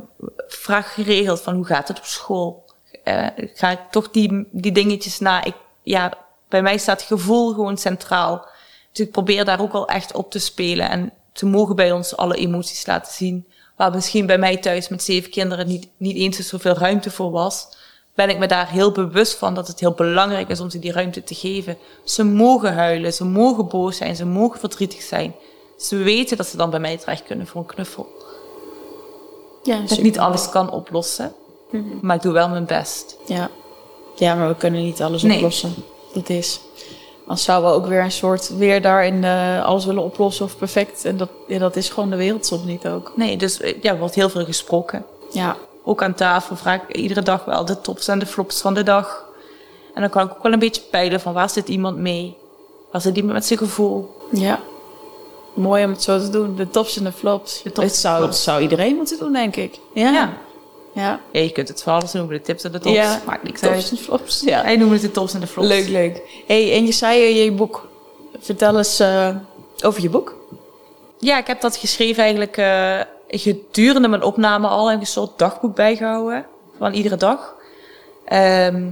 vraag 0.48 0.94
geregeld 0.94 1.40
van 1.40 1.54
hoe 1.54 1.64
gaat 1.64 1.88
het 1.88 1.98
op 1.98 2.04
school? 2.04 2.64
Eh, 3.04 3.26
ga 3.36 3.70
ik 3.70 3.80
toch 3.90 4.10
die, 4.10 4.48
die 4.50 4.72
dingetjes 4.72 5.18
na? 5.18 5.44
Ik, 5.44 5.54
ja, 5.82 6.12
bij 6.48 6.62
mij 6.62 6.78
staat 6.78 7.02
gevoel 7.02 7.54
gewoon 7.54 7.76
centraal. 7.78 8.48
Dus 8.92 9.06
ik 9.06 9.12
probeer 9.12 9.44
daar 9.44 9.60
ook 9.60 9.72
wel 9.72 9.88
echt 9.88 10.12
op 10.14 10.30
te 10.30 10.38
spelen 10.38 10.90
en 10.90 11.12
ze 11.36 11.46
mogen 11.46 11.76
bij 11.76 11.92
ons 11.92 12.16
alle 12.16 12.36
emoties 12.36 12.86
laten 12.86 13.12
zien. 13.12 13.46
Waar 13.76 13.90
misschien 13.94 14.26
bij 14.26 14.38
mij 14.38 14.56
thuis 14.56 14.88
met 14.88 15.02
zeven 15.02 15.30
kinderen 15.30 15.66
niet, 15.66 15.88
niet 15.96 16.16
eens 16.16 16.36
zoveel 16.48 16.74
ruimte 16.74 17.10
voor 17.10 17.30
was, 17.30 17.68
ben 18.14 18.28
ik 18.30 18.38
me 18.38 18.46
daar 18.46 18.70
heel 18.70 18.92
bewust 18.92 19.34
van 19.34 19.54
dat 19.54 19.66
het 19.68 19.80
heel 19.80 19.92
belangrijk 19.92 20.48
is 20.48 20.60
om 20.60 20.70
ze 20.70 20.78
die 20.78 20.92
ruimte 20.92 21.24
te 21.24 21.34
geven. 21.34 21.76
Ze 22.04 22.24
mogen 22.24 22.74
huilen, 22.74 23.12
ze 23.12 23.24
mogen 23.24 23.68
boos 23.68 23.96
zijn, 23.96 24.16
ze 24.16 24.26
mogen 24.26 24.60
verdrietig 24.60 25.02
zijn. 25.02 25.34
Ze 25.78 25.96
weten 25.96 26.36
dat 26.36 26.46
ze 26.46 26.56
dan 26.56 26.70
bij 26.70 26.80
mij 26.80 26.96
terecht 26.98 27.22
kunnen 27.24 27.46
voor 27.46 27.60
een 27.60 27.66
knuffel. 27.66 28.08
Ja, 29.62 29.80
Dat 29.80 29.90
ik 29.90 30.02
niet 30.02 30.18
alles 30.18 30.48
kan 30.48 30.70
oplossen, 30.70 31.32
maar 32.00 32.16
ik 32.16 32.22
doe 32.22 32.32
wel 32.32 32.48
mijn 32.48 32.66
best. 32.66 33.16
Ja. 33.26 33.50
ja, 34.16 34.34
maar 34.34 34.48
we 34.48 34.56
kunnen 34.56 34.82
niet 34.82 35.02
alles 35.02 35.22
Nee. 35.22 35.36
oplossen. 35.36 35.74
Dat 36.14 36.28
is. 36.28 36.60
Dan 37.26 37.38
zouden 37.38 37.70
we 37.70 37.76
ook 37.76 37.86
weer 37.86 38.02
een 38.02 38.12
soort 38.12 38.56
weer 38.56 38.82
daarin 38.82 39.24
eh, 39.24 39.64
alles 39.64 39.84
willen 39.84 40.02
oplossen 40.02 40.44
of 40.44 40.56
perfect. 40.56 41.04
En 41.04 41.16
dat, 41.16 41.28
ja, 41.46 41.58
dat 41.58 41.76
is 41.76 41.88
gewoon 41.88 42.10
de 42.10 42.16
wereld 42.16 42.46
soms 42.46 42.64
niet 42.64 42.86
ook. 42.88 43.12
Nee, 43.16 43.36
dus 43.36 43.60
eh, 43.60 43.82
ja, 43.82 43.92
er 43.92 43.98
wordt 43.98 44.14
heel 44.14 44.28
veel 44.30 44.44
gesproken. 44.44 45.04
Ja, 45.30 45.56
Ook 45.84 46.02
aan 46.02 46.14
tafel 46.14 46.56
vraag 46.56 46.80
ik 46.88 46.96
iedere 46.96 47.22
dag 47.22 47.44
wel 47.44 47.64
de 47.64 47.80
tops 47.80 48.08
en 48.08 48.18
de 48.18 48.26
flops 48.26 48.60
van 48.60 48.74
de 48.74 48.82
dag. 48.82 49.24
En 49.94 50.00
dan 50.00 50.10
kan 50.10 50.24
ik 50.26 50.30
ook 50.30 50.42
wel 50.42 50.52
een 50.52 50.58
beetje 50.58 50.82
peilen 50.90 51.20
van 51.20 51.32
waar 51.32 51.50
zit 51.50 51.68
iemand 51.68 51.96
mee? 51.96 52.36
Waar 52.92 53.00
zit 53.00 53.16
iemand 53.16 53.34
met 53.34 53.44
zijn 53.46 53.58
gevoel? 53.58 54.16
ja. 54.32 54.60
Mooi 55.54 55.84
om 55.84 55.90
het 55.90 56.02
zo 56.02 56.18
te 56.20 56.30
doen. 56.30 56.56
De 56.56 56.70
tops 56.70 56.96
en 56.96 57.04
de 57.04 57.12
flops. 57.12 57.62
De 57.62 57.72
tops 57.72 57.86
Het 57.86 57.96
zou, 57.96 58.32
zou 58.32 58.60
iedereen 58.62 58.96
moeten 58.96 59.18
doen, 59.18 59.32
denk 59.32 59.56
ik. 59.56 59.78
Ja. 59.92 60.10
Ja. 60.10 60.32
Ja. 60.96 61.20
Ja, 61.32 61.40
je 61.40 61.52
kunt 61.52 61.68
het 61.68 61.82
voor 61.82 61.92
alles 61.92 62.12
noemen, 62.12 62.34
de 62.34 62.40
tips 62.42 62.64
en 62.64 62.72
de 62.72 62.78
tops. 62.78 62.94
Ja, 62.96 63.20
Maakt 63.26 63.42
niks 63.42 63.60
tops 63.60 63.74
uit. 63.74 63.90
en 63.90 63.96
flops. 63.96 64.40
Ja. 64.40 64.62
Hij 64.62 64.76
noemt 64.76 64.92
het 64.92 65.00
de 65.00 65.10
tops 65.10 65.34
en 65.34 65.40
de 65.40 65.46
flops. 65.46 65.68
Leuk, 65.68 65.88
leuk. 65.88 66.42
hey, 66.46 66.72
en 66.72 66.86
je 66.86 66.92
zei 66.92 67.20
je 67.20 67.52
boek. 67.52 67.88
Vertel 68.40 68.78
eens 68.78 69.00
eh, 69.00 69.36
over 69.84 70.02
je 70.02 70.10
boek. 70.10 70.34
Ja, 71.18 71.38
ik 71.38 71.46
heb 71.46 71.60
dat 71.60 71.76
geschreven 71.76 72.22
eigenlijk 72.22 72.56
eh, 72.56 73.00
gedurende 73.28 74.08
mijn 74.08 74.22
opname 74.22 74.66
al. 74.68 74.90
Heb 74.90 75.00
een 75.00 75.06
soort 75.06 75.38
dagboek 75.38 75.74
bijgehouden 75.74 76.46
van 76.78 76.92
iedere 76.92 77.16
dag. 77.16 77.54
Ehm, 78.24 78.88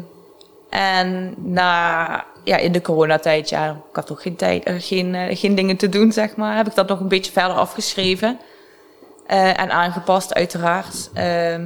en 0.70 1.34
na, 1.36 2.24
ja, 2.42 2.56
in 2.56 2.72
de 2.72 2.82
coronatijd, 2.82 3.48
ja, 3.48 3.70
ik 3.70 3.96
had 3.96 4.06
toch 4.06 4.22
geen 4.22 4.36
tijd, 4.36 4.64
eh, 4.64 4.74
geen, 4.78 5.36
geen 5.36 5.54
dingen 5.54 5.76
te 5.76 5.88
doen, 5.88 6.12
zeg 6.12 6.36
maar. 6.36 6.56
Heb 6.56 6.66
ik 6.66 6.74
dat 6.74 6.88
nog 6.88 7.00
een 7.00 7.08
beetje 7.08 7.32
verder 7.32 7.56
afgeschreven. 7.56 8.38
En 9.26 9.70
aangepast, 9.70 10.34
uiteraard. 10.34 11.10
Ehm, 11.14 11.62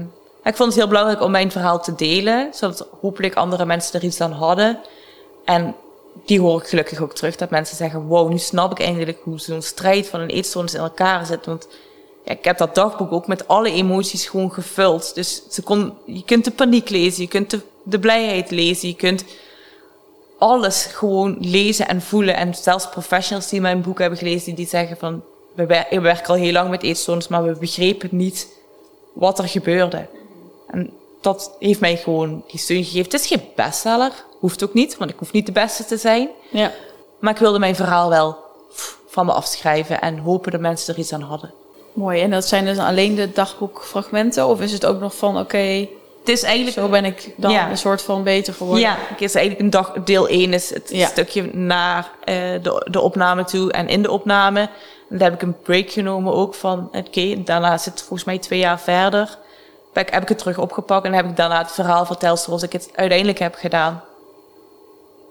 ik 0.49 0.57
vond 0.57 0.69
het 0.69 0.79
heel 0.79 0.89
belangrijk 0.89 1.23
om 1.23 1.31
mijn 1.31 1.51
verhaal 1.51 1.83
te 1.83 1.95
delen, 1.95 2.49
zodat 2.55 2.89
hopelijk 3.01 3.35
andere 3.35 3.65
mensen 3.65 4.01
er 4.01 4.07
iets 4.07 4.21
aan 4.21 4.33
hadden. 4.33 4.79
En 5.45 5.75
die 6.25 6.41
hoor 6.41 6.61
ik 6.61 6.69
gelukkig 6.69 7.01
ook 7.01 7.15
terug, 7.15 7.37
dat 7.37 7.51
mensen 7.51 7.77
zeggen, 7.77 8.03
wow, 8.03 8.31
nu 8.31 8.39
snap 8.39 8.71
ik 8.71 8.81
eigenlijk 8.81 9.19
hoe 9.23 9.41
zo'n 9.41 9.63
strijd 9.63 10.07
van 10.07 10.21
een 10.21 10.29
eetstoornis 10.29 10.75
in 10.75 10.81
elkaar 10.81 11.27
zit. 11.27 11.47
Want 11.47 11.69
ja, 12.25 12.33
ik 12.33 12.45
heb 12.45 12.59
dat 12.59 12.75
dagboek 12.75 13.13
ook 13.13 13.27
met 13.27 13.49
alle 13.49 13.71
emoties 13.71 14.27
gewoon 14.27 14.53
gevuld. 14.53 15.15
Dus 15.15 15.43
ze 15.51 15.63
kon, 15.63 15.95
je 16.05 16.25
kunt 16.25 16.45
de 16.45 16.51
paniek 16.51 16.89
lezen, 16.89 17.23
je 17.23 17.29
kunt 17.29 17.51
de, 17.51 17.61
de 17.83 17.99
blijheid 17.99 18.51
lezen, 18.51 18.89
je 18.89 18.97
kunt 18.97 19.25
alles 20.39 20.85
gewoon 20.85 21.37
lezen 21.41 21.89
en 21.89 22.03
voelen. 22.03 22.37
En 22.37 22.55
zelfs 22.55 22.89
professionals 22.89 23.49
die 23.49 23.61
mijn 23.61 23.83
boek 23.83 23.99
hebben 23.99 24.19
gelezen, 24.19 24.55
die 24.55 24.69
zeggen 24.69 24.97
van, 24.97 25.23
we 25.55 25.67
werken 26.01 26.27
al 26.27 26.35
heel 26.35 26.53
lang 26.53 26.71
met 26.71 26.83
eetstoornis, 26.83 27.29
maar 27.29 27.45
we 27.45 27.59
begrepen 27.59 28.09
niet 28.13 28.49
wat 29.15 29.39
er 29.39 29.49
gebeurde. 29.49 30.07
En 30.71 30.91
dat 31.21 31.57
heeft 31.59 31.81
mij 31.81 31.97
gewoon 31.97 32.45
die 32.51 32.61
steun 32.61 32.85
gegeven. 32.85 33.05
Het 33.11 33.21
is 33.21 33.27
geen 33.27 33.43
bestseller, 33.57 34.13
hoeft 34.39 34.65
ook 34.65 34.75
niet, 34.75 34.97
want 34.97 35.11
ik 35.11 35.17
hoef 35.19 35.33
niet 35.33 35.47
de 35.47 35.53
beste 35.53 35.85
te 35.85 35.97
zijn. 35.97 36.29
Ja. 36.51 36.73
Maar 37.19 37.33
ik 37.33 37.39
wilde 37.39 37.59
mijn 37.59 37.77
verhaal 37.77 38.09
wel 38.09 38.37
van 39.09 39.27
me 39.27 39.33
afschrijven 39.33 40.01
en 40.01 40.19
hopen 40.19 40.53
dat 40.53 40.61
mensen 40.61 40.95
er 40.95 41.01
iets 41.01 41.13
aan 41.13 41.23
hadden. 41.23 41.53
Mooi. 41.93 42.21
En 42.23 42.31
dat 42.31 42.45
zijn 42.47 42.65
dus 42.65 42.79
alleen 42.79 43.15
de 43.15 43.33
dagboekfragmenten? 43.33 44.47
Of 44.47 44.61
is 44.61 44.73
het 44.73 44.87
ook 44.87 45.01
nog 45.01 45.17
van, 45.17 45.39
oké, 45.39 45.87
Het 46.19 46.37
is 46.37 46.43
eigenlijk 46.43 46.77
zo 46.77 46.89
ben 46.89 47.05
ik 47.05 47.33
dan 47.37 47.51
Ja. 47.51 47.71
een 47.71 47.79
soort 47.79 48.03
van 48.03 48.23
beter 48.23 48.55
geworden? 48.55 48.83
Ja, 48.85 48.97
het 48.99 49.21
is 49.21 49.35
eigenlijk 49.35 49.65
een 49.65 49.71
dag, 49.71 49.93
deel 50.05 50.29
1 50.29 50.53
is 50.53 50.75
het 50.75 50.89
Ja. 50.93 51.07
stukje 51.07 51.43
naar 51.53 52.11
eh, 52.25 52.35
de, 52.63 52.87
de 52.91 53.01
opname 53.01 53.45
toe 53.45 53.73
en 53.73 53.89
in 53.89 54.03
de 54.03 54.11
opname. 54.11 54.61
En 55.11 55.19
daar 55.19 55.31
heb 55.31 55.43
ik 55.43 55.47
een 55.49 55.57
break 55.63 55.91
genomen 55.91 56.33
ook 56.35 56.55
van, 56.55 56.89
oké, 56.93 57.43
daarna 57.43 57.79
zit 57.79 57.93
het 57.93 58.01
volgens 58.03 58.25
mij 58.25 58.39
twee 58.39 58.59
jaar 58.59 58.81
verder. 58.81 59.39
Ben 59.99 60.07
ik, 60.07 60.13
heb 60.13 60.23
ik 60.23 60.29
het 60.29 60.39
terug 60.39 60.59
opgepakt 60.59 61.05
en 61.05 61.13
heb 61.13 61.27
ik 61.27 61.37
daarna 61.37 61.59
het 61.59 61.73
verhaal 61.73 62.07
verteld 62.07 62.41
zoals 62.41 62.63
ik 62.63 62.73
het 62.73 62.91
uiteindelijk 62.95 63.39
heb 63.39 63.55
gedaan. 63.55 64.03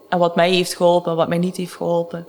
En 0.10 0.20
wat 0.20 0.36
mij 0.36 0.50
heeft 0.50 0.76
geholpen 0.76 1.12
en 1.12 1.18
wat 1.18 1.28
mij 1.28 1.38
niet 1.38 1.58
heeft 1.58 1.74
geholpen. 1.76 2.26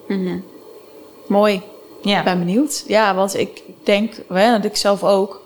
Mooi. 1.26 1.62
Ja. 2.02 2.18
Ik 2.18 2.24
ben 2.24 2.38
benieuwd. 2.38 2.84
Ja, 2.86 3.14
want 3.14 3.36
ik 3.36 3.62
denk, 3.82 4.14
hè, 4.28 4.50
dat 4.52 4.64
ik 4.64 4.76
zelf 4.76 5.04
ook. 5.04 5.42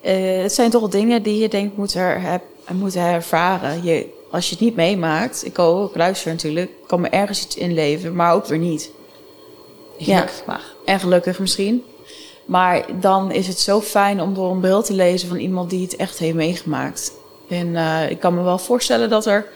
eh, 0.00 0.42
het 0.42 0.52
zijn 0.52 0.70
toch 0.70 0.88
dingen 0.88 1.22
die 1.22 1.40
je 1.40 1.48
denkt 1.48 1.76
moet, 1.76 1.94
er, 1.94 2.20
heb, 2.20 2.42
moet 2.72 2.96
ervaren. 2.96 3.84
Je, 3.84 4.08
als 4.30 4.48
je 4.48 4.54
het 4.54 4.64
niet 4.64 4.76
meemaakt, 4.76 5.44
ik 5.44 5.58
ook, 5.58 5.90
ik 5.90 5.96
luister 5.96 6.30
natuurlijk, 6.30 6.70
kan 6.86 7.00
me 7.00 7.08
ergens 7.08 7.44
iets 7.44 7.56
inleven, 7.56 8.14
maar 8.14 8.34
ook 8.34 8.46
weer 8.46 8.58
niet. 8.58 8.90
Gelukkig 9.98 10.42
maar. 10.46 10.64
En 10.84 11.00
gelukkig 11.00 11.38
misschien. 11.38 11.84
Maar 12.48 12.84
dan 13.00 13.30
is 13.32 13.46
het 13.46 13.58
zo 13.60 13.80
fijn 13.80 14.20
om 14.20 14.34
door 14.34 14.50
een 14.50 14.60
beeld 14.60 14.86
te 14.86 14.92
lezen 14.92 15.28
van 15.28 15.36
iemand 15.38 15.70
die 15.70 15.82
het 15.82 15.96
echt 15.96 16.18
heeft 16.18 16.34
meegemaakt. 16.34 17.12
En 17.48 17.76
eh, 17.76 18.10
ik 18.10 18.20
kan 18.20 18.34
me 18.34 18.42
wel 18.42 18.58
voorstellen 18.58 19.08
dat 19.10 19.26
er 19.26 19.46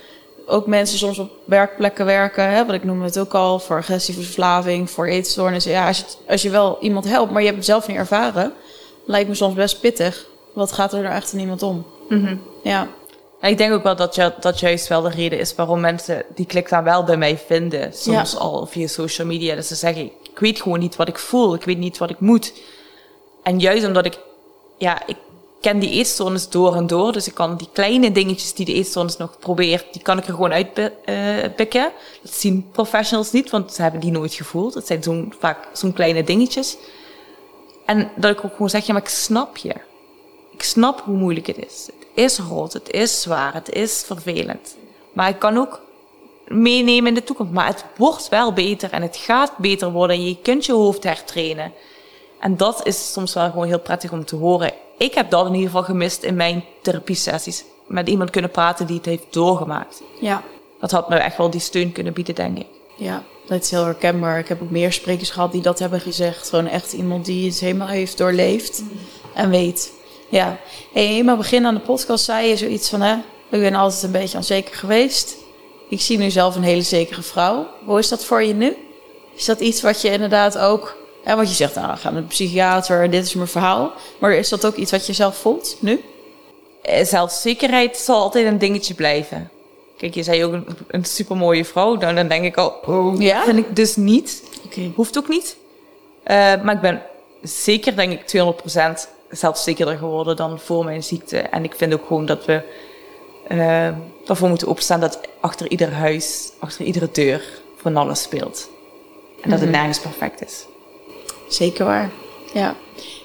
ook 0.47 0.67
mensen 0.67 0.99
soms 0.99 1.19
op 1.19 1.31
werkplekken 1.45 2.05
werken. 2.07 2.51
Hè, 2.51 2.67
wat 2.67 2.75
ik 2.75 2.85
noemde 2.85 3.05
het 3.05 3.19
ook 3.19 3.35
al, 3.35 3.59
voor 3.59 3.77
agressieve 3.77 4.23
verslaving, 4.23 4.91
voor 4.91 5.07
eetstoornissen. 5.07 5.73
Ja, 5.73 5.87
als 5.87 5.99
je, 5.99 6.05
als 6.29 6.43
je 6.43 6.51
wel 6.51 6.77
iemand 6.81 7.05
helpt, 7.09 7.31
maar 7.33 7.41
je 7.41 7.47
hebt 7.47 7.59
het 7.59 7.67
zelf 7.67 7.89
niet 7.89 7.97
ervaren, 7.97 8.53
lijkt 9.07 9.29
me 9.29 9.35
soms 9.35 9.55
best 9.55 9.81
pittig. 9.81 10.27
Wat 10.55 10.73
gaat 10.73 10.93
er 10.93 11.03
nou 11.03 11.15
echt 11.15 11.33
aan 11.33 11.39
iemand 11.41 11.63
om? 11.63 11.87
Mhm. 12.09 12.37
Ja, 12.63 12.89
En 13.41 13.51
ik 13.51 13.59
denk 13.59 13.73
ook 13.73 13.83
wel 13.83 13.97
dat 13.97 14.15
ju- 14.15 14.31
dat 14.41 14.61
juist 14.61 14.89
wel 14.89 15.03
de 15.03 15.09
reden 15.11 15.39
is 15.39 15.55
waarom 15.55 15.81
mensen 15.81 16.23
die 16.35 16.47
klik 16.47 16.69
dan 16.69 16.85
wel 16.85 17.05
bij 17.05 17.17
mij 17.17 17.39
vinden. 17.47 17.93
Soms 17.95 18.33
Ja. 18.33 18.39
al 18.39 18.67
via 18.67 18.87
social 18.87 19.27
media. 19.27 19.55
Dat 19.55 19.65
ze 19.65 19.75
zeggen, 19.75 20.05
ik 20.05 20.39
weet 20.39 20.61
gewoon 20.63 20.79
niet 20.79 20.97
wat 20.97 21.09
ik 21.09 21.19
voel. 21.19 21.55
Ik 21.55 21.65
weet 21.65 21.79
niet 21.79 21.99
wat 21.99 22.11
ik 22.11 22.21
moet. 22.21 22.53
En 23.43 23.61
juist 23.61 23.87
omdat 23.87 24.05
ik, 24.05 24.19
ja, 24.79 25.07
ik 25.07 25.17
ken 25.61 25.79
die 25.79 25.91
eetstoornis 25.91 26.49
door 26.49 26.75
en 26.75 26.87
door. 26.87 27.13
Dus 27.13 27.27
ik 27.27 27.35
kan 27.35 27.57
die 27.57 27.69
kleine 27.73 28.13
dingetjes 28.13 28.55
die 28.55 28.67
de 28.67 28.73
eetstoornis 28.73 29.17
nog 29.17 29.39
probeert, 29.39 29.93
die 29.93 30.03
kan 30.03 30.19
ik 30.19 30.27
er 30.27 30.35
gewoon 30.35 30.53
uitpikken. 30.53 31.85
Uh, 31.85 32.23
dat 32.23 32.35
zien 32.35 32.69
professionals 32.73 33.33
niet, 33.33 33.51
want 33.51 33.73
ze 33.73 33.83
hebben 33.83 34.01
die 34.01 34.11
nooit 34.11 34.35
gevoeld. 34.35 34.75
Het 34.75 34.87
zijn 34.87 35.03
zo'n, 35.03 35.35
vaak 35.39 35.69
zo'n 35.73 35.93
kleine 35.93 36.25
dingetjes. 36.25 36.77
En 37.87 38.11
dat 38.17 38.31
ik 38.31 38.45
ook 38.45 38.53
gewoon 38.53 38.71
zeg, 38.71 38.87
ja, 38.87 38.93
maar 38.93 39.03
ik 39.03 39.09
snap 39.09 39.57
je. 39.57 39.75
Ik 40.53 40.63
snap 40.63 41.01
hoe 41.01 41.17
moeilijk 41.17 41.47
het 41.47 41.59
is. 41.67 41.87
Het 41.87 42.09
is 42.15 42.39
rot, 42.39 42.73
het 42.73 42.91
is 42.91 43.21
zwaar, 43.21 43.55
het 43.55 43.71
is 43.71 44.03
vervelend. 44.07 44.77
Maar 45.13 45.29
ik 45.29 45.39
kan 45.39 45.59
ook 45.59 45.81
meenemen 46.47 47.07
in 47.07 47.15
de 47.15 47.25
toekomst. 47.25 47.53
Maar 47.53 47.67
het 47.67 47.85
wordt 47.97 48.29
wel 48.29 48.53
beter 48.53 48.91
en 48.91 49.03
het 49.03 49.17
gaat 49.17 49.57
beter 49.57 49.93
worden 49.93 50.17
en 50.17 50.27
je 50.27 50.37
kunt 50.43 50.67
je 50.67 50.73
hoofd 50.73 51.05
hertrainen. 51.05 51.73
En 52.43 52.57
dat 52.57 52.87
is 52.87 53.13
soms 53.13 53.35
wel 53.35 53.51
gewoon 53.51 53.67
heel 53.67 53.81
prettig 53.81 54.13
om 54.13 54.25
te 54.25 54.37
horen. 54.37 54.73
Ik 54.99 55.15
heb 55.15 55.31
dat 55.31 55.47
in 55.47 55.53
ieder 55.55 55.67
geval 55.67 55.85
gemist 55.85 56.23
in 56.23 56.35
mijn 56.35 56.65
therapiesessies. 56.81 57.65
Met 57.87 58.09
iemand 58.09 58.31
kunnen 58.31 58.51
praten 58.51 58.87
die 58.87 58.97
het 58.97 59.05
heeft 59.05 59.27
doorgemaakt. 59.31 60.03
Ja. 60.21 60.43
Dat 60.81 60.91
had 60.91 61.09
me 61.09 61.17
echt 61.17 61.37
wel 61.37 61.51
die 61.51 61.61
steun 61.61 61.93
kunnen 61.93 62.13
bieden, 62.13 62.35
denk 62.35 62.59
ik. 62.59 62.67
Ja, 62.97 63.23
dat 63.47 63.63
is 63.63 63.71
heel 63.71 63.85
herkenbaar. 63.85 64.39
Ik 64.39 64.49
heb 64.49 64.63
ook 64.63 64.71
meer 64.71 64.93
sprekers 64.93 65.31
gehad 65.31 65.53
die 65.53 65.63
dat 65.63 65.79
hebben 65.79 66.01
gezegd. 66.01 66.49
Gewoon 66.49 66.67
echt 66.67 66.93
iemand 66.93 67.25
die 67.25 67.51
het 67.51 67.61
helemaal 67.61 67.89
heeft 67.89 68.19
doorleefd 68.19 68.83
en 69.35 69.51
weet. 69.51 69.93
Ja. 70.29 70.59
Hey, 70.93 71.07
helemaal 71.07 71.37
begin 71.37 71.67
aan 71.67 71.75
de 71.75 71.81
podcast 71.81 72.25
zei 72.25 72.49
je 72.49 72.57
zoiets 72.57 72.89
van... 72.89 73.01
Hè, 73.01 73.15
ik 73.51 73.61
ben 73.61 73.75
altijd 73.75 74.03
een 74.03 74.13
beetje 74.13 74.37
onzeker 74.37 74.75
geweest. 74.75 75.37
Ik 75.89 76.01
zie 76.01 76.19
nu 76.19 76.31
zelf 76.31 76.57
een 76.57 76.63
hele 76.63 76.83
zekere 76.83 77.23
vrouw. 77.23 77.67
Hoe 77.85 77.99
is 77.99 78.09
dat 78.09 78.25
voor 78.25 78.43
je 78.43 78.55
nu? 78.55 78.77
Is 79.35 79.45
dat 79.45 79.61
iets 79.61 79.83
wat 79.83 80.01
je 80.01 80.11
inderdaad 80.11 80.59
ook 80.59 81.01
ja, 81.25 81.37
want 81.37 81.49
je 81.49 81.55
zegt, 81.55 81.75
nou, 81.75 81.97
ga 81.97 82.11
naar 82.11 82.21
de 82.21 82.27
psychiater, 82.27 83.11
dit 83.11 83.25
is 83.25 83.35
mijn 83.35 83.49
verhaal. 83.49 83.93
Maar 84.19 84.33
is 84.33 84.49
dat 84.49 84.67
ook 84.67 84.77
iets 84.77 84.91
wat 84.91 85.07
je 85.07 85.13
zelf 85.13 85.37
voelt 85.37 85.77
nu? 85.81 86.01
Eh, 86.83 87.05
zelfzekerheid 87.05 87.97
zal 87.97 88.17
altijd 88.17 88.47
een 88.47 88.59
dingetje 88.59 88.95
blijven. 88.95 89.51
Kijk, 89.97 90.15
je 90.15 90.23
zei 90.23 90.45
ook 90.45 90.53
een, 90.53 90.67
een 90.89 91.05
supermooie 91.05 91.65
vrouw. 91.65 91.97
Dan, 91.97 92.15
dan 92.15 92.29
denk 92.29 92.45
ik 92.45 92.57
al, 92.57 92.75
oh, 92.85 93.21
ja? 93.21 93.43
vind 93.43 93.59
ik 93.59 93.77
dus 93.77 93.97
niet. 93.97 94.43
Okay. 94.65 94.93
Hoeft 94.95 95.19
ook 95.19 95.29
niet. 95.29 95.57
Uh, 96.23 96.37
maar 96.63 96.75
ik 96.75 96.81
ben 96.81 97.03
zeker, 97.43 97.97
denk 97.97 98.13
ik, 98.13 98.55
200% 99.07 99.09
zelfzekerder 99.31 99.97
geworden 99.97 100.37
dan 100.37 100.59
voor 100.59 100.85
mijn 100.85 101.03
ziekte. 101.03 101.39
En 101.39 101.65
ik 101.65 101.75
vind 101.75 101.93
ook 101.93 102.07
gewoon 102.07 102.27
dat 102.27 102.45
we 102.45 102.63
uh, 103.49 103.89
daarvoor 104.25 104.49
moeten 104.49 104.69
opstaan 104.69 105.01
dat 105.01 105.21
achter 105.41 105.71
ieder 105.71 105.93
huis, 105.93 106.53
achter 106.59 106.85
iedere 106.85 107.09
deur 107.13 107.43
van 107.77 107.97
alles 107.97 108.23
speelt. 108.23 108.69
En 109.41 109.51
dat 109.51 109.61
het 109.61 109.69
mhm. 109.69 109.79
nergens 109.79 110.01
perfect 110.01 110.45
is. 110.45 110.67
Zeker 111.55 111.85
waar. 111.85 112.11
Ja. 112.53 112.77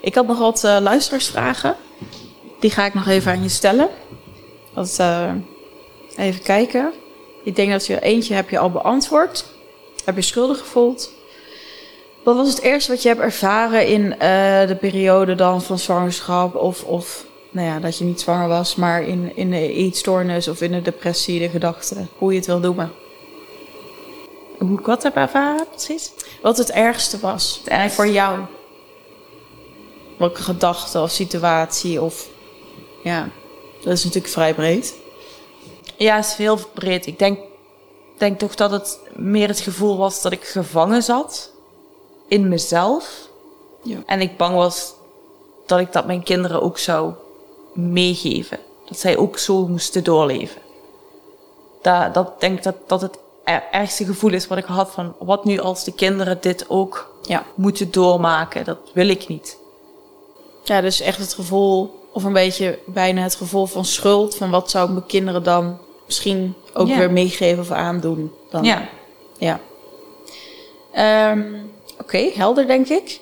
Ik 0.01 0.15
had 0.15 0.27
nog 0.27 0.39
wat 0.39 0.63
uh, 0.63 0.77
luisteraarsvragen. 0.81 1.75
Die 2.59 2.69
ga 2.69 2.85
ik 2.85 2.93
nog 2.93 3.07
even 3.07 3.31
aan 3.31 3.43
je 3.43 3.49
stellen. 3.49 3.89
Dat, 4.73 4.97
uh, 5.01 5.31
even 6.15 6.41
kijken. 6.41 6.93
Ik 7.43 7.55
denk 7.55 7.71
dat 7.71 7.85
je 7.85 8.01
eentje 8.01 8.33
heb 8.33 8.49
je 8.49 8.59
al 8.59 8.71
beantwoord. 8.71 9.45
Heb 10.05 10.15
je 10.15 10.21
schuldig 10.21 10.59
gevoeld? 10.59 11.11
Wat 12.23 12.35
was 12.35 12.49
het 12.49 12.61
eerste 12.61 12.91
wat 12.91 13.01
je 13.01 13.07
hebt 13.07 13.21
ervaren 13.21 13.87
in 13.87 14.01
uh, 14.01 14.17
de 14.67 14.77
periode 14.79 15.35
dan 15.35 15.61
van 15.61 15.79
zwangerschap? 15.79 16.55
Of, 16.55 16.83
of 16.83 17.25
nou 17.49 17.67
ja, 17.67 17.79
dat 17.79 17.97
je 17.97 18.03
niet 18.03 18.21
zwanger 18.21 18.47
was, 18.47 18.75
maar 18.75 19.03
in, 19.03 19.31
in 19.35 19.49
de 19.49 19.73
eetstoornis 19.73 20.47
of 20.47 20.61
in 20.61 20.71
de 20.71 20.81
depressie, 20.81 21.39
de 21.39 21.49
gedachten, 21.49 22.09
hoe 22.17 22.31
je 22.31 22.37
het 22.37 22.47
wil 22.47 22.59
noemen? 22.59 22.91
Hoe 24.59 24.79
ik 24.79 24.85
wat 24.85 25.03
heb 25.03 25.15
ervaren, 25.15 25.67
precies? 25.69 26.11
Wat 26.41 26.57
het 26.57 26.71
ergste 26.71 27.19
was 27.19 27.61
het 27.65 27.91
voor 27.91 28.07
jou. 28.07 28.39
Welke 30.17 30.41
gedachte 30.41 31.01
of 31.01 31.11
situatie 31.11 32.01
of... 32.01 32.27
Ja, 33.03 33.29
dat 33.83 33.93
is 33.93 34.03
natuurlijk 34.03 34.33
vrij 34.33 34.53
breed. 34.53 34.95
Ja, 35.97 36.15
het 36.15 36.25
is 36.25 36.33
heel 36.33 36.57
breed. 36.73 37.05
Ik 37.05 37.19
denk, 37.19 37.39
denk 38.17 38.39
toch 38.39 38.55
dat 38.55 38.71
het 38.71 38.99
meer 39.15 39.47
het 39.47 39.59
gevoel 39.59 39.97
was 39.97 40.21
dat 40.21 40.31
ik 40.31 40.43
gevangen 40.43 41.03
zat 41.03 41.51
in 42.27 42.47
mezelf. 42.47 43.29
Ja. 43.83 43.97
En 44.05 44.21
ik 44.21 44.37
bang 44.37 44.55
was 44.55 44.93
dat 45.65 45.79
ik 45.79 45.93
dat 45.93 46.05
mijn 46.05 46.23
kinderen 46.23 46.61
ook 46.61 46.77
zou 46.77 47.13
meegeven. 47.73 48.59
Dat 48.85 48.99
zij 48.99 49.17
ook 49.17 49.37
zo 49.37 49.67
moesten 49.67 50.03
doorleven. 50.03 50.61
Dat, 51.81 52.13
dat 52.13 52.39
denk 52.39 52.57
ik 52.57 52.63
dat, 52.63 52.75
dat 52.87 53.01
het 53.01 53.17
ergste 53.71 54.05
gevoel 54.05 54.33
is 54.33 54.47
wat 54.47 54.57
ik 54.57 54.65
had 54.65 54.91
van 54.91 55.15
wat 55.19 55.45
nu 55.45 55.59
als 55.59 55.83
de 55.83 55.93
kinderen 55.93 56.37
dit 56.41 56.69
ook 56.69 57.15
ja. 57.21 57.45
moeten 57.55 57.91
doormaken. 57.91 58.63
Dat 58.65 58.77
wil 58.93 59.09
ik 59.09 59.27
niet. 59.27 59.57
Ja, 60.63 60.81
dus 60.81 61.01
echt 61.01 61.17
het 61.17 61.33
gevoel, 61.33 61.99
of 62.11 62.23
een 62.23 62.33
beetje 62.33 62.79
bijna 62.85 63.21
het 63.21 63.35
gevoel 63.35 63.65
van 63.65 63.85
schuld. 63.85 64.35
Van 64.35 64.49
wat 64.49 64.69
zou 64.69 64.91
mijn 64.91 65.05
kinderen 65.05 65.43
dan 65.43 65.77
misschien 66.05 66.55
ook 66.73 66.87
weer 66.87 67.11
meegeven 67.11 67.59
of 67.59 67.71
aandoen. 67.71 68.31
Dan. 68.49 68.63
Ja. 68.63 68.89
Ja. 69.37 69.59
Um, 71.31 71.71
Oké, 72.01 72.31
helder 72.33 72.67
denk 72.67 72.87
ik. 72.87 73.19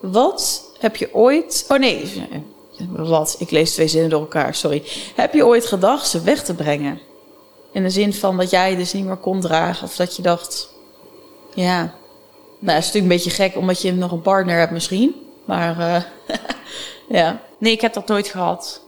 Wat 0.00 0.70
heb 0.78 0.96
je 0.96 1.14
ooit... 1.14 1.64
Oh 1.68 1.78
nee, 1.78 2.22
wat? 2.90 3.36
Ik 3.38 3.50
lees 3.50 3.72
twee 3.72 3.88
zinnen 3.88 4.10
door 4.10 4.20
elkaar, 4.20 4.54
sorry. 4.54 4.82
Heb 5.14 5.34
je 5.34 5.46
ooit 5.46 5.66
gedacht 5.66 6.08
ze 6.08 6.22
weg 6.22 6.44
te 6.44 6.54
brengen? 6.54 7.00
In 7.72 7.82
de 7.82 7.90
zin 7.90 8.14
van 8.14 8.36
dat 8.36 8.50
jij 8.50 8.76
dus 8.76 8.92
niet 8.92 9.04
meer 9.04 9.16
kon 9.16 9.40
dragen. 9.40 9.84
Of 9.86 9.96
dat 9.96 10.16
je 10.16 10.22
dacht, 10.22 10.74
ja, 11.54 11.94
nou, 12.58 12.76
het 12.76 12.84
is 12.84 12.92
natuurlijk 12.92 12.94
een 12.94 13.08
beetje 13.08 13.30
gek 13.30 13.56
omdat 13.56 13.82
je 13.82 13.92
nog 13.92 14.12
een 14.12 14.22
partner 14.22 14.58
hebt 14.58 14.72
misschien. 14.72 15.14
Maar 15.44 15.78
uh, 15.78 16.02
ja. 17.18 17.40
Nee, 17.58 17.72
ik 17.72 17.80
heb 17.80 17.92
dat 17.92 18.06
nooit 18.06 18.28
gehad. 18.28 18.82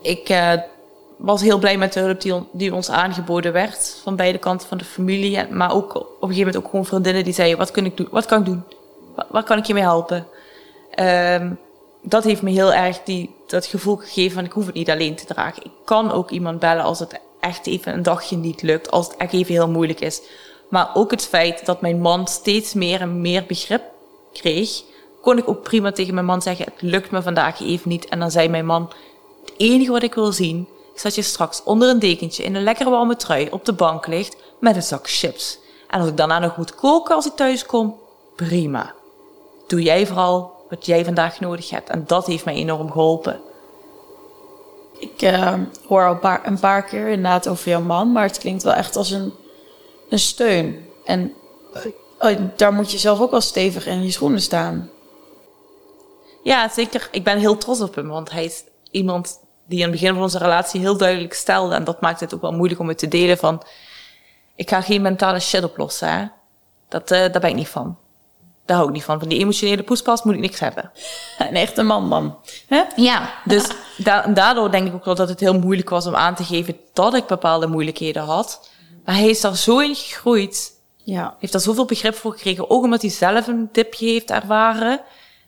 Ik 0.00 0.28
uh, 0.28 0.52
was 1.16 1.42
heel 1.42 1.58
blij 1.58 1.78
met 1.78 1.92
de 1.92 2.00
hulp 2.00 2.46
die, 2.52 2.74
ons 2.74 2.90
aangeboden 2.90 3.52
werd. 3.52 4.00
Van 4.02 4.16
beide 4.16 4.38
kanten 4.38 4.68
van 4.68 4.78
de 4.78 4.84
familie. 4.84 5.48
Maar 5.50 5.74
ook 5.74 5.94
op 5.94 6.02
een 6.02 6.28
gegeven 6.28 6.36
moment 6.36 6.56
ook 6.56 6.70
gewoon 6.70 6.86
vriendinnen 6.86 7.24
die 7.24 7.34
zeiden, 7.34 7.58
wat 7.58 7.70
kan 7.70 7.84
ik 7.84 7.96
doen? 7.96 8.08
Wat 8.10 8.26
kan 8.26 8.38
ik 8.38 8.44
doen? 8.44 8.64
Waar, 9.28 9.44
kan 9.44 9.58
ik 9.58 9.64
je 9.64 9.74
mee 9.74 9.82
helpen? 9.82 10.26
Um, 11.00 11.58
dat 12.02 12.24
heeft 12.24 12.42
me 12.42 12.50
heel 12.50 12.72
erg 12.72 13.02
die, 13.02 13.34
dat 13.46 13.66
gevoel 13.66 13.96
gegeven 13.96 14.34
van 14.34 14.44
ik 14.44 14.52
hoef 14.52 14.66
het 14.66 14.74
niet 14.74 14.90
alleen 14.90 15.14
te 15.14 15.24
dragen. 15.24 15.64
Ik 15.64 15.72
kan 15.84 16.12
ook 16.12 16.30
iemand 16.30 16.58
bellen 16.58 16.84
als 16.84 16.98
het 16.98 17.20
echt 17.44 17.66
even 17.66 17.92
een 17.92 18.02
dagje 18.02 18.36
niet 18.36 18.62
lukt, 18.62 18.90
als 18.90 19.06
het 19.06 19.16
echt 19.16 19.32
even 19.32 19.54
heel 19.54 19.68
moeilijk 19.68 20.00
is. 20.00 20.20
Maar 20.68 20.90
ook 20.94 21.10
het 21.10 21.26
feit 21.26 21.66
dat 21.66 21.80
mijn 21.80 22.00
man 22.00 22.26
steeds 22.26 22.74
meer 22.74 23.00
en 23.00 23.20
meer 23.20 23.44
begrip 23.46 23.82
kreeg, 24.32 24.82
kon 25.20 25.38
ik 25.38 25.48
ook 25.48 25.62
prima 25.62 25.92
tegen 25.92 26.14
mijn 26.14 26.26
man 26.26 26.42
zeggen: 26.42 26.64
Het 26.64 26.82
lukt 26.82 27.10
me 27.10 27.22
vandaag 27.22 27.60
even 27.60 27.88
niet. 27.88 28.08
En 28.08 28.18
dan 28.18 28.30
zei 28.30 28.48
mijn 28.48 28.66
man: 28.66 28.92
Het 29.44 29.54
enige 29.56 29.90
wat 29.90 30.02
ik 30.02 30.14
wil 30.14 30.32
zien, 30.32 30.68
is 30.94 31.02
dat 31.02 31.14
je 31.14 31.22
straks 31.22 31.62
onder 31.62 31.88
een 31.88 31.98
dekentje 31.98 32.42
in 32.42 32.54
een 32.54 32.62
lekkere 32.62 32.90
warme 32.90 33.16
trui 33.16 33.48
op 33.50 33.64
de 33.64 33.72
bank 33.72 34.06
ligt 34.06 34.36
met 34.58 34.76
een 34.76 34.82
zak 34.82 35.08
chips. 35.08 35.58
En 35.88 36.00
als 36.00 36.08
ik 36.08 36.16
daarna 36.16 36.38
nog 36.38 36.56
moet 36.56 36.74
koken 36.74 37.14
als 37.14 37.26
ik 37.26 37.32
thuis 37.32 37.66
kom, 37.66 37.98
prima. 38.36 38.94
Doe 39.66 39.82
jij 39.82 40.06
vooral 40.06 40.52
wat 40.68 40.86
jij 40.86 41.04
vandaag 41.04 41.40
nodig 41.40 41.70
hebt. 41.70 41.88
En 41.88 42.04
dat 42.06 42.26
heeft 42.26 42.44
mij 42.44 42.54
enorm 42.54 42.90
geholpen. 42.90 43.40
Ik 45.24 45.30
uh, 45.30 45.54
hoor 45.86 46.06
al 46.06 46.38
een 46.44 46.58
paar 46.58 46.84
keer 46.84 47.08
inderdaad 47.08 47.48
over 47.48 47.68
jouw 47.68 47.80
man, 47.80 48.12
maar 48.12 48.22
het 48.22 48.38
klinkt 48.38 48.62
wel 48.62 48.72
echt 48.72 48.96
als 48.96 49.10
een, 49.10 49.32
een 50.08 50.18
steun. 50.18 50.86
En 51.04 51.32
oh, 52.18 52.38
daar 52.56 52.72
moet 52.72 52.92
je 52.92 52.98
zelf 52.98 53.20
ook 53.20 53.30
wel 53.30 53.40
stevig 53.40 53.86
in 53.86 54.02
je 54.02 54.10
schoenen 54.10 54.40
staan. 54.40 54.90
Ja, 56.42 56.68
zeker. 56.68 57.08
Ik 57.10 57.24
ben 57.24 57.38
heel 57.38 57.58
trots 57.58 57.80
op 57.80 57.94
hem, 57.94 58.08
want 58.08 58.30
hij 58.30 58.44
is 58.44 58.64
iemand 58.90 59.40
die 59.66 59.78
in 59.78 59.84
het 59.84 59.92
begin 59.92 60.12
van 60.12 60.22
onze 60.22 60.38
relatie 60.38 60.80
heel 60.80 60.96
duidelijk 60.96 61.34
stelde. 61.34 61.74
En 61.74 61.84
dat 61.84 62.00
maakt 62.00 62.20
het 62.20 62.34
ook 62.34 62.40
wel 62.40 62.52
moeilijk 62.52 62.80
om 62.80 62.88
het 62.88 62.98
te 62.98 63.08
delen 63.08 63.38
van... 63.38 63.62
Ik 64.54 64.68
ga 64.68 64.80
geen 64.80 65.02
mentale 65.02 65.40
shit 65.40 65.64
oplossen, 65.64 66.08
hè. 66.08 66.26
Dat, 66.88 67.10
uh, 67.10 67.18
daar 67.18 67.40
ben 67.40 67.50
ik 67.50 67.56
niet 67.56 67.68
van. 67.68 67.98
Daar 68.66 68.76
hou 68.76 68.88
ik 68.88 68.94
niet 68.94 69.04
van. 69.04 69.18
Van 69.18 69.28
die 69.28 69.38
emotionele 69.38 69.82
poespas 69.82 70.22
moet 70.22 70.34
ik 70.34 70.40
niks 70.40 70.60
hebben. 70.60 70.90
Een 71.38 71.56
echte 71.56 71.82
man 71.82 72.08
man. 72.08 72.38
Hè? 72.68 72.82
Ja, 72.96 73.32
dus 73.44 73.66
daardoor 74.34 74.70
denk 74.70 74.86
ik 74.86 74.94
ook 74.94 75.04
wel 75.04 75.14
dat 75.14 75.28
het 75.28 75.40
heel 75.40 75.58
moeilijk 75.58 75.90
was 75.90 76.06
om 76.06 76.14
aan 76.14 76.34
te 76.34 76.44
geven 76.44 76.76
dat 76.92 77.14
ik 77.14 77.26
bepaalde 77.26 77.66
moeilijkheden 77.66 78.22
had. 78.22 78.70
Maar 79.04 79.14
hij 79.14 79.28
is 79.28 79.40
daar 79.40 79.56
zo 79.56 79.78
in 79.78 79.94
gegroeid. 79.94 80.72
Ja. 80.96 81.36
Heeft 81.38 81.52
daar 81.52 81.60
zoveel 81.62 81.84
begrip 81.84 82.14
voor 82.14 82.32
gekregen. 82.32 82.70
Ook 82.70 82.82
omdat 82.82 83.00
hij 83.02 83.10
zelf 83.10 83.46
een 83.46 83.68
dipje 83.72 84.06
heeft 84.06 84.30
ervaren. 84.30 85.00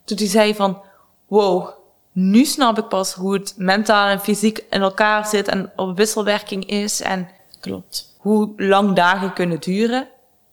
Toen 0.05 0.17
hij 0.17 0.27
zei 0.27 0.55
van, 0.55 0.83
wow, 1.27 1.69
nu 2.13 2.45
snap 2.45 2.79
ik 2.79 2.89
pas 2.89 3.13
hoe 3.13 3.33
het 3.35 3.55
mentaal 3.57 4.09
en 4.09 4.21
fysiek 4.21 4.65
in 4.71 4.81
elkaar 4.81 5.27
zit 5.27 5.49
en 5.49 5.73
op 5.77 5.97
wisselwerking 5.97 6.67
is. 6.67 7.01
En 7.01 7.29
Klopt. 7.61 8.15
hoe 8.19 8.53
lang 8.57 8.95
dagen 8.95 9.33
kunnen 9.33 9.61
duren. 9.61 10.09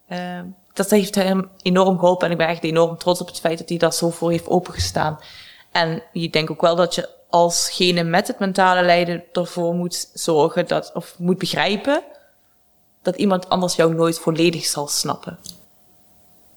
Uh, 0.09 0.39
dat 0.73 0.89
heeft 0.89 1.15
hem 1.15 1.49
enorm 1.61 1.99
geholpen. 1.99 2.25
En 2.25 2.31
ik 2.31 2.37
ben 2.37 2.47
echt 2.47 2.63
enorm 2.63 2.97
trots 2.97 3.21
op 3.21 3.27
het 3.27 3.39
feit 3.39 3.57
dat 3.57 3.69
hij 3.69 3.77
daar 3.77 3.93
zo 3.93 4.09
voor 4.09 4.31
heeft 4.31 4.47
opengestaan. 4.47 5.19
En 5.71 6.03
je 6.11 6.29
denkt 6.29 6.51
ook 6.51 6.61
wel 6.61 6.75
dat 6.75 6.95
je 6.95 7.09
alsgene 7.29 8.03
met 8.03 8.27
het 8.27 8.39
mentale 8.39 8.81
lijden 8.81 9.23
ervoor 9.31 9.73
moet 9.73 10.09
zorgen 10.13 10.67
dat, 10.67 10.91
of 10.93 11.15
moet 11.17 11.37
begrijpen, 11.37 12.03
dat 13.01 13.15
iemand 13.15 13.49
anders 13.49 13.75
jou 13.75 13.95
nooit 13.95 14.19
volledig 14.19 14.65
zal 14.65 14.87
snappen. 14.87 15.39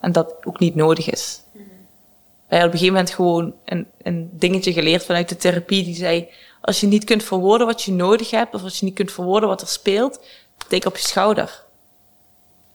En 0.00 0.12
dat 0.12 0.34
ook 0.44 0.58
niet 0.58 0.74
nodig 0.74 1.10
is. 1.10 1.40
wij 1.52 2.58
hadden 2.58 2.66
op 2.66 2.72
een 2.72 2.78
gegeven 2.78 2.92
moment 2.94 3.10
gewoon 3.10 3.54
een, 3.64 3.86
een 4.02 4.30
dingetje 4.32 4.72
geleerd 4.72 5.04
vanuit 5.04 5.28
de 5.28 5.36
therapie. 5.36 5.84
Die 5.84 5.94
zei, 5.94 6.28
als 6.60 6.80
je 6.80 6.86
niet 6.86 7.04
kunt 7.04 7.22
verwoorden 7.22 7.66
wat 7.66 7.82
je 7.82 7.92
nodig 7.92 8.30
hebt, 8.30 8.54
of 8.54 8.62
als 8.62 8.78
je 8.78 8.84
niet 8.84 8.94
kunt 8.94 9.12
verwoorden 9.12 9.48
wat 9.48 9.60
er 9.60 9.68
speelt, 9.68 10.20
tik 10.68 10.84
op 10.84 10.96
je 10.96 11.06
schouder. 11.06 11.64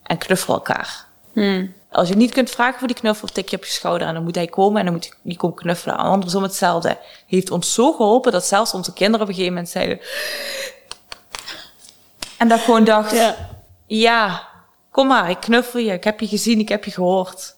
En 0.03 0.17
knuffel 0.17 0.53
elkaar. 0.53 1.09
Hmm. 1.33 1.73
Als 1.91 2.07
je 2.07 2.15
niet 2.15 2.31
kunt 2.31 2.49
vragen 2.49 2.79
voor 2.79 2.87
die 2.87 2.97
knuffel, 2.97 3.27
tik 3.27 3.49
je 3.49 3.55
op 3.55 3.63
je 3.63 3.71
schouder 3.71 4.07
en 4.07 4.13
dan 4.13 4.23
moet 4.23 4.35
hij 4.35 4.47
komen 4.47 4.79
en 4.79 4.85
dan 4.85 4.93
moet 4.93 5.13
hij 5.23 5.35
komen 5.35 5.57
knuffelen. 5.57 5.97
En 5.97 6.03
andersom 6.03 6.43
hetzelfde. 6.43 6.97
Heeft 7.27 7.51
ons 7.51 7.73
zo 7.73 7.91
geholpen 7.91 8.31
dat 8.31 8.45
zelfs 8.45 8.73
onze 8.73 8.93
kinderen 8.93 9.21
op 9.21 9.27
een 9.27 9.33
gegeven 9.33 9.53
moment 9.53 9.71
zeiden. 9.71 9.99
En 12.37 12.47
dat 12.47 12.59
gewoon 12.59 12.83
dacht, 12.83 13.11
ja. 13.11 13.35
ja, 13.87 14.47
kom 14.91 15.07
maar, 15.07 15.29
ik 15.29 15.39
knuffel 15.39 15.79
je, 15.79 15.93
ik 15.93 16.03
heb 16.03 16.19
je 16.19 16.27
gezien, 16.27 16.59
ik 16.59 16.69
heb 16.69 16.85
je 16.85 16.91
gehoord. 16.91 17.55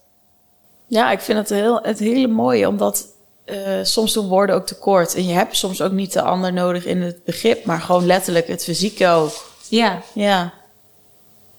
Ja, 0.88 1.12
ik 1.12 1.20
vind 1.20 1.38
het, 1.38 1.50
heel, 1.50 1.80
het 1.82 2.00
hele 2.00 2.28
mooie, 2.28 2.68
omdat 2.68 3.06
uh, 3.46 3.80
soms 3.84 4.14
doen 4.14 4.28
woorden 4.28 4.56
ook 4.56 4.66
tekort. 4.66 5.16
En 5.16 5.26
je 5.26 5.34
hebt 5.34 5.58
soms 5.58 5.82
ook 5.82 5.92
niet 5.92 6.14
de 6.14 6.22
ander 6.22 6.54
nodig 6.54 6.86
in 6.86 7.02
het 7.02 7.24
begrip, 7.24 7.66
maar 7.66 7.82
gewoon 7.82 8.06
letterlijk 8.06 8.48
het 8.48 8.64
fysieke 8.64 9.08
ook. 9.08 9.32
Ja. 9.70 10.02
Ja. 10.14 10.54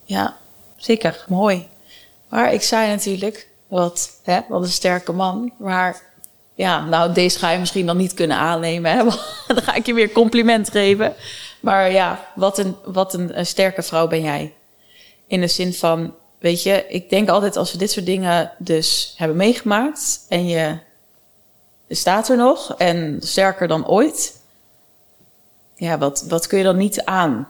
Ja. 0.04 0.36
Zeker. 0.76 1.24
Mooi. 1.28 1.68
Maar 2.34 2.52
ik 2.52 2.62
zei 2.62 2.90
natuurlijk, 2.90 3.48
wat, 3.68 4.20
hè, 4.22 4.40
wat 4.48 4.62
een 4.62 4.68
sterke 4.68 5.12
man. 5.12 5.52
Maar 5.58 6.02
ja, 6.54 6.84
nou, 6.84 7.12
deze 7.12 7.38
ga 7.38 7.50
je 7.50 7.58
misschien 7.58 7.86
dan 7.86 7.96
niet 7.96 8.14
kunnen 8.14 8.36
aannemen. 8.36 9.04
Dan 9.46 9.62
ga 9.62 9.74
ik 9.74 9.86
je 9.86 9.94
weer 9.94 10.12
compliment 10.12 10.70
geven. 10.70 11.14
Maar 11.60 11.90
ja, 11.90 12.28
wat 12.34 12.58
een, 12.58 12.76
wat 12.84 13.14
een, 13.14 13.38
een 13.38 13.46
sterke 13.46 13.82
vrouw 13.82 14.08
ben 14.08 14.20
jij. 14.20 14.54
In 15.26 15.40
de 15.40 15.46
zin 15.46 15.74
van, 15.74 16.14
weet 16.38 16.62
je, 16.62 16.84
ik 16.88 17.10
denk 17.10 17.28
altijd 17.28 17.56
als 17.56 17.72
we 17.72 17.78
dit 17.78 17.90
soort 17.90 18.06
dingen 18.06 18.52
dus 18.58 19.14
hebben 19.16 19.36
meegemaakt 19.36 20.26
en 20.28 20.46
je 20.46 20.78
staat 21.88 22.28
er 22.28 22.36
nog 22.36 22.74
en 22.76 23.16
sterker 23.20 23.68
dan 23.68 23.86
ooit. 23.86 24.40
Ja, 25.74 25.98
wat, 25.98 26.24
wat 26.28 26.46
kun 26.46 26.58
je 26.58 26.64
dan 26.64 26.76
niet 26.76 27.04
aan? 27.04 27.48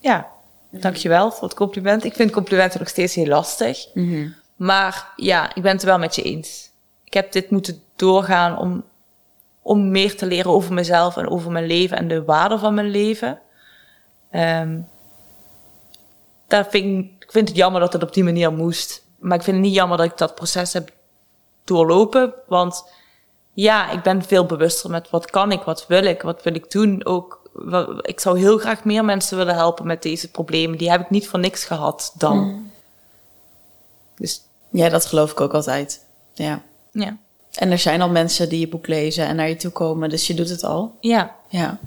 Ja, 0.00 0.28
dankjewel 0.70 1.30
voor 1.30 1.48
het 1.48 1.56
compliment. 1.56 2.04
Ik 2.04 2.14
vind 2.14 2.30
complimenten 2.30 2.78
nog 2.78 2.88
steeds 2.88 3.14
heel 3.14 3.26
lastig. 3.26 3.86
Mhm. 3.94 4.28
Maar 4.56 5.12
ja, 5.16 5.54
ik 5.54 5.62
ben 5.62 5.72
het 5.72 5.80
er 5.80 5.88
wel 5.88 5.98
met 5.98 6.14
je 6.14 6.22
eens. 6.22 6.70
Ik 7.04 7.14
heb 7.14 7.32
dit 7.32 7.50
moeten 7.50 7.82
doorgaan 7.96 8.58
om, 8.58 8.84
om 9.62 9.90
meer 9.90 10.16
te 10.16 10.26
leren 10.26 10.50
over 10.50 10.74
mezelf 10.74 11.16
en 11.16 11.28
over 11.28 11.50
mijn 11.50 11.66
leven 11.66 11.96
en 11.96 12.08
de 12.08 12.24
waarde 12.24 12.58
van 12.58 12.74
mijn 12.74 12.90
leven. 12.90 13.40
Um, 14.32 14.88
daar 16.46 16.66
vind 16.70 17.04
ik, 17.04 17.24
ik 17.24 17.32
vind 17.32 17.48
het 17.48 17.56
jammer 17.56 17.80
dat 17.80 17.92
het 17.92 18.02
op 18.02 18.14
die 18.14 18.24
manier 18.24 18.52
moest. 18.52 19.04
Maar 19.18 19.38
ik 19.38 19.44
vind 19.44 19.56
het 19.56 19.64
niet 19.64 19.74
jammer 19.74 19.96
dat 19.96 20.06
ik 20.06 20.18
dat 20.18 20.34
proces 20.34 20.72
heb 20.72 20.90
doorlopen. 21.64 22.34
Want 22.46 22.92
ja, 23.52 23.90
ik 23.90 24.02
ben 24.02 24.22
veel 24.22 24.46
bewuster 24.46 24.90
met 24.90 25.10
wat 25.10 25.30
kan 25.30 25.52
ik, 25.52 25.62
wat 25.62 25.86
wil 25.86 26.04
ik, 26.04 26.22
wat 26.22 26.42
wil 26.42 26.54
ik 26.54 26.70
doen. 26.70 27.04
Ook, 27.06 27.47
ik 28.02 28.20
zou 28.20 28.38
heel 28.38 28.58
graag 28.58 28.84
meer 28.84 29.04
mensen 29.04 29.36
willen 29.36 29.54
helpen 29.54 29.86
met 29.86 30.02
deze 30.02 30.30
problemen. 30.30 30.78
Die 30.78 30.90
heb 30.90 31.00
ik 31.00 31.10
niet 31.10 31.28
voor 31.28 31.38
niks 31.38 31.64
gehad 31.64 32.12
dan. 32.18 32.38
Mm. 32.38 32.70
Dus 34.16 34.42
ja, 34.70 34.88
dat 34.88 35.04
geloof 35.04 35.30
ik 35.30 35.40
ook 35.40 35.54
altijd. 35.54 36.04
Ja. 36.34 36.62
Ja. 36.92 37.16
En 37.52 37.70
er 37.70 37.78
zijn 37.78 38.02
al 38.02 38.08
mensen 38.08 38.48
die 38.48 38.60
je 38.60 38.68
boek 38.68 38.86
lezen 38.86 39.26
en 39.26 39.36
naar 39.36 39.48
je 39.48 39.56
toe 39.56 39.70
komen, 39.70 40.08
dus 40.08 40.26
je 40.26 40.34
doet 40.34 40.48
het 40.48 40.64
al. 40.64 40.96
Ja. 41.00 41.34
Ja. 41.48 41.78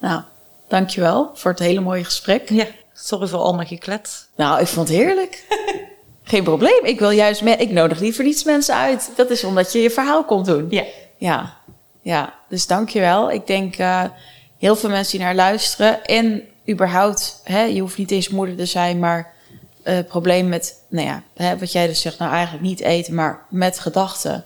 Nou, 0.00 0.22
dankjewel 0.68 1.30
voor 1.34 1.50
het 1.50 1.60
hele 1.60 1.80
mooie 1.80 2.04
gesprek. 2.04 2.48
Ja. 2.48 2.66
Sorry 2.92 3.26
voor 3.26 3.38
al 3.38 3.54
mijn 3.54 3.68
geklet. 3.68 4.28
Nou, 4.36 4.60
ik 4.60 4.66
vond 4.66 4.88
het 4.88 4.96
heerlijk. 4.96 5.44
Geen 6.22 6.44
probleem. 6.44 6.84
Ik 6.84 6.98
wil 6.98 7.10
juist 7.10 7.42
ik 7.42 7.70
nodig 7.70 8.00
liever 8.00 8.24
iets 8.24 8.44
mensen 8.44 8.74
uit. 8.74 9.10
Dat 9.16 9.30
is 9.30 9.44
omdat 9.44 9.72
je 9.72 9.78
je 9.78 9.90
verhaal 9.90 10.24
komt 10.24 10.46
doen. 10.46 10.66
Ja. 10.70 10.84
Ja. 11.16 11.56
Ja. 12.00 12.34
Dus 12.48 12.66
dankjewel. 12.66 13.30
Ik 13.30 13.46
denk 13.46 13.78
uh, 13.78 14.04
heel 14.66 14.76
veel 14.76 14.90
mensen 14.90 15.18
die 15.18 15.26
naar 15.26 15.34
luisteren. 15.34 16.04
En 16.04 16.42
überhaupt, 16.68 17.40
hè, 17.44 17.62
je 17.62 17.80
hoeft 17.80 17.98
niet 17.98 18.10
eens 18.10 18.28
moeder 18.28 18.56
te 18.56 18.66
zijn, 18.66 18.98
maar 18.98 19.32
uh, 19.84 19.98
probleem 20.08 20.48
met, 20.48 20.80
nou 20.88 21.06
ja, 21.06 21.22
hè, 21.34 21.58
wat 21.58 21.72
jij 21.72 21.86
dus 21.86 22.00
zegt, 22.00 22.18
nou 22.18 22.32
eigenlijk 22.32 22.64
niet 22.64 22.80
eten, 22.80 23.14
maar 23.14 23.42
met 23.50 23.78
gedachten. 23.78 24.44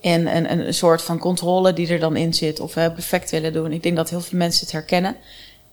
En 0.00 0.36
een, 0.36 0.66
een, 0.66 0.74
soort 0.74 1.02
van 1.02 1.18
controle 1.18 1.72
die 1.72 1.88
er 1.88 1.98
dan 1.98 2.16
in 2.16 2.34
zit. 2.34 2.60
Of 2.60 2.74
hè, 2.74 2.90
perfect 2.90 3.30
willen 3.30 3.52
doen. 3.52 3.72
Ik 3.72 3.82
denk 3.82 3.96
dat 3.96 4.10
heel 4.10 4.20
veel 4.20 4.38
mensen 4.38 4.62
het 4.62 4.72
herkennen. 4.72 5.16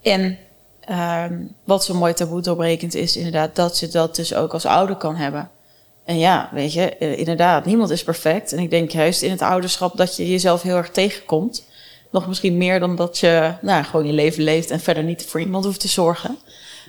En 0.01 0.37
Um, 0.89 1.55
wat 1.63 1.83
zo 1.83 1.93
mooi 1.93 2.13
taboe 2.13 2.41
doorbrekend 2.41 2.95
is, 2.95 3.17
inderdaad, 3.17 3.55
dat 3.55 3.77
ze 3.77 3.87
dat 3.87 4.15
dus 4.15 4.33
ook 4.33 4.53
als 4.53 4.65
ouder 4.65 4.95
kan 4.95 5.15
hebben. 5.15 5.49
En 6.05 6.17
ja, 6.17 6.49
weet 6.53 6.73
je, 6.73 6.97
eh, 6.97 7.17
inderdaad, 7.17 7.65
niemand 7.65 7.89
is 7.89 8.03
perfect. 8.03 8.53
En 8.53 8.59
ik 8.59 8.69
denk 8.69 8.91
juist 8.91 9.21
in 9.21 9.31
het 9.31 9.41
ouderschap 9.41 9.97
dat 9.97 10.15
je 10.15 10.29
jezelf 10.29 10.61
heel 10.61 10.75
erg 10.75 10.89
tegenkomt. 10.89 11.63
Nog 12.11 12.27
misschien 12.27 12.57
meer 12.57 12.79
dan 12.79 12.95
dat 12.95 13.17
je 13.17 13.53
nou, 13.61 13.83
gewoon 13.83 14.05
je 14.05 14.13
leven 14.13 14.43
leeft 14.43 14.71
en 14.71 14.79
verder 14.79 15.03
niet 15.03 15.25
voor 15.25 15.39
iemand 15.39 15.65
hoeft 15.65 15.79
te 15.79 15.87
zorgen. 15.87 16.37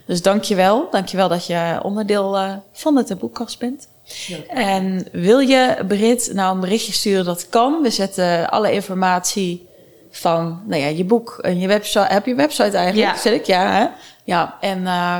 Dus 0.06 0.22
dank 0.22 0.42
je 0.42 0.54
wel. 0.54 0.88
Dank 0.90 1.08
je 1.08 1.16
wel 1.16 1.28
dat 1.28 1.46
je 1.46 1.80
onderdeel 1.82 2.36
uh, 2.36 2.52
van 2.72 2.94
de 2.94 3.04
taboekast 3.04 3.58
bent. 3.58 3.88
Ja. 4.02 4.36
En 4.48 5.06
wil 5.12 5.38
je 5.38 5.84
Brit 5.88 6.30
nou 6.32 6.54
een 6.54 6.60
berichtje 6.60 6.92
sturen, 6.92 7.24
dat 7.24 7.48
kan. 7.48 7.82
We 7.82 7.90
zetten 7.90 8.50
alle 8.50 8.72
informatie 8.72 9.68
van 10.10 10.62
nou 10.66 10.82
ja, 10.82 10.88
je 10.88 11.04
boek 11.04 11.38
en 11.42 11.60
je 11.60 11.68
website. 11.68 12.06
Heb 12.08 12.26
je 12.26 12.34
website 12.34 12.76
eigenlijk? 12.76 13.14
Ja. 13.14 13.20
Zet 13.20 13.32
ik? 13.32 13.44
Ja, 13.44 13.72
hè? 13.72 13.86
Ja, 14.24 14.56
en 14.60 14.80
uh, 14.80 15.18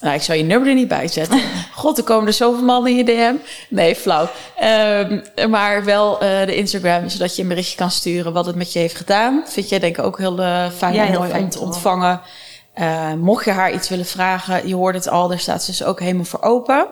nou, 0.00 0.14
ik 0.14 0.22
zou 0.22 0.38
je 0.38 0.44
nummer 0.44 0.68
er 0.68 0.74
niet 0.74 0.88
bij 0.88 1.08
zetten. 1.08 1.40
God, 1.74 1.98
er 1.98 2.04
komen 2.04 2.26
er 2.26 2.32
zoveel 2.32 2.64
mannen 2.64 2.90
in 2.90 2.96
je 2.96 3.04
DM. 3.04 3.34
Nee, 3.68 3.94
flauw. 3.94 4.28
Um, 4.62 5.22
maar 5.50 5.84
wel 5.84 6.14
uh, 6.14 6.46
de 6.46 6.56
Instagram, 6.56 7.08
zodat 7.08 7.36
je 7.36 7.42
een 7.42 7.48
berichtje 7.48 7.76
kan 7.76 7.90
sturen 7.90 8.32
wat 8.32 8.46
het 8.46 8.56
met 8.56 8.72
je 8.72 8.78
heeft 8.78 8.96
gedaan. 8.96 9.42
Vind 9.46 9.68
jij 9.68 9.78
denk 9.78 9.98
ik 9.98 10.04
ook 10.04 10.18
heel 10.18 10.40
uh, 10.40 10.70
fijn 10.70 10.94
ja, 10.94 11.06
en 11.06 11.12
mooi 11.12 11.30
fijn 11.30 11.42
om 11.42 11.50
te 11.50 11.60
ontvangen. 11.60 12.20
Uh, 12.78 13.12
mocht 13.12 13.44
je 13.44 13.50
haar 13.50 13.72
iets 13.72 13.88
willen 13.88 14.06
vragen, 14.06 14.68
je 14.68 14.74
hoort 14.74 14.94
het 14.94 15.08
al, 15.08 15.28
daar 15.28 15.38
staat 15.38 15.62
ze 15.62 15.70
dus 15.70 15.84
ook 15.84 16.00
helemaal 16.00 16.24
voor 16.24 16.42
open. 16.42 16.86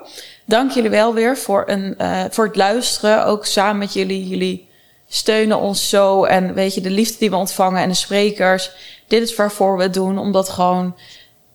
Dank 0.45 0.71
jullie 0.71 0.91
wel 0.91 1.15
weer 1.15 1.37
voor, 1.37 1.65
een, 1.67 1.97
voor 2.31 2.45
het 2.45 2.57
luisteren. 2.57 3.25
Ook 3.25 3.47
samen 3.47 3.79
met 3.79 3.93
jullie, 3.93 4.29
jullie 4.29 4.69
steunen 5.09 5.59
ons 5.59 5.89
zo. 5.89 6.25
En 6.25 6.55
weet 6.55 6.75
je, 6.75 6.81
de 6.81 6.91
liefde 6.91 7.19
die 7.19 7.31
we 7.31 7.37
ontvangen 7.37 7.83
en 7.83 7.89
de 7.89 7.95
sprekers. 7.95 8.71
Dit 9.07 9.23
is 9.23 9.35
waarvoor 9.35 9.77
we 9.77 9.83
het 9.83 9.95
doen. 9.95 10.19
Omdat 10.19 10.49
gewoon, 10.49 10.97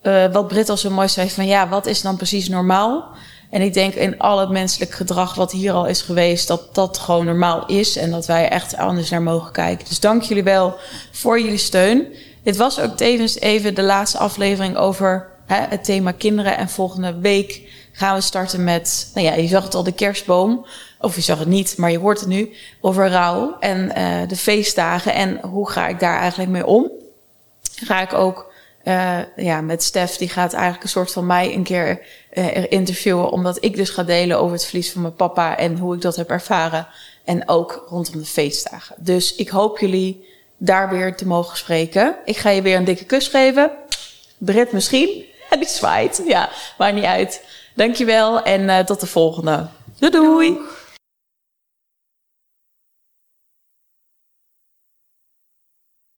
uh, 0.03 0.25
wat 0.31 0.47
Britt 0.47 0.69
al 0.69 0.77
zo 0.77 0.89
mooi 0.89 1.07
zei, 1.07 1.29
van 1.29 1.47
ja, 1.47 1.69
wat 1.69 1.85
is 1.85 2.01
dan 2.01 2.17
precies 2.17 2.49
normaal? 2.49 3.11
En 3.53 3.61
ik 3.61 3.73
denk 3.73 3.93
in 3.93 4.19
al 4.19 4.39
het 4.39 4.49
menselijk 4.49 4.91
gedrag 4.91 5.35
wat 5.35 5.51
hier 5.51 5.73
al 5.73 5.85
is 5.85 6.01
geweest, 6.01 6.47
dat 6.47 6.75
dat 6.75 6.97
gewoon 6.97 7.25
normaal 7.25 7.65
is. 7.65 7.97
En 7.97 8.11
dat 8.11 8.25
wij 8.25 8.49
echt 8.49 8.77
anders 8.77 9.09
naar 9.09 9.21
mogen 9.21 9.51
kijken. 9.51 9.87
Dus 9.87 9.99
dank 9.99 10.21
jullie 10.21 10.43
wel 10.43 10.75
voor 11.11 11.39
jullie 11.41 11.57
steun. 11.57 12.07
Dit 12.43 12.57
was 12.57 12.79
ook 12.79 12.97
tevens 12.97 13.39
even 13.39 13.75
de 13.75 13.81
laatste 13.83 14.17
aflevering 14.17 14.77
over 14.77 15.27
hè, 15.45 15.65
het 15.69 15.83
thema 15.83 16.11
kinderen. 16.11 16.57
En 16.57 16.69
volgende 16.69 17.19
week 17.19 17.61
gaan 17.91 18.15
we 18.15 18.21
starten 18.21 18.63
met, 18.63 19.11
nou 19.13 19.27
ja, 19.27 19.33
je 19.33 19.47
zag 19.47 19.63
het 19.63 19.75
al, 19.75 19.83
de 19.83 19.91
kerstboom. 19.91 20.65
Of 20.99 21.15
je 21.15 21.21
zag 21.21 21.39
het 21.39 21.47
niet, 21.47 21.77
maar 21.77 21.91
je 21.91 21.99
hoort 21.99 22.19
het 22.19 22.29
nu. 22.29 22.53
Over 22.81 23.09
rouw 23.09 23.57
en 23.59 23.91
uh, 23.97 24.27
de 24.27 24.35
feestdagen. 24.35 25.13
En 25.13 25.39
hoe 25.41 25.69
ga 25.69 25.87
ik 25.87 25.99
daar 25.99 26.19
eigenlijk 26.19 26.51
mee 26.51 26.65
om? 26.65 26.91
Ga 27.75 28.01
ik 28.01 28.13
ook 28.13 28.52
uh, 28.83 29.19
ja, 29.35 29.61
met 29.61 29.83
Stef, 29.83 30.15
die 30.15 30.29
gaat 30.29 30.53
eigenlijk 30.53 30.83
een 30.83 30.89
soort 30.89 31.11
van 31.11 31.25
mij 31.25 31.53
een 31.53 31.63
keer 31.63 32.01
uh, 32.33 32.71
interviewen. 32.71 33.29
Omdat 33.29 33.57
ik 33.63 33.75
dus 33.75 33.89
ga 33.89 34.03
delen 34.03 34.39
over 34.39 34.53
het 34.53 34.65
verlies 34.65 34.91
van 34.91 35.01
mijn 35.01 35.15
papa 35.15 35.57
en 35.57 35.77
hoe 35.77 35.95
ik 35.95 36.01
dat 36.01 36.15
heb 36.15 36.29
ervaren. 36.29 36.87
En 37.23 37.49
ook 37.49 37.85
rondom 37.89 38.19
de 38.19 38.25
feestdagen. 38.25 38.95
Dus 38.99 39.35
ik 39.35 39.49
hoop 39.49 39.79
jullie 39.79 40.29
daar 40.57 40.89
weer 40.89 41.15
te 41.15 41.27
mogen 41.27 41.57
spreken. 41.57 42.15
Ik 42.25 42.37
ga 42.37 42.49
je 42.49 42.61
weer 42.61 42.77
een 42.77 42.83
dikke 42.83 43.05
kus 43.05 43.27
geven. 43.27 43.71
Brit 44.37 44.71
misschien. 44.71 45.09
En 45.49 45.59
die 45.59 45.69
zwaait. 45.69 46.21
Ja, 46.27 46.49
maakt 46.77 46.95
niet 46.95 47.03
uit. 47.03 47.43
Dankjewel 47.73 48.43
en 48.43 48.61
uh, 48.61 48.79
tot 48.79 48.99
de 48.99 49.07
volgende. 49.07 49.67
Doei. 49.99 50.11
doei. 50.11 50.57